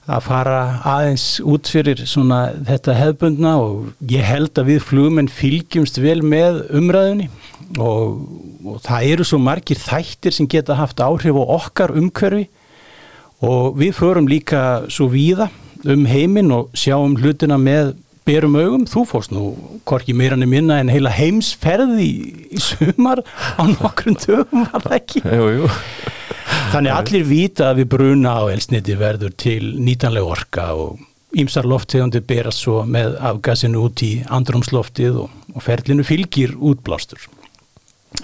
að 0.10 0.24
fara 0.26 0.60
aðeins 0.90 1.26
út 1.46 1.70
fyrir 1.70 2.00
svona 2.10 2.50
þetta 2.66 2.96
hefbundna 2.98 3.52
og 3.62 3.92
ég 4.10 4.26
held 4.26 4.58
að 4.58 4.72
við 4.72 4.80
flugmenn 4.88 5.30
fylgjumst 5.30 6.00
vel 6.02 6.24
með 6.26 6.64
umræðunni 6.80 7.28
og, 7.78 8.16
og 8.66 8.80
það 8.88 9.06
eru 9.14 9.28
svo 9.30 9.38
margir 9.44 9.78
þættir 9.78 10.34
sem 10.34 10.50
geta 10.50 10.80
haft 10.80 10.98
áhrif 11.06 11.38
á 11.38 11.44
okkar 11.60 11.94
umhverfi 11.94 12.48
og 13.46 13.80
við 13.80 13.96
förum 13.98 14.30
líka 14.30 14.86
svo 14.92 15.10
víða 15.12 15.50
um 15.88 16.06
heiminn 16.10 16.52
og 16.52 16.72
sjáum 16.76 17.16
hlutina 17.20 17.58
með 17.60 17.94
berum 18.30 18.58
augum, 18.60 18.86
þú 18.86 19.06
fórst 19.10 19.34
nú 19.34 19.54
hvorki 19.90 20.14
meira 20.14 20.38
niður 20.38 20.52
minna 20.54 20.80
en 20.82 20.92
heila 20.92 21.12
heimsferði 21.14 22.06
í, 22.06 22.16
í 22.54 22.62
sumar. 22.62 23.24
Á 23.58 23.64
nokkrum 23.66 24.18
dögum 24.22 24.68
var 24.68 24.84
það 24.86 24.98
ekki? 25.00 25.24
Jú, 25.26 25.48
jú. 25.56 25.70
þannig 26.74 26.94
allir 26.94 27.26
vita 27.30 27.72
að 27.72 27.82
við 27.82 27.92
bruna 27.96 28.36
á 28.38 28.44
elsniti 28.52 28.98
verður 29.00 29.34
til 29.40 29.74
nýtanlega 29.80 30.36
orka 30.36 30.70
og 30.78 31.00
ýmsar 31.40 31.68
lofttegundir 31.70 32.26
berast 32.26 32.64
svo 32.66 32.84
með 32.90 33.18
afgasinu 33.32 33.84
út 33.86 34.02
í 34.06 34.14
andrumsloftið 34.34 35.22
og, 35.26 35.36
og 35.56 35.66
ferlinu 35.66 36.06
fylgir 36.06 36.56
útblástur. 36.58 37.22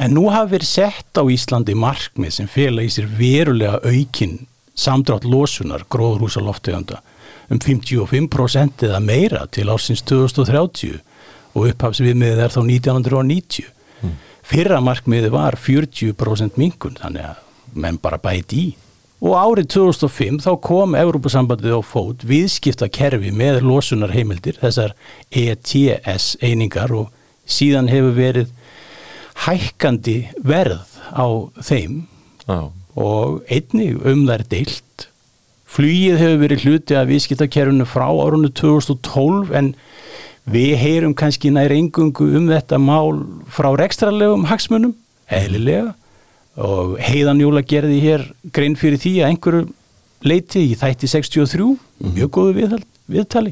En 0.02 0.16
nú 0.18 0.28
hafa 0.34 0.56
verið 0.56 0.70
sett 0.70 1.18
á 1.18 1.24
Íslandi 1.30 1.76
markmið 1.78 2.40
sem 2.40 2.50
fela 2.50 2.86
í 2.86 2.90
sér 2.94 3.10
verulega 3.20 3.78
aukin 3.86 4.40
samdrátt 4.76 5.26
losunar 5.28 5.86
gróðrúsa 5.90 6.44
lofttegunda 6.44 7.02
um 7.50 7.60
55% 7.62 8.88
eða 8.88 9.02
meira 9.04 9.46
til 9.52 9.70
ásins 9.74 10.04
2030 10.06 11.00
og 11.56 11.70
upphafsviðmiðið 11.72 12.44
er 12.44 12.54
þá 12.54 12.62
1990 12.64 13.72
fyrra 14.46 14.82
markmiðið 14.84 15.34
var 15.34 15.58
40% 15.60 16.60
minkun 16.62 16.98
þannig 17.00 17.30
að 17.32 17.44
menn 17.76 18.00
bara 18.02 18.20
bæti 18.22 18.62
í. 18.62 18.74
Og 19.26 19.34
árið 19.40 19.70
2005 19.74 20.42
þá 20.44 20.52
kom 20.62 20.96
Evrópusambandið 21.00 21.80
á 21.80 21.82
fót 21.82 22.26
viðskipta 22.28 22.90
kerfi 22.94 23.32
með 23.34 23.64
losunar 23.66 24.14
heimildir 24.14 24.60
þessar 24.60 24.94
ETS 25.32 26.36
einingar 26.44 26.94
og 26.94 27.10
síðan 27.48 27.90
hefur 27.90 28.14
verið 28.18 28.52
hækkandi 29.46 30.18
verð 30.46 30.84
á 31.10 31.26
þeim. 31.64 32.04
Já, 32.46 32.70
og 32.96 33.44
einnig 33.52 33.96
um 34.08 34.24
þær 34.28 34.46
deilt. 34.52 35.08
Flugið 35.76 36.22
hefur 36.22 36.42
verið 36.46 36.66
hluti 36.66 36.96
af 36.96 37.10
viðskiptakerfinu 37.10 37.88
frá 37.90 38.08
árunni 38.08 38.52
2012 38.56 39.52
en 39.60 39.74
við 40.48 40.76
heyrum 40.80 41.16
kannski 41.18 41.52
nær 41.52 41.74
engungu 41.76 42.30
um 42.38 42.48
þetta 42.52 42.80
mál 42.80 43.26
frá 43.52 43.72
rekstralegum 43.76 44.46
hagsmunum, 44.48 44.96
eðlilega. 45.28 45.96
Og 46.56 46.96
heiðan 47.04 47.42
Júla 47.44 47.66
gerði 47.68 48.00
hér 48.00 48.24
grein 48.56 48.78
fyrir 48.80 49.02
því 49.02 49.18
að 49.20 49.34
einhverju 49.34 49.66
leiti 50.24 50.64
í 50.70 50.78
þætti 50.80 51.10
63 51.12 51.68
mjög 52.16 52.32
góðu 52.38 52.56
viðhald, 52.62 52.88
viðtali. 53.12 53.52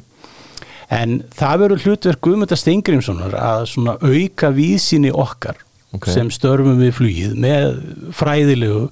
En 0.94 1.20
það 1.36 1.60
verður 1.66 1.84
hlutverk 1.88 2.24
Guðmunda 2.24 2.56
Steingrimssonar 2.60 3.36
að 3.36 3.76
auka 4.00 4.54
víðsýni 4.56 5.12
okkar 5.12 5.60
Ok. 5.94 6.08
sem 6.10 6.30
störfum 6.34 6.80
við 6.82 6.92
flugið 6.98 7.34
með 7.38 7.76
fræðilegu 8.18 8.88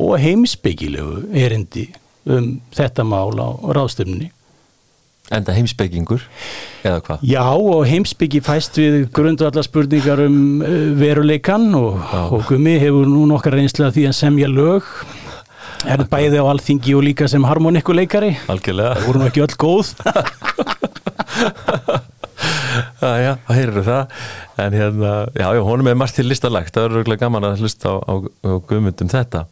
og 0.00 0.14
heimsbyggilegu 0.20 1.26
erindi 1.36 1.90
um 2.26 2.56
þetta 2.74 3.04
mál 3.06 3.36
á 3.38 3.48
ráðstöfninni. 3.76 4.30
enda 5.30 5.52
heimspekingur 5.56 6.22
eða 6.86 7.00
hvað? 7.02 7.18
Já 7.26 7.42
og 7.50 7.86
heimsbyggi 7.90 8.40
fæst 8.46 8.78
við 8.78 9.08
grundvallar 9.14 9.64
spurningar 9.66 10.20
um 10.26 10.62
uh, 10.62 10.68
veruleikan 10.98 11.74
og, 11.74 11.98
og 12.30 12.44
Gumi 12.48 12.78
hefur 12.78 13.06
nú 13.10 13.26
nokkar 13.30 13.52
reynslega 13.58 13.90
því 13.94 14.04
að 14.10 14.16
semja 14.20 14.48
lög 14.50 14.82
er 15.86 16.02
bæði 16.10 16.38
á 16.40 16.44
alþingi 16.50 16.94
og 16.96 17.02
líka 17.06 17.28
sem 17.30 17.44
harmonikuleikari 17.46 18.32
Algjörlega. 18.50 18.94
það 18.96 19.06
voru 19.10 19.18
nú 19.22 19.26
ekki 19.28 19.42
öll 19.44 19.56
góð 19.60 19.86
Já, 23.22 23.32
það 23.48 23.58
heyrðu 23.60 23.82
það. 23.86 24.14
En 24.66 24.76
hérna, 24.80 25.12
já, 25.36 25.46
já, 25.58 25.60
honum 25.68 25.90
er 25.92 25.98
margt 26.00 26.16
til 26.18 26.26
listalagt. 26.30 26.72
Það 26.74 26.88
er 26.88 26.96
örgulega 27.00 27.24
gaman 27.26 27.46
að 27.50 27.62
hlusta 27.64 27.92
á, 27.92 27.94
á, 28.02 28.14
á 28.22 28.50
guðmundum 28.70 29.12
þetta. 29.12 29.44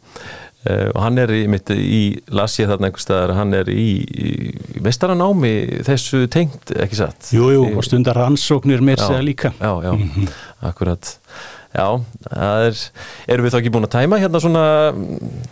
Uh, 0.65 0.87
og 0.95 1.01
hann 1.03 1.19
er 1.21 1.29
í, 1.29 1.43
mitt, 1.51 1.69
í 1.69 1.99
las 2.33 2.55
ég 2.57 2.65
þarna 2.71 2.87
einhvers 2.89 3.03
staðar, 3.05 3.35
hann 3.37 3.51
er 3.53 3.67
í, 3.69 3.83
í 4.01 4.81
mestaranámi 4.81 5.51
þessu 5.85 6.23
tengt, 6.33 6.73
ekki 6.81 6.97
satt? 6.97 7.27
Jú, 7.35 7.51
jú, 7.53 7.67
Í- 7.69 7.75
og 7.77 7.85
stundar 7.85 8.17
rannsóknir 8.17 8.81
mér 8.81 8.97
segja 8.97 9.21
líka. 9.21 9.51
Já, 9.61 9.75
já, 9.85 9.93
akkurat 10.65 11.11
Já, 11.75 11.87
er 12.31 12.77
erum 13.27 13.45
við 13.45 13.53
þá 13.53 13.57
ekki 13.59 13.71
búin 13.75 13.87
að 13.87 13.95
tæma 13.97 14.19
hérna 14.21 14.39
svona 14.39 14.65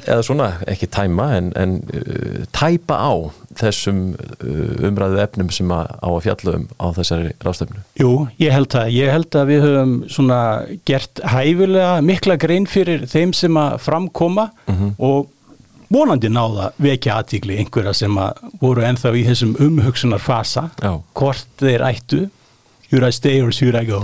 eða 0.07 0.23
svona, 0.23 0.49
ekki 0.71 0.87
tæma 0.93 1.27
en, 1.37 1.49
en 1.59 1.73
uh, 1.91 2.45
tæpa 2.55 2.95
á 2.95 3.13
þessum 3.59 3.99
uh, 4.15 4.87
umræðu 4.87 5.19
efnum 5.25 5.51
sem 5.53 5.73
að, 5.75 5.91
á 5.99 6.09
að 6.13 6.21
fjalla 6.29 6.55
um 6.61 6.65
á 6.79 6.87
þessari 6.95 7.33
ráðstöfnu 7.43 7.83
Jú, 7.99 8.11
ég 8.41 8.55
held 8.55 8.71
það. 8.73 8.89
Ég 8.95 9.13
held 9.13 9.37
að 9.37 9.51
við 9.51 9.63
höfum 9.67 9.93
svona 10.15 10.39
gert 10.87 11.21
hæfilega 11.35 11.93
mikla 12.05 12.39
grein 12.41 12.69
fyrir 12.71 13.05
þeim 13.11 13.35
sem 13.37 13.59
að 13.59 13.77
framkoma 13.83 14.47
og 14.97 15.29
vonandi 15.93 16.29
náða 16.31 16.71
vekja 16.81 17.19
aðtíkli 17.19 17.59
einhverja 17.61 17.93
sem 17.97 18.15
að 18.17 18.39
voru 18.61 18.85
ennþá 18.87 19.11
í 19.19 19.25
þessum 19.27 19.57
umhugsunar 19.61 20.23
fasa 20.23 20.69
Já. 20.81 20.95
hvort 21.13 21.51
þeir 21.61 21.85
ættu 21.91 22.23
should 22.93 23.03
I 23.03 23.09
stay 23.09 23.41
or 23.41 23.51
should 23.51 23.73
I 23.73 23.85
go? 23.85 24.03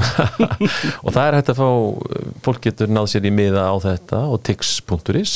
Og 1.05 1.13
það 1.13 1.25
er 1.27 1.37
hægt 1.37 1.51
að 1.53 1.59
fá, 1.59 1.69
fólk 2.47 2.63
getur 2.63 2.89
náð 2.89 3.11
sér 3.13 3.27
í 3.29 3.33
miða 3.33 3.67
á 3.69 3.75
þetta 3.83 4.21
og 4.33 4.41
tix.is 4.47 5.33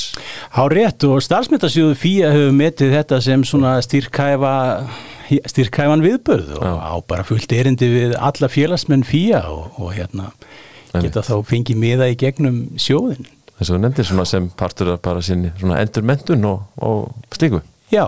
Há 0.56 0.64
rétt 0.74 1.06
og 1.06 1.22
starfsmyndasjóðu 1.22 1.98
FÍA 2.02 2.34
hefur 2.34 2.58
metið 2.58 2.96
þetta 2.98 3.22
sem 3.22 3.46
svona 3.46 3.76
styrkæfa 3.86 4.56
styrkæfan 5.50 6.04
viðbörð 6.04 6.58
og 6.58 6.66
Já. 6.66 6.74
á 6.82 6.94
bara 7.14 7.28
fullt 7.28 7.54
erindi 7.54 7.90
við 7.94 8.18
alla 8.18 8.50
félagsmenn 8.50 9.06
FÍA 9.08 9.46
og, 9.54 9.78
og 9.78 9.94
hérna 9.94 10.32
geta 10.98 11.24
þá 11.26 11.38
fengið 11.46 11.80
miða 11.82 12.10
í 12.12 12.18
gegnum 12.20 12.60
sjóðin 12.82 13.30
eins 13.54 13.70
og 13.70 13.78
þú 13.78 13.82
nefndir 13.86 14.10
svona 14.10 14.26
sem 14.30 14.50
partur 14.58 14.94
af 14.96 15.02
bara 15.06 15.22
sinni 15.26 15.54
svona 15.60 15.80
endurmentun 15.84 16.46
og, 16.50 16.66
og 16.82 17.34
slíku. 17.38 17.62
Já, 17.94 18.08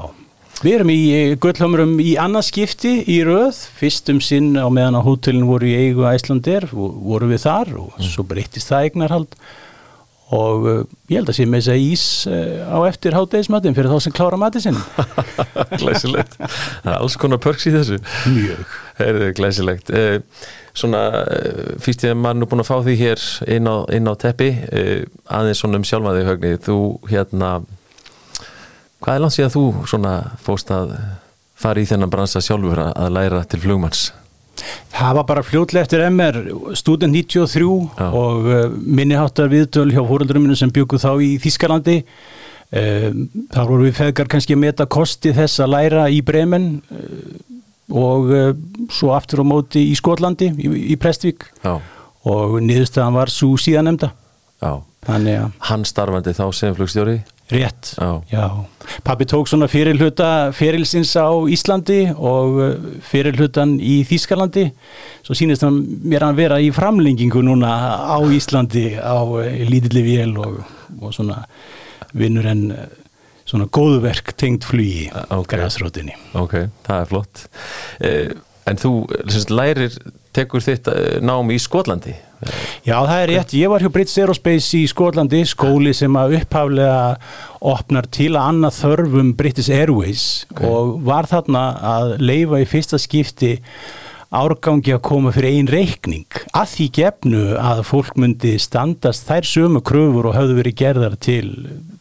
við 0.63 0.77
erum 0.77 0.91
í 0.93 1.01
Gullhamrum 1.41 1.97
í 2.03 2.15
annað 2.21 2.47
skipti 2.49 2.95
í 3.11 3.19
röð, 3.27 3.59
fyrst 3.79 4.09
um 4.13 4.21
sinn 4.23 4.53
á 4.55 4.67
meðan 4.71 4.99
að 5.01 5.07
hótelin 5.09 5.47
voru 5.49 5.67
í 5.69 5.75
eigu 5.87 6.07
Æslandir, 6.09 6.69
voru 6.71 7.29
við 7.31 7.45
þar 7.47 7.75
og 7.83 8.01
svo 8.05 8.25
breyttist 8.27 8.71
það 8.71 8.89
eignarhald. 8.89 9.37
Og 10.35 10.63
uh, 10.65 10.77
ég 11.11 11.19
held 11.19 11.29
að 11.29 11.35
sé 11.37 11.45
með 11.45 11.61
þess 11.61 11.71
að 11.75 11.83
ís 11.85 12.05
uh, 12.31 12.63
á 12.65 12.77
eftir 12.89 13.13
hátdeismatin 13.13 13.75
fyrir 13.77 13.91
þá 13.93 13.99
sem 14.01 14.13
klára 14.15 14.39
mati 14.41 14.57
sinni 14.63 14.81
Glæsilegt. 15.83 16.33
Það 16.39 16.89
er 16.89 16.97
alls 16.97 17.17
konar 17.21 17.41
pörks 17.43 17.67
í 17.69 17.73
þessu. 17.75 17.99
Mjög. 18.33 18.73
Heyrðu, 18.97 19.31
glæsilegt. 19.37 19.91
Eh, 19.93 20.17
Svona, 20.75 20.99
fyrst 21.79 22.01
ég 22.03 22.11
að 22.11 22.17
maður 22.19 22.39
nú 22.41 22.47
búin 22.51 22.61
að 22.65 22.67
fá 22.67 22.73
því 22.83 22.93
hér 22.99 23.21
inn 23.55 23.69
á, 23.71 23.75
inn 23.95 24.09
á 24.11 24.13
teppi 24.19 24.49
aðeins 25.31 25.61
svona 25.61 25.79
um 25.79 25.85
sjálfa 25.87 26.11
þig 26.17 26.25
högni. 26.27 26.49
Þú 26.65 26.75
hérna 27.07 27.51
hvað 29.05 29.15
er 29.19 29.23
langt 29.23 29.35
síðan 29.37 29.53
þú 29.53 29.63
svona 29.87 30.13
fóst 30.43 30.71
að 30.73 30.95
fara 31.55 31.81
í 31.81 31.87
þennan 31.87 32.11
bransa 32.11 32.41
sjálfur 32.43 32.81
að- 32.89 33.11
læra 33.15 33.43
til 33.47 33.61
flugmanns 33.63 34.07
Það 34.95 35.15
var 35.17 35.25
bara 35.27 35.41
fljótlega 35.43 35.83
eftir 35.83 36.01
MR, 36.07 36.37
student 36.79 37.11
93 37.11 37.65
Já. 37.99 38.05
og 38.15 38.45
uh, 38.47 38.61
minniháttar 38.71 39.49
viðtöl 39.51 39.89
hjá 39.91 39.99
fóröldruminu 40.07 40.55
sem 40.55 40.71
byggu 40.71 40.95
þá 40.95 41.09
í 41.21 41.33
Þískalandi. 41.43 41.97
Um, 42.71 43.25
þar 43.51 43.67
voru 43.69 43.83
við 43.89 43.97
feðgar 43.99 44.29
kannski 44.31 44.55
að 44.55 44.61
meta 44.63 44.87
kosti 44.87 45.33
þess 45.35 45.59
að 45.61 45.73
læra 45.75 46.05
í 46.09 46.21
Bremen 46.25 46.69
uh, 46.87 47.35
og 47.99 48.31
uh, 48.31 48.47
svo 48.95 49.11
aftur 49.13 49.43
á 49.43 49.45
móti 49.45 49.83
í 49.91 49.93
Skotlandi, 49.99 50.47
í, 50.55 50.71
í 50.95 50.97
Prestvík 51.03 51.43
Já, 51.61 51.75
og 52.31 52.55
niðurstaðan 52.63 53.19
var 53.19 53.29
svo 53.35 53.51
síðanemda. 53.59 54.13
já 54.63 54.71
Þannig 55.05 55.35
að 55.43 55.51
Hann 55.67 55.83
starfandi 55.85 56.31
þá 56.33 56.45
sem 56.57 56.73
flugstjóri 56.79 57.19
rétt, 57.51 57.93
Já. 58.31 58.45
Pappi 59.05 59.25
tók 59.29 59.47
svona 59.49 59.67
fyrirluta 59.69 60.51
fyrilsins 60.53 61.12
á 61.17 61.29
Íslandi 61.49 61.99
og 62.15 62.58
uh, 62.58 62.73
fyrirlutan 63.05 63.75
í 63.81 63.99
Þískalandi. 64.08 64.67
Svo 65.25 65.38
sýnist 65.38 65.65
hann 65.65 65.79
mér 66.05 66.25
að 66.27 66.39
vera 66.41 66.60
í 66.62 66.71
framlengingu 66.73 67.41
núna 67.45 67.71
á 68.10 68.17
Íslandi 68.34 68.95
á 68.97 69.17
uh, 69.21 69.41
lítilli 69.69 70.05
vél 70.05 70.36
og, 70.41 70.62
og 71.01 71.13
svona 71.13 71.43
vinnur 72.17 72.45
en 72.49 72.65
uh, 72.73 72.86
svona 73.45 73.67
góðverk 73.69 74.34
tengt 74.41 74.65
flugi 74.65 75.10
Ok. 75.29 75.51
græsrótinni. 75.53 76.15
Ok, 76.34 76.55
það 76.88 77.01
er 77.01 77.10
flott 77.12 77.43
eh, 78.01 78.31
En 78.65 78.79
þú 78.81 78.91
lærir, 79.53 79.93
tekur 80.36 80.63
þitt 80.63 80.91
eh, 80.91 81.19
nám 81.24 81.52
í 81.54 81.60
Skotlandi 81.62 82.15
Já, 82.86 83.00
það 83.08 83.19
er 83.19 83.30
rétt. 83.32 83.54
Ég 83.58 83.71
var 83.71 83.84
hjá 83.84 83.89
British 83.93 84.21
Aerospace 84.21 84.78
í 84.78 84.86
Skotlandi, 84.89 85.41
skóli 85.50 85.93
sem 85.95 86.15
að 86.19 86.36
upphaflega 86.41 87.15
opnar 87.65 88.10
til 88.13 88.34
að 88.36 88.50
annað 88.52 88.80
þörfum 88.82 89.32
British 89.39 89.74
Airways 89.74 90.26
og 90.60 91.00
var 91.08 91.30
þarna 91.32 91.63
að 91.95 92.17
leifa 92.21 92.62
í 92.62 92.67
fyrsta 92.69 93.00
skipti 93.02 93.56
árgangi 94.36 94.93
að 94.93 95.04
koma 95.08 95.32
fyrir 95.34 95.56
einn 95.56 95.71
reikning 95.71 96.41
að 96.52 96.69
því 96.74 96.88
gefnu 97.00 97.43
að 97.62 97.82
fólk 97.88 98.17
myndi 98.19 98.56
standast 98.62 99.30
þær 99.30 99.48
sömu 99.48 99.82
kröfur 99.86 100.30
og 100.32 100.38
höfðu 100.38 100.60
verið 100.60 100.80
gerðar 100.84 101.17
til 101.21 101.48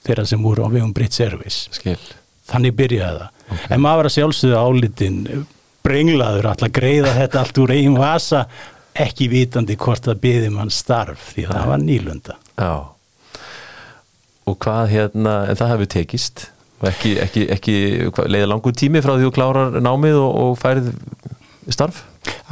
þeirra 0.04 0.26
sem 0.28 0.42
voru 0.42 0.66
á 0.66 0.68
vegum 0.72 0.92
British 0.96 1.24
Airways. 1.24 1.64
Skil 1.72 2.00
Þannig 2.44 2.74
byrjaði 2.76 3.22
það. 3.22 3.60
En 3.72 3.80
maður 3.80 4.02
var 4.02 4.06
að 4.10 4.14
sjálfsögðu 4.18 4.56
álitin 4.60 5.20
brenglaður 5.84 6.48
alltaf 6.48 6.72
greiða 6.72 7.12
þetta 7.18 7.42
allt 7.42 7.60
úr 7.60 7.74
eigin 7.74 7.98
vasa 7.98 8.46
ekki 8.94 9.28
vitandi 9.28 9.76
hvort 9.76 10.06
það 10.06 10.20
byði 10.22 10.50
mann 10.54 10.72
starf 10.72 11.32
því 11.34 11.46
að 11.48 11.54
það 11.56 11.70
var 11.72 11.84
nýlunda. 11.84 12.36
Já 12.56 12.74
Og 14.44 14.58
hvað 14.60 14.90
hérna, 14.92 15.34
en 15.48 15.56
það 15.56 15.70
hefur 15.72 15.88
tekist 15.94 16.42
ekki, 16.84 17.14
ekki, 17.24 17.44
ekki 17.54 17.76
leiða 18.28 18.50
langur 18.50 18.74
tími 18.76 19.00
frá 19.00 19.14
því 19.14 19.30
þú 19.30 19.30
klárar 19.38 19.78
námið 19.80 20.18
og, 20.20 20.34
og 20.42 20.58
færið 20.60 20.90
starf 21.72 22.02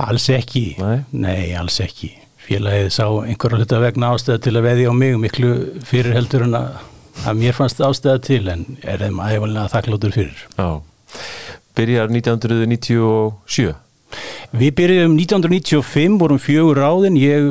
Alls 0.01 0.25
ekki. 0.33 0.65
Nei. 1.13 1.53
alls 1.57 1.79
ekki. 1.85 2.11
Félagið 2.43 2.89
sá 2.93 3.05
einhverja 3.09 3.61
hluta 3.61 3.81
vegna 3.81 4.15
ástæða 4.17 4.41
til 4.45 4.55
að 4.57 4.67
veðja 4.67 4.93
á 4.93 4.95
mig 4.97 5.19
miklu 5.21 5.53
fyrir 5.89 6.17
heldur 6.17 6.47
en 6.49 6.57
að, 6.59 6.81
að 7.29 7.39
mér 7.41 7.57
fannst 7.57 7.85
ástæða 7.85 8.25
til 8.25 8.43
en 8.53 8.65
er 8.81 9.05
þeim 9.05 9.21
æfalega 9.21 9.69
þakkláttur 9.73 10.17
fyrir. 10.17 10.43
Já 10.57 10.81
Byrjar 11.79 12.13
1997 12.13 13.73
Við 14.53 14.73
byrjum 14.77 15.15
1995, 15.17 16.17
vorum 16.21 16.41
fjögur 16.43 16.77
ráðin, 16.83 17.15
ég, 17.17 17.47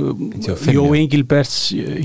95, 0.45 0.75
Jó. 0.75 0.84
Engilberts, 0.93 1.55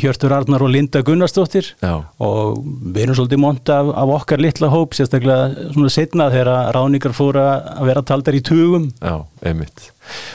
Hjörtur 0.00 0.33
Arnar 0.33 0.64
og 0.64 0.70
Linda 0.72 1.02
Gunnarsdóttir 1.05 1.68
Já, 1.83 1.98
og 2.24 2.62
við 2.64 3.02
erum 3.02 3.18
svolítið 3.18 3.42
mont 3.42 3.72
af, 3.74 3.90
af 3.92 4.12
okkar 4.16 4.40
litla 4.40 4.70
hóp, 4.72 4.96
sérstaklega 4.96 5.68
svona 5.74 5.92
setna 5.92 6.31
þegar 6.33 6.72
ráningar 6.76 7.12
fóru 7.16 7.42
að 7.44 7.85
vera 7.90 8.05
taldar 8.09 8.38
í 8.38 8.40
tugum. 8.48 8.88
já, 8.96 9.18
einmitt 9.44 9.90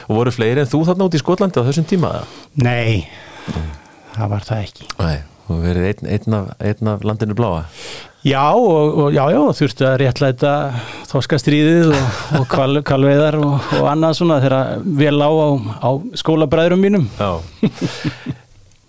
Og 0.06 0.20
voru 0.20 0.34
fleiri 0.34 0.62
en 0.62 0.70
þú 0.70 0.84
þarna 0.86 1.10
út 1.10 1.18
í 1.18 1.22
Skotlandi 1.24 1.58
á 1.58 1.66
þessum 1.66 1.90
tíma? 1.90 2.14
Nei, 2.62 3.08
það 4.14 4.32
var 4.36 4.46
það 4.46 4.64
ekki. 4.68 4.88
Nei, 5.00 5.18
þú 5.48 5.60
verið 5.66 5.90
einn, 5.90 6.10
einn, 6.14 6.38
af, 6.38 6.54
einn 6.62 6.94
af 6.94 7.06
landinu 7.10 7.38
bláa 7.38 7.66
Já, 8.22 8.54
og, 8.54 8.98
og 9.02 9.08
já, 9.10 9.24
já, 9.34 9.40
þurfti 9.58 9.86
að 9.88 9.96
réttlæta 10.04 10.52
þoskastriðið 11.10 11.88
og, 11.90 12.12
og 12.38 12.44
kval, 12.52 12.78
kvalveðar 12.86 13.40
og, 13.42 13.56
og 13.80 13.88
annað 13.90 14.20
svona 14.20 14.36
þegar 14.44 14.84
vel 15.00 15.16
á 15.18 15.30
á, 15.30 15.48
á 15.82 15.90
skólabræðurum 16.22 16.86
mínum. 16.86 17.08
Já 17.18 17.42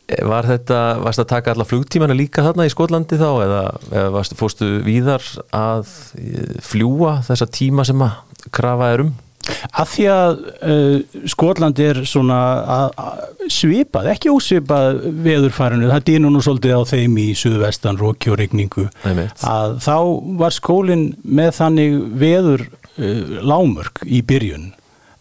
Var 0.03 0.45
þetta, 0.45 0.79
varst 1.01 1.21
að 1.23 1.29
taka 1.31 1.53
alla 1.53 1.65
flugtímana 1.65 2.13
líka 2.13 2.43
þarna 2.45 2.67
í 2.67 2.71
Skotlandi 2.73 3.17
þá 3.17 3.29
eða, 3.45 3.61
eða 3.87 4.09
varst, 4.13 4.35
fórstu 4.37 4.67
víðar 4.85 5.23
að 5.55 5.87
eh, 6.19 6.57
fljúa 6.61 7.15
þessa 7.25 7.47
tíma 7.49 7.85
sem 7.87 8.03
að 8.03 8.43
krafa 8.53 8.91
er 8.93 9.05
um? 9.05 9.13
Að 9.43 9.89
því 9.91 10.05
að 10.11 10.43
uh, 10.43 11.23
Skotland 11.31 11.79
er 11.83 11.99
svona 12.07 12.37
að, 12.75 12.85
að 13.03 13.49
svipað, 13.51 14.09
ekki 14.13 14.31
ósvipað 14.31 15.01
veðurfærinu, 15.25 15.89
það 15.91 16.05
dýnur 16.09 16.33
nú 16.33 16.43
svolítið 16.45 16.77
á 16.79 16.81
þeim 16.93 17.17
í 17.19 17.27
suðvestan, 17.37 17.99
róki 17.99 18.31
og 18.31 18.39
regningu 18.39 18.87
að 19.03 19.75
þá 19.83 19.97
var 20.39 20.55
skólinn 20.55 21.09
með 21.23 21.51
þannig 21.59 21.97
veður 22.21 22.63
uh, 22.69 23.35
lámörk 23.43 24.05
í 24.07 24.23
byrjun 24.23 24.71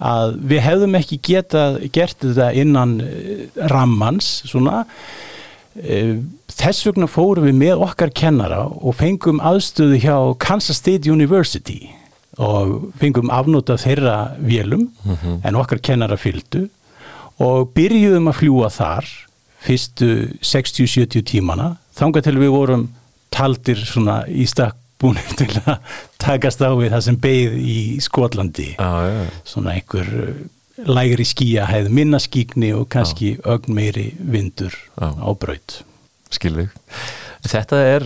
að 0.03 0.37
við 0.51 0.65
hefðum 0.67 0.97
ekki 0.99 1.19
getað 1.23 1.81
gert 1.95 2.23
þetta 2.23 2.53
innan 2.59 2.97
uh, 3.03 3.67
rammans 3.71 4.41
svona. 4.51 4.85
Þess 6.53 6.85
vegna 6.85 7.07
fórum 7.09 7.47
við 7.47 7.55
með 7.57 7.83
okkar 7.87 8.11
kennara 8.13 8.67
og 8.69 8.93
fengum 8.99 9.39
aðstöðu 9.41 10.03
hjá 10.03 10.17
Kansas 10.37 10.83
State 10.83 11.09
University 11.09 11.87
og 12.41 12.93
fengum 13.01 13.29
afnóta 13.31 13.77
þeirra 13.77 14.37
vélum 14.41 14.87
en 15.45 15.59
okkar 15.61 15.83
kennara 15.85 16.17
fylgdu 16.17 16.69
og 17.43 17.73
byrjuðum 17.77 18.31
að 18.31 18.39
fljúa 18.39 18.71
þar 18.73 19.09
fyrstu 19.63 20.09
60-70 20.43 21.23
tímana. 21.29 21.77
Þangað 21.95 22.29
til 22.29 22.39
við 22.41 22.55
vorum 22.55 22.87
taldir 23.33 23.83
svona 23.87 24.23
í 24.29 24.47
stakk 24.49 24.79
búin 25.03 25.19
til 25.39 25.51
að 25.67 25.81
takast 26.23 26.63
á 26.63 26.71
við 26.79 26.93
það 26.95 27.07
sem 27.09 27.21
beigð 27.23 27.57
í 27.59 27.79
Skotlandi. 28.03 28.69
Já, 28.79 28.91
já, 29.11 29.23
svona 29.49 29.75
einhver 29.77 30.13
uh, 30.23 30.37
lægri 30.87 31.27
skýja 31.27 31.67
hefð 31.71 31.91
minna 31.95 32.21
skíkni 32.23 32.73
og 32.77 32.89
kannski 32.93 33.35
ögn 33.43 33.75
meiri 33.77 34.13
vindur 34.19 34.75
Já. 34.97 35.11
á 35.11 35.31
braut. 35.35 35.83
Skilvig 36.33 36.71
Þetta 37.43 37.79
er 37.83 38.05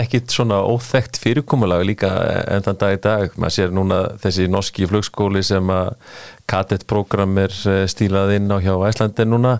ekkit 0.00 0.32
svona 0.32 0.62
óþekkt 0.64 1.18
fyrirkomulag 1.20 1.84
líka 1.84 2.08
en 2.48 2.64
þann 2.64 2.80
dag 2.80 2.94
í 2.96 3.00
dag. 3.04 3.34
Maður 3.36 3.56
sér 3.58 3.74
núna 3.76 3.98
þessi 4.22 4.48
norski 4.48 4.88
flugskóli 4.88 5.42
sem 5.44 5.72
að 5.72 5.92
kadettprogram 6.48 7.36
er 7.44 7.52
eh, 7.68 7.84
stílað 7.90 8.38
inn 8.38 8.48
á 8.48 8.56
hjá 8.64 8.72
Æslandi 8.88 9.28
núna. 9.28 9.58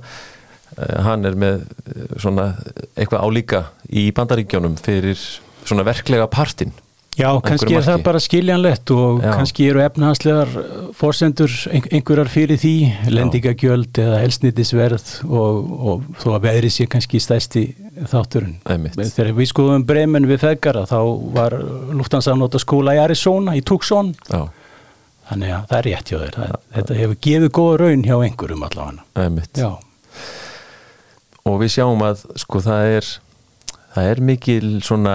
Eh, 0.79 0.97
hann 1.05 1.29
er 1.29 1.37
með 1.37 1.61
eh, 1.61 2.09
svona 2.17 2.55
eitthvað 2.97 3.29
álíka 3.29 3.63
í 3.93 4.09
bandaríkjónum 4.17 4.81
fyrir 4.81 5.21
svona 5.69 5.85
verklega 5.85 6.31
partin 6.33 6.73
Já, 7.19 7.29
kannski 7.43 7.75
er 7.75 7.83
það 7.83 8.03
bara 8.07 8.21
skiljanlegt 8.23 8.91
og 8.95 9.23
Já. 9.25 9.33
kannski 9.35 9.65
eru 9.73 9.81
efnahanslegar 9.83 10.53
forsendur 10.95 11.51
ein- 11.75 11.89
einhverjar 11.99 12.29
fyrir 12.31 12.61
því, 12.63 12.73
lendingagjöld 13.11 13.99
eða 13.99 14.21
elsnitisverð 14.27 15.09
og, 15.27 15.73
og 15.91 16.05
þó 16.23 16.29
að 16.37 16.47
veðri 16.47 16.71
sé 16.71 16.87
kannski 16.87 17.19
stæsti 17.23 17.65
þátturinn. 18.07 18.55
Þegar 18.95 19.33
við 19.35 19.51
skoðum 19.51 19.87
bremen 19.89 20.29
við 20.31 20.45
feðgara 20.45 20.87
þá 20.87 20.99
var 21.35 21.59
Lufthansa 21.99 22.37
skóla 22.63 22.95
í 22.95 23.03
Arizona, 23.03 23.57
í 23.59 23.65
Tucson, 23.67 24.15
Já, 24.31 24.47
þannig 25.33 25.51
að 25.59 25.67
það 25.69 25.79
er 25.79 25.89
rétt 25.91 26.09
hjá 26.13 26.19
þér. 26.23 26.39
Það, 26.39 26.57
þetta 26.79 26.95
hefur 27.03 27.19
gefið 27.27 27.51
góða 27.59 27.79
raun 27.83 28.05
hjá 28.07 28.17
einhverjum 28.29 28.63
allavega. 28.69 29.03
einmitt 29.17 29.59
Já, 29.59 29.73
og 31.49 31.59
við 31.63 31.73
sjáum 31.75 32.03
að 32.07 32.23
sko 32.39 32.61
það 32.63 32.93
er 32.99 33.11
það 33.95 34.09
er 34.13 34.21
mikil 34.21 34.67
svona 34.85 35.15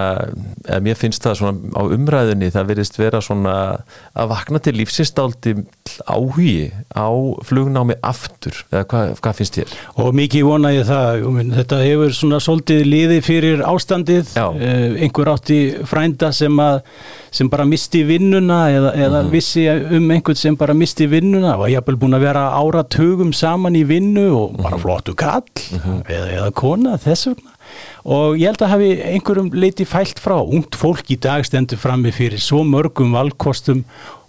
eða 0.66 0.80
mér 0.84 0.98
finnst 0.98 1.22
það 1.24 1.36
svona 1.38 1.78
á 1.78 1.82
umræðinni 1.94 2.48
það 2.54 2.66
verðist 2.72 2.98
vera 2.98 3.20
svona 3.24 3.54
að 4.18 4.28
vakna 4.32 4.58
til 4.64 4.74
lífsinsdáldi 4.80 5.54
áhugi 6.10 6.72
á 6.92 7.06
flugnámi 7.46 7.94
aftur 8.04 8.58
eða 8.72 8.84
hvað, 8.90 9.12
hvað 9.22 9.38
finnst 9.38 9.58
þér? 9.60 9.74
og 10.02 10.10
mikið 10.18 10.46
vona 10.48 10.72
ég 10.74 10.88
það, 10.88 11.22
þetta 11.60 11.78
hefur 11.84 12.16
svona 12.18 12.40
svolítið 12.42 12.82
liði 12.88 13.20
fyrir 13.24 13.62
ástandið. 13.68 14.34
Eh, 14.34 14.98
einhver 15.06 15.30
átti 15.34 15.58
frænda 15.88 16.32
sem, 16.34 16.58
að, 16.60 16.80
sem 17.34 17.48
bara 17.52 17.64
misti 17.68 18.02
vinnuna 18.08 18.60
eða, 18.74 18.92
eða 19.06 19.22
Mhm. 19.24 19.30
vissi 19.32 19.64
um 19.70 20.10
einhvern 20.10 20.36
sem 20.36 20.56
bara 20.56 20.74
misti 20.74 21.06
vinnuna 21.08 21.56
og 21.56 21.68
ég 21.70 21.78
haf 21.80 21.84
búin 21.94 22.14
að 22.18 22.26
vera 22.26 22.50
áratugum 22.58 23.32
saman 23.32 23.74
í 23.78 23.84
vinnu 23.86 24.26
og 24.34 24.52
Mhm. 24.58 24.62
bara 24.62 24.78
flottu 24.78 25.14
kall 25.14 25.42
eða, 25.54 26.28
eða 26.34 26.50
kona 26.54 26.96
þess 26.98 27.26
vegna 27.30 27.50
og 28.04 28.38
ég 28.40 28.50
held 28.50 28.64
að 28.64 28.74
hafi 28.74 28.90
einhverjum 29.10 29.52
leiti 29.56 29.86
fælt 29.88 30.22
frá 30.22 30.38
ungt 30.40 30.78
fólk 30.78 31.12
í 31.14 31.20
dag 31.20 31.44
stendur 31.46 31.80
frammi 31.80 32.12
fyrir 32.14 32.42
svo 32.42 32.64
mörgum 32.66 33.14
valkostum 33.16 33.84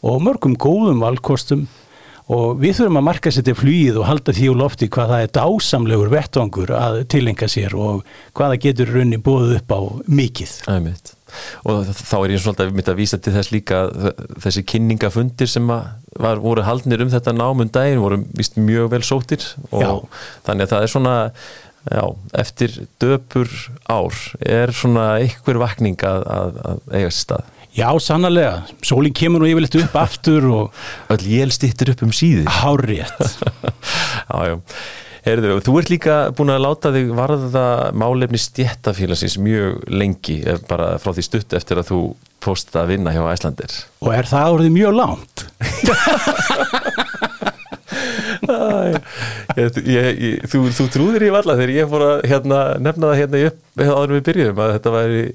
og 0.05 0.21
mörgum 0.25 0.57
góðum 0.59 1.03
valkostum 1.03 1.65
og 2.33 2.61
við 2.61 2.79
þurfum 2.79 2.99
að 2.99 3.05
marka 3.05 3.31
sér 3.33 3.45
til 3.45 3.57
flýið 3.57 3.99
og 4.01 4.07
halda 4.09 4.33
því 4.33 4.47
úr 4.49 4.61
lofti 4.63 4.87
hvað 4.93 5.11
það 5.11 5.25
er 5.25 5.33
dásamlegur 5.37 6.13
vettvangur 6.13 6.71
að 6.73 7.03
tilenga 7.13 7.49
sér 7.51 7.75
og 7.77 8.01
hvaða 8.37 8.57
getur 8.63 8.89
raunni 8.95 9.19
búið 9.21 9.59
upp 9.59 9.75
á 9.77 9.79
mikið. 10.09 10.55
Æmitt. 10.71 11.13
Og 11.67 11.89
þá 11.89 12.15
er 12.21 12.33
ég 12.33 12.41
svolítið 12.41 12.73
mynda 12.73 12.93
að 12.93 12.99
vísa 13.01 13.19
til 13.21 13.33
þess 13.35 13.51
líka 13.53 13.81
þessi 14.41 14.63
kynningafundir 14.71 15.49
sem 15.51 15.69
var, 15.69 16.41
voru 16.41 16.63
haldnir 16.65 17.03
um 17.03 17.11
þetta 17.13 17.33
námum 17.35 17.69
daginn 17.73 18.01
voru 18.01 18.21
vist 18.37 18.57
mjög 18.57 18.93
vel 18.95 19.03
sóttir 19.05 19.45
og 19.69 19.83
Já. 19.83 19.91
þannig 20.47 20.65
að 20.65 20.73
það 20.73 20.85
er 20.85 20.93
svona 20.95 21.15
Já, 21.85 22.05
eftir 22.41 22.79
döpur 23.01 23.49
ár 23.85 24.15
er 24.41 24.73
svona 24.73 25.19
einhver 25.19 25.59
vakning 25.61 26.01
að, 26.01 26.23
að, 26.25 26.59
að 26.65 26.79
eiga 26.95 27.11
sér 27.11 27.19
stað. 27.19 27.51
Já, 27.75 27.89
sannlega. 27.99 28.51
Sólinn 28.87 29.15
kemur 29.15 29.43
nú 29.43 29.49
yfirleitt 29.49 29.75
upp 29.83 29.97
aftur 29.99 30.47
og... 30.47 30.83
Öll 31.13 31.25
jél 31.27 31.51
stýttir 31.53 31.91
upp 31.91 32.05
um 32.07 32.13
síði. 32.15 32.45
Hárétt. 32.47 33.41
já, 34.31 34.37
já. 34.49 34.55
Herðu, 35.25 35.55
þú 35.65 35.73
ert 35.79 35.89
líka 35.89 36.15
búin 36.37 36.53
að 36.53 36.63
láta 36.67 36.91
þig 36.93 37.07
varða 37.17 37.65
málefni 37.97 38.37
stjættafélagsins 38.37 39.39
mjög 39.41 39.79
lengi, 39.89 40.37
eh, 40.45 40.59
bara 40.69 40.99
frá 41.01 41.15
því 41.17 41.25
stutt 41.25 41.55
eftir 41.57 41.81
að 41.81 41.89
þú 41.89 42.01
posta 42.45 42.83
að 42.83 42.91
vinna 42.93 43.13
hjá 43.13 43.23
Æslandir. 43.31 43.73
Og 44.05 44.13
er 44.13 44.29
það 44.29 44.57
orðið 44.59 44.75
mjög 44.75 44.99
langt? 44.99 45.45
ég, 48.45 49.81
ég, 49.85 50.07
ég, 50.27 50.45
þú, 50.51 50.63
þú 50.77 50.87
trúðir 50.93 51.27
í 51.27 51.33
valla 51.33 51.57
þegar 51.57 51.75
ég 51.75 51.91
fór 51.91 52.07
að 52.09 52.15
hérna, 52.31 52.61
nefna 52.81 53.11
það 53.11 53.19
hérna 53.23 53.43
upp 53.49 53.83
áður 53.85 54.15
við 54.17 54.25
byrjuðum 54.29 54.63
að 54.65 54.73
þetta 54.77 54.95
væri 54.95 55.25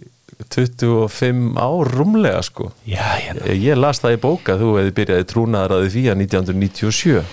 25 0.48 1.58
ár 1.58 1.88
rúmlega 1.92 2.42
sko 2.42 2.70
já, 2.88 3.04
hérna. 3.18 3.52
ég 3.52 3.76
las 3.78 4.00
það 4.00 4.16
í 4.16 4.20
bóka 4.22 4.56
þú 4.60 4.70
hefði 4.78 4.94
byrjaði 4.96 5.26
trúnaðaraði 5.30 5.90
fyrir 5.94 6.16
1997 6.16 7.24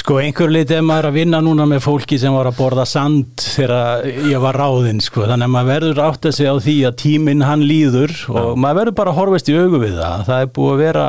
sko 0.00 0.18
einhver 0.22 0.52
leiti 0.52 0.76
er 0.78 0.86
maður 0.86 1.10
að 1.10 1.18
vinna 1.18 1.40
núna 1.44 1.66
með 1.68 1.84
fólki 1.84 2.18
sem 2.20 2.34
var 2.34 2.48
að 2.50 2.58
borða 2.58 2.86
sand 2.88 3.44
þegar 3.44 4.06
ég 4.30 4.42
var 4.42 4.58
ráðinn 4.58 5.02
sko 5.04 5.26
þannig 5.28 5.50
að 5.50 5.54
maður 5.56 5.72
verður 5.74 6.02
átt 6.06 6.30
að 6.30 6.36
segja 6.38 6.54
á 6.56 6.64
því 6.64 6.76
að 6.88 6.96
tíminn 7.04 7.44
hann 7.44 7.66
líður 7.68 8.14
og 8.32 8.40
ja. 8.40 8.54
maður 8.64 8.80
verður 8.80 8.98
bara 9.02 9.12
að 9.14 9.20
horfast 9.20 9.50
í 9.52 9.58
augu 9.58 9.82
við 9.84 9.98
það 10.00 10.24
það 10.30 10.46
er 10.46 10.54
búið 10.58 10.74
að 10.74 10.84
vera 10.84 11.08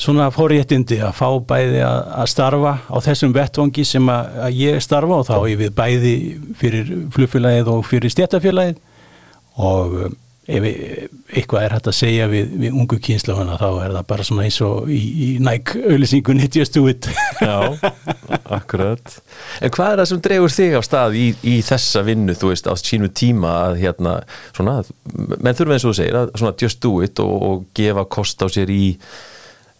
svona 0.00 0.30
fóréttindi 0.34 0.98
að 1.04 1.14
fá 1.18 1.28
bæði 1.48 1.84
að 1.86 2.26
starfa 2.32 2.74
á 2.90 2.96
þessum 3.04 3.34
vettvangi 3.36 3.86
sem 3.86 4.10
að 4.10 4.58
ég 4.58 4.82
starfa 4.82 5.20
og 5.20 5.28
þá 5.28 5.36
ég 5.52 5.62
við 5.62 5.72
bæði 5.78 6.14
fyrir 6.58 6.92
flugfélagið 7.14 7.72
og 7.74 7.86
fyrir 7.88 8.14
stjættafélagið 8.14 8.82
og 9.64 10.14
ef 10.44 10.64
eitthvað 11.32 11.64
er 11.64 11.72
hægt 11.72 11.86
að 11.88 11.96
segja 11.96 12.24
við, 12.28 12.50
við 12.60 12.74
ungu 12.76 12.98
kynslafana 13.00 13.56
þá 13.56 13.68
er 13.80 13.94
það 13.94 14.06
bara 14.10 14.26
svona 14.28 14.44
eins 14.44 14.58
og 14.64 14.90
í, 14.92 15.00
í 15.00 15.28
næk 15.40 15.72
auðlýsingunni 15.78 16.50
just 16.52 16.76
do 16.76 16.84
it. 16.90 17.08
Já, 17.40 17.72
akkurat. 18.52 19.14
En 19.64 19.72
hvað 19.72 19.94
er 19.94 20.02
það 20.02 20.10
sem 20.10 20.22
drefur 20.26 20.54
þig 20.58 20.76
á 20.76 20.82
stað 20.84 21.16
í, 21.16 21.26
í 21.48 21.54
þessa 21.64 22.04
vinnu, 22.04 22.36
þú 22.36 22.52
veist, 22.52 22.68
á 22.68 22.74
sínu 22.76 23.08
tíma 23.16 23.54
að 23.70 23.80
hérna, 23.86 24.16
svona, 24.56 24.76
menn 25.14 25.56
þurfum 25.56 25.76
eins 25.78 25.86
og 25.86 25.94
þú 25.94 25.98
segir 26.02 26.20
að 26.20 26.34
svona 26.34 26.56
just 26.60 26.82
do 26.84 26.98
it 27.06 27.24
og, 27.24 27.34
og 27.48 27.64
gefa 27.78 28.04
kost 28.04 28.44
á 28.44 28.46
sér 28.52 28.72
í 28.74 28.82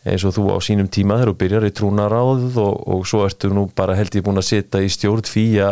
eins 0.04 0.24
og 0.28 0.34
þú 0.36 0.46
á 0.52 0.58
sínum 0.64 0.88
tíma 0.92 1.16
þegar 1.18 1.32
þú 1.32 1.36
byrjar 1.40 1.68
í 1.68 1.72
trúnaráð 1.78 2.58
og, 2.60 2.74
og 2.94 3.06
svo 3.08 3.24
ertu 3.24 3.50
nú 3.52 3.66
bara 3.76 3.96
held 3.96 4.16
ég 4.18 4.26
búin 4.26 4.40
að 4.40 4.50
setja 4.50 4.82
í 4.84 4.90
stjórn 4.92 5.24
fýja 5.28 5.70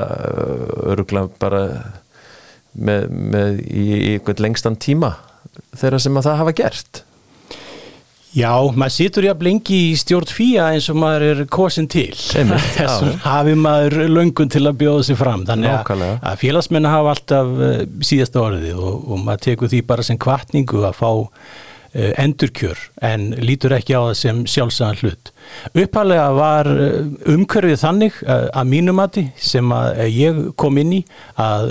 öruglega 0.89 1.29
bara 1.43 1.63
með, 2.73 3.09
með 3.13 3.63
í, 3.69 3.87
í 3.93 4.13
einhvern 4.17 4.47
lengstan 4.49 4.81
tíma 4.81 5.17
þeirra 5.77 6.01
sem 6.01 6.17
að 6.17 6.29
það 6.31 6.39
hafa 6.43 6.55
gert? 6.63 7.03
Já, 8.33 8.49
maður 8.73 8.93
situr 8.95 9.27
jafn 9.27 9.45
lengi 9.45 9.79
í 9.91 9.97
stjórn 10.01 10.31
fýja 10.33 10.71
eins 10.73 10.87
og 10.89 10.97
maður 11.03 11.25
er 11.27 11.43
kosin 11.53 11.89
til. 11.93 12.15
Þessum 12.79 13.11
hafi 13.27 13.57
maður 13.61 14.07
löngun 14.09 14.53
til 14.53 14.63
að 14.65 14.79
bjóða 14.81 15.03
sig 15.11 15.19
fram. 15.21 15.43
Þannig 15.49 15.75
að, 15.75 16.05
að 16.17 16.39
félagsmenn 16.41 16.89
hafa 16.89 17.13
alltaf 17.13 17.53
uh, 17.53 17.75
síðasta 18.01 18.41
orðið 18.41 18.81
og, 18.81 19.05
og 19.05 19.21
maður 19.27 19.45
tekur 19.51 19.73
því 19.75 19.83
bara 19.93 20.07
sem 20.09 20.21
kvartningu 20.21 20.81
að 20.89 20.97
fá 21.03 21.11
endurkjör 21.93 22.79
en 23.05 23.31
lítur 23.45 23.75
ekki 23.77 23.93
á 23.93 24.03
það 24.09 24.19
sem 24.23 24.45
sjálfsæðan 24.49 25.01
hlut 25.03 25.33
Uppalega 25.73 26.27
var 26.37 26.69
eh, 26.69 27.05
umhverfið 27.33 27.79
þannig 27.81 28.19
eh, 28.25 28.47
að 28.57 28.69
mínumati 28.71 29.25
sem 29.41 29.73
að 29.75 30.01
eh, 30.03 30.11
ég 30.17 30.41
kom 30.61 30.79
inn 30.81 30.97
í 30.99 31.01
að 31.41 31.71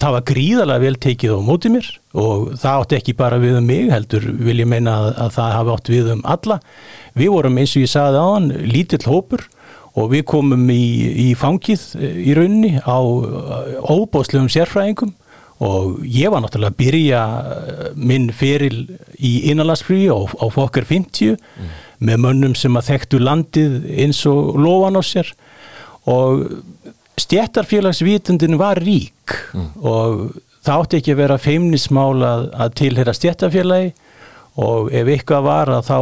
það 0.00 0.14
var 0.16 0.24
gríðarlega 0.30 0.84
vel 0.84 0.98
tekið 1.06 1.36
á 1.36 1.40
mótið 1.48 1.74
mér 1.76 1.90
og 2.16 2.46
það 2.60 2.82
átti 2.82 2.98
ekki 3.00 3.16
bara 3.18 3.40
við 3.42 3.58
um 3.58 3.68
mig 3.68 3.90
heldur 3.92 4.28
vil 4.46 4.60
ég 4.62 4.70
meina 4.70 4.96
að, 5.00 5.10
að 5.24 5.34
það 5.36 5.52
hafi 5.56 5.74
átt 5.74 5.92
við 5.92 6.10
um 6.14 6.24
alla. 6.36 6.58
Við 7.16 7.32
vorum 7.34 7.60
eins 7.60 7.76
og 7.76 7.84
ég 7.84 7.92
sagði 7.92 8.22
á 8.22 8.26
hann 8.30 8.48
lítill 8.72 9.04
hópur 9.04 9.46
og 9.96 10.10
við 10.12 10.26
komum 10.28 10.64
í, 10.72 10.86
í 11.26 11.28
fangið 11.36 11.84
í 12.00 12.36
rauninni 12.36 12.76
á 12.84 12.98
óbóðslegum 13.00 14.50
sérfræðingum 14.52 15.14
og 15.64 16.02
ég 16.04 16.28
var 16.32 16.42
náttúrulega 16.44 16.74
að 16.74 16.80
byrja 16.82 17.20
minn 17.96 18.28
feril 18.36 18.82
í 19.16 19.32
innanlandsfríi 19.52 20.10
á, 20.12 20.18
á 20.20 20.46
fokkar 20.52 20.84
50 20.84 21.36
mm 21.36 21.74
með 22.04 22.22
mönnum 22.22 22.56
sem 22.58 22.76
að 22.76 22.90
þekktu 22.92 23.20
landið 23.22 23.76
eins 24.04 24.22
og 24.28 24.56
lofan 24.60 24.98
á 25.00 25.02
sér. 25.04 25.30
Og 26.06 26.46
stjættarfélagsvítundin 27.20 28.58
var 28.60 28.80
rík 28.82 29.36
mm. 29.56 29.70
og 29.80 30.26
það 30.66 30.82
átti 30.82 30.98
ekki 31.00 31.14
að 31.14 31.22
vera 31.22 31.38
feimnismál 31.40 32.18
að, 32.20 32.50
að 32.52 32.74
tilhera 32.82 33.14
stjættarfélagi 33.16 33.94
og 34.56 34.88
ef 34.96 35.08
eitthvað 35.12 35.44
var 35.44 35.70
að 35.72 35.88
þá 35.88 35.98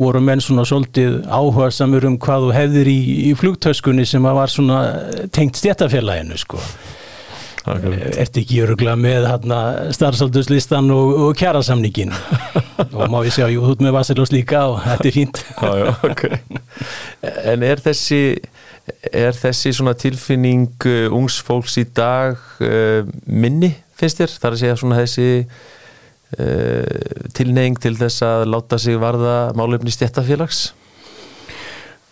voru 0.00 0.20
menn 0.24 0.42
svona 0.44 0.66
svolítið 0.68 1.22
áhuga 1.32 1.70
samur 1.72 2.04
um 2.08 2.18
hvað 2.20 2.44
þú 2.44 2.50
hefðir 2.56 2.90
í, 2.92 2.98
í 3.28 3.30
flugtöskunni 3.40 4.04
sem 4.08 4.26
að 4.28 4.36
var 4.40 4.52
svona 4.52 4.80
tengt 5.36 5.60
stjættarfélaginu 5.60 6.40
sko 6.40 6.60
ert 7.66 8.38
ekki 8.38 8.60
öruglega 8.62 8.96
með 9.00 9.26
starfsalduslistan 9.96 10.90
og, 10.94 11.14
og 11.26 11.38
kjærasamningin 11.38 12.12
og 12.86 13.08
má 13.10 13.18
ég 13.26 13.34
segja, 13.34 13.48
jú, 13.50 13.64
þú 13.64 13.74
ert 13.74 13.84
með 13.86 13.96
Vasilós 13.96 14.34
líka 14.34 14.66
og 14.70 14.78
þetta 14.84 15.08
er 15.10 15.16
fínt 15.16 15.40
já, 15.62 15.72
já, 15.80 15.88
okay. 16.06 16.38
En 17.50 17.64
er 17.66 17.82
þessi 17.82 18.20
er 19.10 19.34
þessi 19.34 19.72
svona 19.74 19.96
tilfinning 19.98 20.86
uh, 20.86 21.14
ungs 21.14 21.40
fólks 21.42 21.78
í 21.82 21.86
dag 21.96 22.38
uh, 22.62 23.02
minni, 23.26 23.72
finnst 23.98 24.22
þér? 24.22 24.36
Það 24.36 24.48
er 24.48 24.56
að 24.56 24.62
segja 24.62 24.80
svona 24.82 25.00
þessi 25.02 25.28
uh, 26.38 27.30
tilneying 27.36 27.80
til 27.82 27.96
þess 27.98 28.22
að 28.26 28.46
láta 28.52 28.78
sig 28.82 29.00
varða 29.02 29.38
málefni 29.58 29.94
stjættafélags 29.94 30.68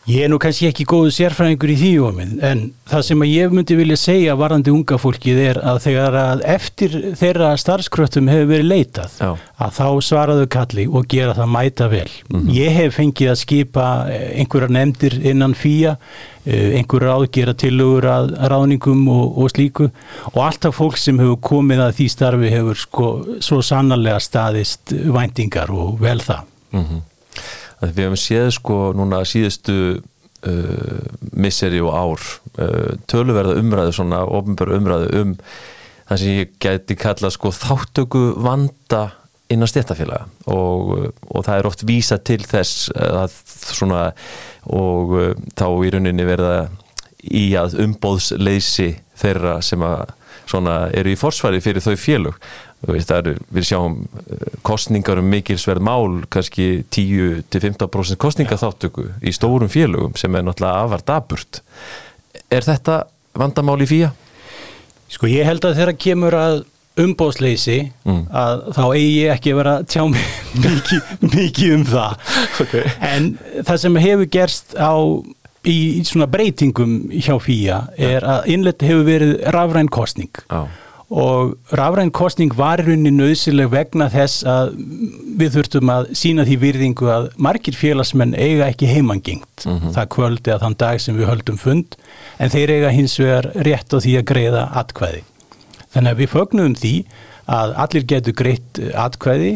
Ég 0.05 0.27
er 0.27 0.29
nú 0.29 0.37
kannski 0.37 0.67
ekki 0.69 0.85
góðu 0.85 1.13
sérfræðingur 1.17 1.71
í 1.73 1.75
því 1.81 1.91
óminn 2.05 2.33
en 2.45 2.59
það 2.91 3.05
sem 3.07 3.23
ég 3.25 3.53
myndi 3.57 3.77
vilja 3.79 3.97
segja 3.97 4.35
varandi 4.37 4.69
unga 4.69 4.99
fólkið 5.01 5.39
er 5.41 5.61
að 5.65 5.79
þegar 5.87 6.17
að 6.21 6.43
eftir 6.55 6.97
þeirra 7.17 7.55
starfskröttum 7.57 8.29
hefur 8.29 8.51
verið 8.51 8.69
leitað 8.69 9.15
Já. 9.17 9.31
að 9.65 9.79
þá 9.79 9.87
svaraðu 10.05 10.51
kalli 10.53 10.85
og 10.91 11.09
gera 11.09 11.33
það 11.39 11.49
mæta 11.55 11.89
vel. 11.89 12.11
Mm 12.29 12.37
-hmm. 12.37 12.51
Ég 12.53 12.77
hef 12.77 12.99
fengið 12.99 13.31
að 13.33 13.41
skipa 13.41 13.87
einhverjar 14.43 14.75
nefndir 14.77 15.17
innan 15.25 15.57
fýja, 15.57 15.97
eh, 16.45 16.77
einhverjar 16.77 17.17
áðgera 17.17 17.57
tilugur 17.57 18.05
að 18.05 18.37
ráðningum 18.45 19.09
og, 19.09 19.39
og 19.39 19.51
slíku 19.57 19.89
og 20.35 20.41
alltaf 20.45 20.77
fólk 20.77 21.01
sem 21.01 21.19
hefur 21.19 21.41
komið 21.41 21.81
að 21.81 21.97
því 21.97 22.11
starfi 22.11 22.53
hefur 22.53 22.77
sko 22.77 23.09
svo 23.41 23.63
sannarlega 23.63 24.21
staðist 24.21 24.93
væntingar 24.93 25.73
og 25.73 25.97
vel 26.01 26.21
það. 26.21 26.45
Mm 26.73 26.85
-hmm 26.85 27.03
að 27.83 27.95
við 27.95 28.05
hefum 28.07 28.21
séð 28.21 28.51
sko 28.59 28.79
núna 28.97 29.23
síðustu 29.29 29.77
uh, 29.99 31.03
misseri 31.33 31.83
og 31.83 31.95
ár 31.95 32.25
uh, 32.63 32.95
töluverða 33.11 33.59
umræðu 33.61 33.97
svona 33.99 34.23
ofnbjörn 34.25 34.79
umræðu 34.81 35.11
um 35.23 35.37
það 36.05 36.21
sem 36.21 36.41
ég 36.41 36.57
geti 36.61 36.97
kalla 37.01 37.31
sko 37.33 37.53
þáttöku 37.55 38.25
vanda 38.45 39.07
innan 39.53 39.69
stéttafélaga 39.69 40.27
og, 40.51 41.13
og 41.29 41.47
það 41.47 41.59
er 41.59 41.69
oft 41.69 41.85
vísa 41.89 42.19
til 42.21 42.41
þess 42.45 42.89
að 42.95 43.39
svona 43.65 44.07
og 44.71 45.17
uh, 45.19 45.31
þá 45.57 45.67
í 45.71 45.95
rauninni 45.95 46.29
verða 46.29 46.69
í 47.25 47.47
að 47.57 47.79
umbóðsleysi 47.81 48.91
þeirra 49.17 49.59
sem 49.65 49.83
að 49.85 50.13
svona 50.45 50.89
eru 50.93 51.13
í 51.15 51.19
forsvari 51.19 51.63
fyrir 51.65 51.85
þau 51.85 51.95
félug 51.97 52.49
Veist, 52.85 53.11
er, 53.15 53.39
við 53.55 53.69
sjáum 53.71 53.97
eh, 54.05 54.59
kostningar 54.67 55.21
um 55.21 55.31
mikilsverð 55.33 55.85
mál 55.85 56.21
kannski 56.33 56.85
10-15% 56.93 58.21
kostningaþáttöku 58.21 59.07
í 59.25 59.33
stórum 59.35 59.71
félögum 59.73 60.17
sem 60.21 60.35
er 60.37 60.45
náttúrulega 60.45 60.85
afar 60.85 61.05
daburt 61.07 61.63
er 62.53 62.67
þetta 62.67 63.05
vandamál 63.37 63.81
í 63.83 63.89
fýja? 63.89 64.13
Sko 65.13 65.31
ég 65.31 65.47
held 65.49 65.65
að 65.65 65.79
þeirra 65.81 65.97
kemur 66.07 66.37
að 66.37 66.61
umbóðsleysi 67.01 67.79
mm. 68.07 68.21
að 68.31 68.61
þá 68.77 68.83
eigi 68.85 69.15
ég 69.17 69.33
ekki 69.35 69.55
að 69.55 69.59
vera 69.63 69.75
tjá 69.91 70.03
mikið, 70.65 71.09
mikið 71.25 71.75
um 71.79 71.89
það 71.89 72.37
okay. 72.63 72.93
en 73.03 73.33
það 73.65 73.81
sem 73.87 74.01
hefur 74.05 74.31
gerst 74.37 74.77
á 74.79 74.95
í 75.65 75.79
svona 76.05 76.29
breytingum 76.31 76.97
hjá 77.11 77.35
fýja 77.43 77.81
er 77.97 78.27
að 78.29 78.51
innleti 78.53 78.91
hefur 78.91 79.07
verið 79.09 79.37
rafræn 79.57 79.91
kostning 79.91 80.45
á 80.53 80.69
og 81.15 81.53
rafræn 81.79 82.11
kostning 82.11 82.51
var 82.59 82.81
í 82.83 82.89
rauninni 82.89 83.13
nöðsileg 83.15 83.69
vegna 83.71 84.09
þess 84.11 84.43
að 84.51 84.73
við 85.39 85.53
þurftum 85.55 85.93
að 85.95 86.09
sína 86.19 86.47
því 86.49 86.57
virðingu 86.65 87.11
að 87.15 87.29
margir 87.47 87.77
félagsmenn 87.79 88.35
eiga 88.35 88.67
ekki 88.67 88.89
heimangengt 88.91 89.67
það 89.95 90.09
kvöldi 90.17 90.55
að 90.55 90.65
þann 90.65 90.77
dag 90.81 91.03
sem 91.05 91.15
við 91.15 91.31
höldum 91.31 91.61
fund 91.61 91.95
en 92.43 92.51
þeir 92.51 92.73
eiga 92.75 92.91
hins 92.97 93.15
vegar 93.21 93.47
rétt 93.69 93.95
á 93.95 93.99
því 94.03 94.17
að 94.19 94.27
greiða 94.33 94.65
atkvæði. 94.83 95.23
Þannig 95.95 96.11
að 96.11 96.25
við 96.25 96.33
fögnum 96.35 96.75
því 96.81 96.95
að 97.55 97.77
allir 97.85 98.09
getur 98.11 98.37
greitt 98.41 98.83
atkvæði, 99.05 99.53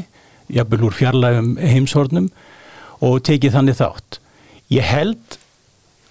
jafnvel 0.55 0.87
úr 0.87 0.95
fjarlægum 0.95 1.51
heimshornum 1.59 2.31
og 3.03 3.19
tekið 3.27 3.57
þannig 3.57 3.81
þátt. 3.81 4.21
Ég 4.71 4.87
held 4.87 5.39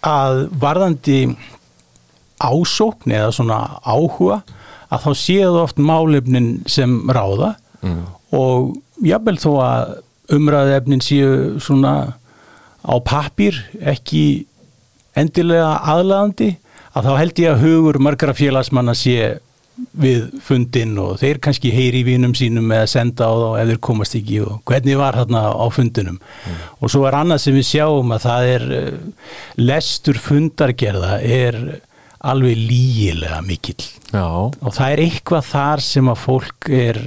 að 0.03 0.43
varðandi 0.59 1.21
ásókn 2.43 3.15
eða 3.15 3.31
svona 3.33 3.61
áhuga 3.87 4.41
að 4.93 5.07
þá 5.07 5.11
séu 5.19 5.55
oft 5.61 5.79
málefnin 5.81 6.51
sem 6.69 6.99
ráða 7.11 7.55
mm. 7.81 8.03
og 8.37 8.77
jafnvel 9.05 9.37
þó 9.41 9.51
að 9.63 9.95
umræðefnin 10.37 11.03
séu 11.03 11.33
svona 11.63 11.95
á 12.87 12.95
pappir 13.03 13.59
ekki 13.79 14.45
endilega 15.17 15.75
aðlæðandi 15.91 16.53
að 16.97 17.09
þá 17.09 17.11
held 17.21 17.43
ég 17.43 17.51
að 17.51 17.65
hugur 17.65 17.99
margra 18.01 18.35
félagsmanna 18.37 18.95
sé 18.97 19.37
við 19.97 20.31
fundin 20.41 20.95
og 20.97 21.19
þeir 21.21 21.37
kannski 21.43 21.69
heyri 21.69 22.01
í 22.01 22.05
vínum 22.07 22.33
sínum 22.37 22.71
eða 22.73 22.87
senda 22.89 23.27
á 23.29 23.33
þá 23.37 23.49
ef 23.61 23.67
þeir 23.69 23.81
komast 23.85 24.15
ekki 24.17 24.39
og 24.41 24.55
hvernig 24.65 24.97
var 24.97 25.17
þarna 25.19 25.43
á 25.53 25.65
fundinum 25.73 26.17
mm. 26.17 26.63
og 26.81 26.93
svo 26.93 27.03
er 27.05 27.17
annað 27.19 27.43
sem 27.43 27.57
við 27.57 27.67
sjáum 27.69 28.15
að 28.15 28.23
það 28.25 28.49
er 28.55 28.65
lestur 29.61 30.21
fundargerða 30.23 31.19
er 31.21 31.59
alveg 32.27 32.57
lígilega 32.59 33.39
mikill 33.45 33.85
Já. 34.11 34.23
og 34.23 34.73
það 34.73 34.93
er 34.93 35.03
eitthvað 35.03 35.47
þar 35.51 35.83
sem 35.83 36.09
að 36.11 36.19
fólk 36.23 36.69
er 36.73 36.99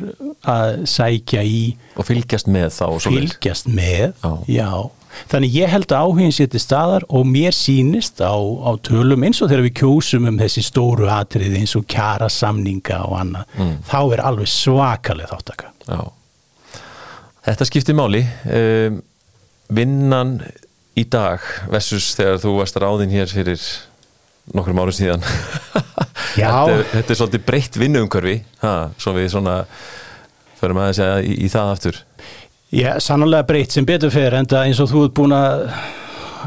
að 0.49 0.81
sækja 0.91 1.45
í 1.45 1.61
og 1.97 2.09
fylgjast 2.09 2.49
með 2.53 2.73
þá 2.77 2.87
fylgjast 3.05 3.71
með, 3.73 4.15
já. 4.21 4.33
já 4.61 4.71
þannig 5.31 5.57
ég 5.59 5.73
held 5.73 5.91
að 5.91 6.07
áhugin 6.07 6.35
sétti 6.35 6.61
staðar 6.63 7.05
og 7.11 7.27
mér 7.29 7.55
sínist 7.57 8.23
á, 8.23 8.33
á 8.37 8.71
tölum 8.87 9.27
eins 9.27 9.41
og 9.43 9.51
þegar 9.51 9.67
við 9.67 9.77
kjósum 9.83 10.29
um 10.31 10.39
þessi 10.41 10.65
stóru 10.65 11.11
atrið 11.11 11.59
eins 11.61 11.75
og 11.79 11.87
kjara 11.91 12.31
samninga 12.31 13.03
og 13.09 13.19
annað, 13.25 13.59
mm. 13.59 13.77
þá 13.91 14.01
er 14.01 14.25
alveg 14.31 14.51
svakalega 14.53 15.35
þáttaka 15.35 15.75
Já, 15.91 16.01
þetta 17.51 17.69
skiptir 17.69 17.99
máli 17.99 18.25
um, 18.47 19.01
vinnan 19.71 20.37
í 20.99 21.07
dag 21.11 21.45
versus 21.71 22.13
þegar 22.19 22.41
þú 22.43 22.57
varst 22.61 22.79
ráðinn 22.81 23.15
hér 23.15 23.31
fyrir 23.31 23.63
nokkrum 24.57 24.83
árum 24.83 24.97
síðan. 24.97 25.25
Þetta, 26.31 26.77
þetta 26.93 27.11
er 27.11 27.19
svolítið 27.19 27.43
breytt 27.43 27.77
vinnuumkörfi 27.81 28.37
svo 29.03 29.13
við 29.17 29.33
svona 29.33 29.57
förum 30.61 30.79
að 30.79 30.93
segja 31.01 31.17
í, 31.27 31.33
í 31.43 31.49
það 31.51 31.71
aftur. 31.75 31.99
Já, 32.71 32.91
sannlega 33.03 33.49
breytt 33.49 33.75
sem 33.75 33.87
betur 33.89 34.13
fyrir 34.15 34.37
en 34.39 34.47
eins 34.61 34.79
og 34.83 34.93
þú 34.93 35.03
ert 35.09 35.17
búin 35.19 35.35
að 35.35 35.65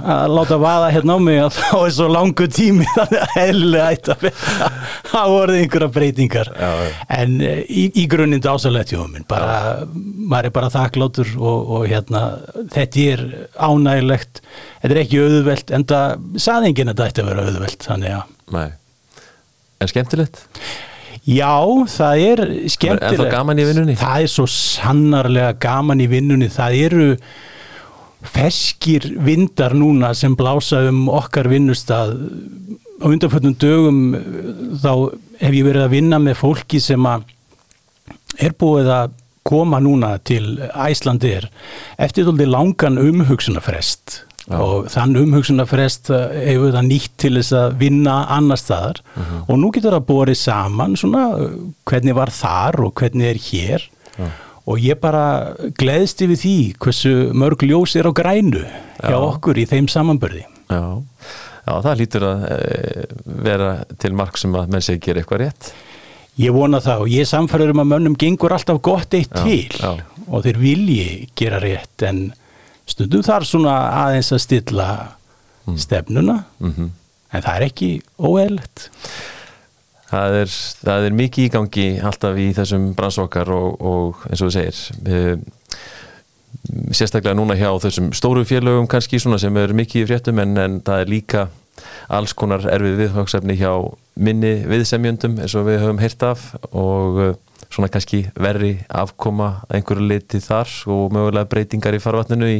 að 0.01 0.33
láta 0.33 0.57
vaða 0.61 0.89
hérna 0.93 1.15
á 1.15 1.19
mig 1.23 1.39
að 1.43 1.55
þá 1.59 1.77
er 1.79 1.95
svo 1.97 2.09
langu 2.11 2.47
tími 2.57 2.87
þannig 2.95 3.23
að 3.23 3.33
heilig 3.37 3.83
ætti 3.83 4.13
að 4.13 4.27
það 5.11 5.31
voruð 5.35 5.59
einhverja 5.61 5.91
breytingar 5.97 6.51
já, 6.53 6.69
já. 6.83 6.91
en 7.17 7.35
eh, 7.45 7.63
í, 7.67 7.85
í 8.03 8.05
grunninn 8.11 8.43
dásalegt 8.43 8.93
jómin, 8.95 9.27
bara 9.29 9.87
maður 9.93 10.49
er 10.49 10.55
bara 10.59 10.71
þakkláttur 10.73 11.33
og, 11.39 11.73
og 11.77 11.89
hérna 11.91 12.23
þetta 12.73 13.07
er 13.15 13.25
ánægilegt 13.57 14.43
þetta 14.45 14.93
er 14.93 15.03
ekki 15.03 15.23
auðvelt 15.23 15.75
en 15.75 15.87
það 15.93 16.15
saðingin 16.47 16.93
að 16.93 16.95
þetta 16.95 17.11
ætti 17.11 17.23
að 17.23 17.31
vera 17.31 17.49
auðvelt 17.49 17.91
þannig 17.91 18.17
að 18.19 18.31
Nei. 18.53 18.67
En 19.81 19.89
skemmtilegt? 19.89 20.43
Já, 21.23 21.55
það 21.87 22.21
er 22.27 22.41
skemmtilegt 22.71 23.15
En 23.15 23.21
það 23.21 23.31
gaman 23.31 23.61
í 23.61 23.65
vinnunni? 23.67 23.95
Það 23.99 24.25
er 24.25 24.31
svo 24.33 24.45
sannarlega 24.51 25.53
gaman 25.63 26.03
í 26.03 26.07
vinnunni 26.11 26.49
það 26.51 26.79
eru 26.83 27.07
ferskir 28.23 29.05
vindar 29.23 29.75
núna 29.75 30.13
sem 30.15 30.35
blása 30.35 30.83
um 30.89 31.07
okkar 31.11 31.49
vinnustad 31.51 32.15
á 33.03 33.05
undanfjöldum 33.09 33.55
dögum 33.59 33.99
þá 34.79 34.93
hef 35.41 35.53
ég 35.53 35.65
verið 35.67 35.85
að 35.85 35.95
vinna 35.97 36.19
með 36.23 36.39
fólki 36.39 36.79
sem 36.83 37.03
að 37.09 37.25
er 38.39 38.55
búið 38.59 38.91
að 38.93 39.17
koma 39.43 39.81
núna 39.83 40.15
til 40.23 40.55
Æslandir 40.71 41.49
eftir 41.99 42.29
þóldi 42.29 42.47
langan 42.47 43.01
umhugsunarfrest 43.01 44.21
Já. 44.43 44.55
og 44.59 44.87
þann 44.91 45.17
umhugsunarfrest 45.19 46.11
hefur 46.13 46.71
það 46.75 46.87
nýtt 46.87 47.13
til 47.19 47.33
þess 47.37 47.57
að 47.59 47.75
vinna 47.83 48.15
annar 48.31 48.59
staðar 48.59 49.03
uh 49.03 49.19
mhm. 49.19 49.27
-huh. 49.27 49.43
og 49.49 49.59
nú 49.59 49.71
getur 49.71 49.97
það 49.97 50.07
borið 50.07 50.39
saman 50.39 50.95
svona 50.95 51.25
hvernig 51.83 52.15
var 52.15 52.31
þar 52.31 52.79
og 52.87 52.93
hvernig 52.95 53.27
er 53.27 53.39
hér 53.51 53.89
Já 54.17 54.31
og 54.63 54.79
ég 54.79 54.99
bara 55.01 55.53
gleðst 55.79 56.23
yfir 56.23 56.39
því 56.39 56.57
hversu 56.81 57.13
mörg 57.35 57.65
ljós 57.67 57.95
er 57.99 58.07
á 58.07 58.11
grænu 58.15 58.63
hjá 58.63 59.11
Já. 59.11 59.19
okkur 59.19 59.59
í 59.59 59.65
þeim 59.69 59.89
samanbörði 59.91 60.45
Já. 60.71 60.83
Já, 61.63 61.73
það 61.79 61.97
lítur 61.99 62.27
að 62.27 62.45
e, 62.51 63.03
vera 63.43 63.73
til 63.99 64.13
marg 64.15 64.39
sem 64.39 64.55
að 64.55 64.71
menn 64.71 64.83
segi 64.83 65.03
gera 65.07 65.23
eitthvað 65.23 65.45
rétt 65.45 65.73
Ég 66.41 66.49
vona 66.49 66.79
það 66.81 67.03
og 67.03 67.11
ég 67.13 67.27
samfæður 67.29 67.75
um 67.75 67.83
að 67.83 67.89
mönnum 67.91 68.15
gengur 68.17 68.55
alltaf 68.55 68.79
gott 68.81 69.13
eitt 69.13 69.35
já, 69.37 69.43
til 69.45 70.23
og 70.25 70.45
þeir 70.47 70.57
vilji 70.57 71.27
gera 71.37 71.59
rétt 71.61 72.05
en 72.07 72.23
stundum 72.89 73.21
þar 73.25 73.45
svona 73.45 73.75
aðeins 74.01 74.31
að 74.33 74.41
stilla 74.47 74.87
mm. 75.67 75.77
stefnuna 75.77 76.39
mm 76.57 76.71
-hmm. 76.71 76.89
en 77.31 77.45
það 77.45 77.55
er 77.55 77.67
ekki 77.67 77.91
óeðlegt 78.17 78.89
það 80.13 80.39
er, 80.43 80.55
það 80.85 81.07
er 81.07 81.17
mikið 81.17 81.49
ígangi 81.49 81.87
alltaf 82.05 82.39
í 82.39 82.47
þessum 82.55 82.91
bransokkar 82.97 83.51
og, 83.53 83.81
og 83.81 84.23
eins 84.29 84.43
og 84.43 84.51
þú 84.51 84.55
segir 84.55 84.81
við, 85.07 85.45
sérstaklega 86.93 87.35
núna 87.37 87.57
hjá 87.57 87.71
þessum 87.83 88.11
stóru 88.15 88.45
félögum 88.47 88.87
kannski 88.89 89.19
sem 89.19 89.57
er 89.59 89.73
mikið 89.75 90.03
í 90.03 90.07
fréttum 90.11 90.41
en, 90.43 90.57
en 90.57 90.79
það 90.85 91.03
er 91.03 91.11
líka 91.11 91.47
alls 92.13 92.35
konar 92.37 92.65
erfið 92.69 92.99
viðhóksefni 93.01 93.55
hjá 93.57 93.71
minni 94.21 94.53
viðsemjöndum 94.69 95.39
eins 95.41 95.55
og 95.57 95.67
við 95.67 95.81
höfum 95.81 96.01
heyrt 96.03 96.25
af 96.27 96.45
og 96.69 97.19
uh, 97.23 97.33
svona 97.73 97.89
kannski 97.89 98.27
verri 98.37 98.75
afkoma 98.93 99.63
einhverju 99.73 100.05
liti 100.11 100.41
þar 100.43 100.69
og 100.93 101.15
mögulega 101.15 101.49
breytingar 101.49 101.97
í 101.97 102.03
farvatninu 102.03 102.51
í 102.51 102.59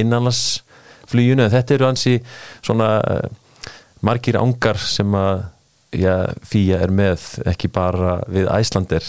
innanlandsflýjunu 0.00 1.46
þetta 1.54 1.76
eru 1.76 1.88
hansi 1.92 2.16
svona 2.58 2.90
uh, 2.98 3.22
margir 4.02 4.40
ángar 4.40 4.80
sem 4.82 5.14
að 5.14 5.46
já, 5.96 6.14
Fía 6.46 6.80
er 6.84 6.92
með 6.94 7.26
ekki 7.50 7.70
bara 7.72 8.20
við 8.30 8.50
Æslandir 8.52 9.06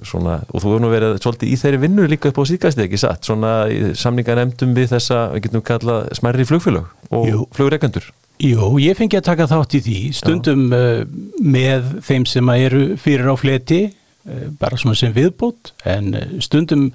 svona, 0.00 0.40
og 0.48 0.62
þú 0.62 0.72
hefur 0.72 0.82
nú 0.82 0.90
verið 0.92 1.18
svolítið 1.20 1.52
í 1.52 1.58
þeirri 1.60 1.82
vinnu 1.82 2.06
líka 2.08 2.30
upp 2.30 2.40
á 2.40 2.44
síðgæsti 2.48 2.86
ekki 2.86 3.00
satt? 3.00 3.26
Svona 3.26 3.52
samningar 3.98 4.40
nefndum 4.40 4.72
við 4.76 4.94
þessa, 4.94 5.26
við 5.34 5.46
getum 5.48 5.66
kallað 5.66 6.08
smærri 6.16 6.48
flugfélög 6.48 7.12
og 7.12 7.46
flugreikendur 7.56 8.10
Jú, 8.40 8.78
ég 8.80 8.96
fengi 8.96 9.18
að 9.18 9.26
taka 9.26 9.50
þátt 9.50 9.74
í 9.76 9.80
því 9.84 9.98
stundum 10.16 10.70
uh, 10.72 11.02
með 11.44 11.98
þeim 12.06 12.24
sem 12.24 12.52
eru 12.54 12.84
fyrir 13.00 13.28
á 13.28 13.36
fleti 13.36 13.82
Eh, 13.90 13.99
bara 14.60 14.76
svona 14.76 14.96
sem 14.98 15.12
viðbútt 15.16 15.70
en 15.88 16.12
eh, 16.14 16.32
stundum 16.44 16.90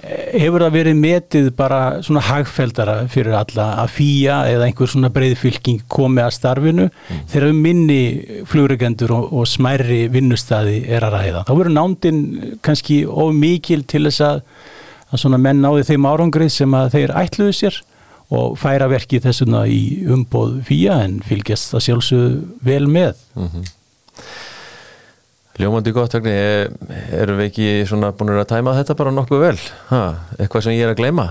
eh, 0.00 0.38
hefur 0.40 0.64
það 0.64 0.76
verið 0.78 1.00
metið 1.02 1.48
bara 1.56 1.80
svona 2.04 2.22
hagfeldara 2.24 2.94
fyrir 3.12 3.36
alla 3.36 3.66
að 3.82 3.92
fýja 3.98 4.38
eða 4.48 4.68
einhver 4.68 4.88
svona 4.88 5.10
breyðfylking 5.12 5.84
komi 5.92 6.22
að 6.24 6.32
starfinu 6.38 6.88
mm. 6.88 7.20
þegar 7.32 7.52
minni 7.58 8.00
flugregendur 8.48 9.12
og, 9.18 9.28
og 9.36 9.50
smærri 9.50 10.06
vinnustadi 10.12 10.80
er 10.88 11.04
að 11.04 11.18
ræða. 11.18 11.44
Þá 11.48 11.52
verður 11.58 11.76
nándin 11.76 12.22
kannski 12.64 13.02
of 13.06 13.34
mikil 13.36 13.84
til 13.84 14.06
þess 14.08 14.24
að, 14.30 14.42
að 15.12 15.24
svona 15.26 15.42
menn 15.44 15.60
náði 15.60 15.84
þeim 15.92 16.08
árangrið 16.08 16.54
sem 16.56 16.78
að 16.78 16.96
þeir 16.96 17.14
ætluðu 17.20 17.58
sér 17.60 17.82
og 18.32 18.56
færa 18.56 18.88
verkið 18.88 19.26
þessuna 19.28 19.66
í 19.68 19.82
umbóð 20.08 20.62
fýja 20.64 21.02
en 21.04 21.20
fylgjast 21.26 21.74
það 21.74 21.86
sjálfsög 21.90 22.42
vel 22.64 22.86
með. 22.88 23.20
Mm 23.36 23.48
-hmm. 23.52 23.70
Ljómandi 25.60 25.92
gott, 25.92 26.14
erum 26.16 27.38
við 27.38 27.46
ekki 27.50 27.64
svona 27.88 28.14
búin 28.16 28.32
að 28.32 28.46
tæma 28.54 28.72
þetta 28.78 28.96
bara 28.96 29.12
nokkuð 29.12 29.42
vel? 29.42 29.56
Ha, 29.90 30.02
eitthvað 30.38 30.64
sem 30.64 30.76
ég 30.78 30.86
er 30.86 30.94
að 30.94 31.02
gleyma? 31.02 31.26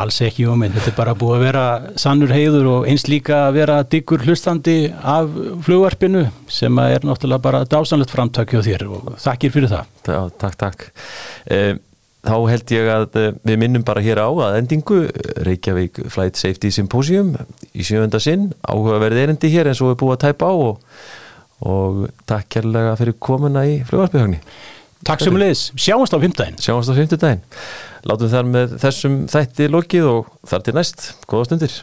Alls 0.00 0.22
ekki, 0.24 0.46
óminn, 0.48 0.72
þetta 0.72 0.88
er 0.88 0.96
bara 0.96 1.12
búið 1.20 1.34
að 1.36 1.42
vera 1.44 1.64
sannur 2.00 2.32
heiður 2.32 2.68
og 2.70 2.86
eins 2.88 3.04
líka 3.12 3.42
að 3.50 3.58
vera 3.58 3.76
diggur 3.84 4.24
hlustandi 4.24 4.76
af 4.88 5.28
flugvarpinu 5.66 6.24
sem 6.48 6.80
er 6.80 7.04
náttúrulega 7.04 7.44
bara 7.44 7.60
dásanlegt 7.68 8.14
framtakju 8.14 8.62
á 8.64 8.66
þér 8.70 8.86
og 8.88 9.10
þakkir 9.20 9.52
fyrir 9.52 9.72
það. 9.74 9.90
Já, 10.08 10.20
takk, 10.40 10.56
takk. 10.62 10.86
Eh, 11.44 11.74
þá 12.24 12.36
held 12.54 12.72
ég 12.72 12.88
að 12.88 13.20
eh, 13.20 13.30
við 13.52 13.60
minnum 13.60 13.84
bara 13.84 14.04
hér 14.04 14.22
á 14.24 14.32
að 14.32 14.62
endingu 14.62 15.02
Reykjavík 15.44 16.06
Flight 16.08 16.40
Safety 16.40 16.72
Symposium 16.72 17.34
í 17.76 17.84
sjönda 17.84 18.22
sinn, 18.22 18.54
áhugaverð 18.64 19.26
erindi 19.26 19.52
hér 19.52 19.68
eins 19.74 19.84
og 19.84 19.92
við 19.92 20.00
búum 20.00 20.16
að 20.16 20.24
tæpa 20.24 20.48
á 20.48 20.54
og 20.56 21.02
og 21.68 22.06
takk 22.28 22.48
kærlega 22.56 22.96
fyrir 23.00 23.18
komuna 23.22 23.66
í 23.68 23.80
fljóðarspíðhagni 23.88 24.42
Takk 25.02 25.24
sem 25.24 25.34
leðis, 25.34 25.64
sjáumst 25.74 26.14
á 26.14 26.18
fymtdægin 26.22 26.60
Sjáumst 26.62 26.90
á 26.90 26.94
fymtdægin 26.94 27.40
Látum 28.06 28.30
þar 28.30 28.50
með 28.50 28.76
þessum 28.82 29.16
þætti 29.30 29.66
lokið 29.70 30.10
og 30.10 30.30
þar 30.46 30.66
til 30.66 30.76
næst, 30.78 31.08
góða 31.30 31.48
stundir 31.50 31.74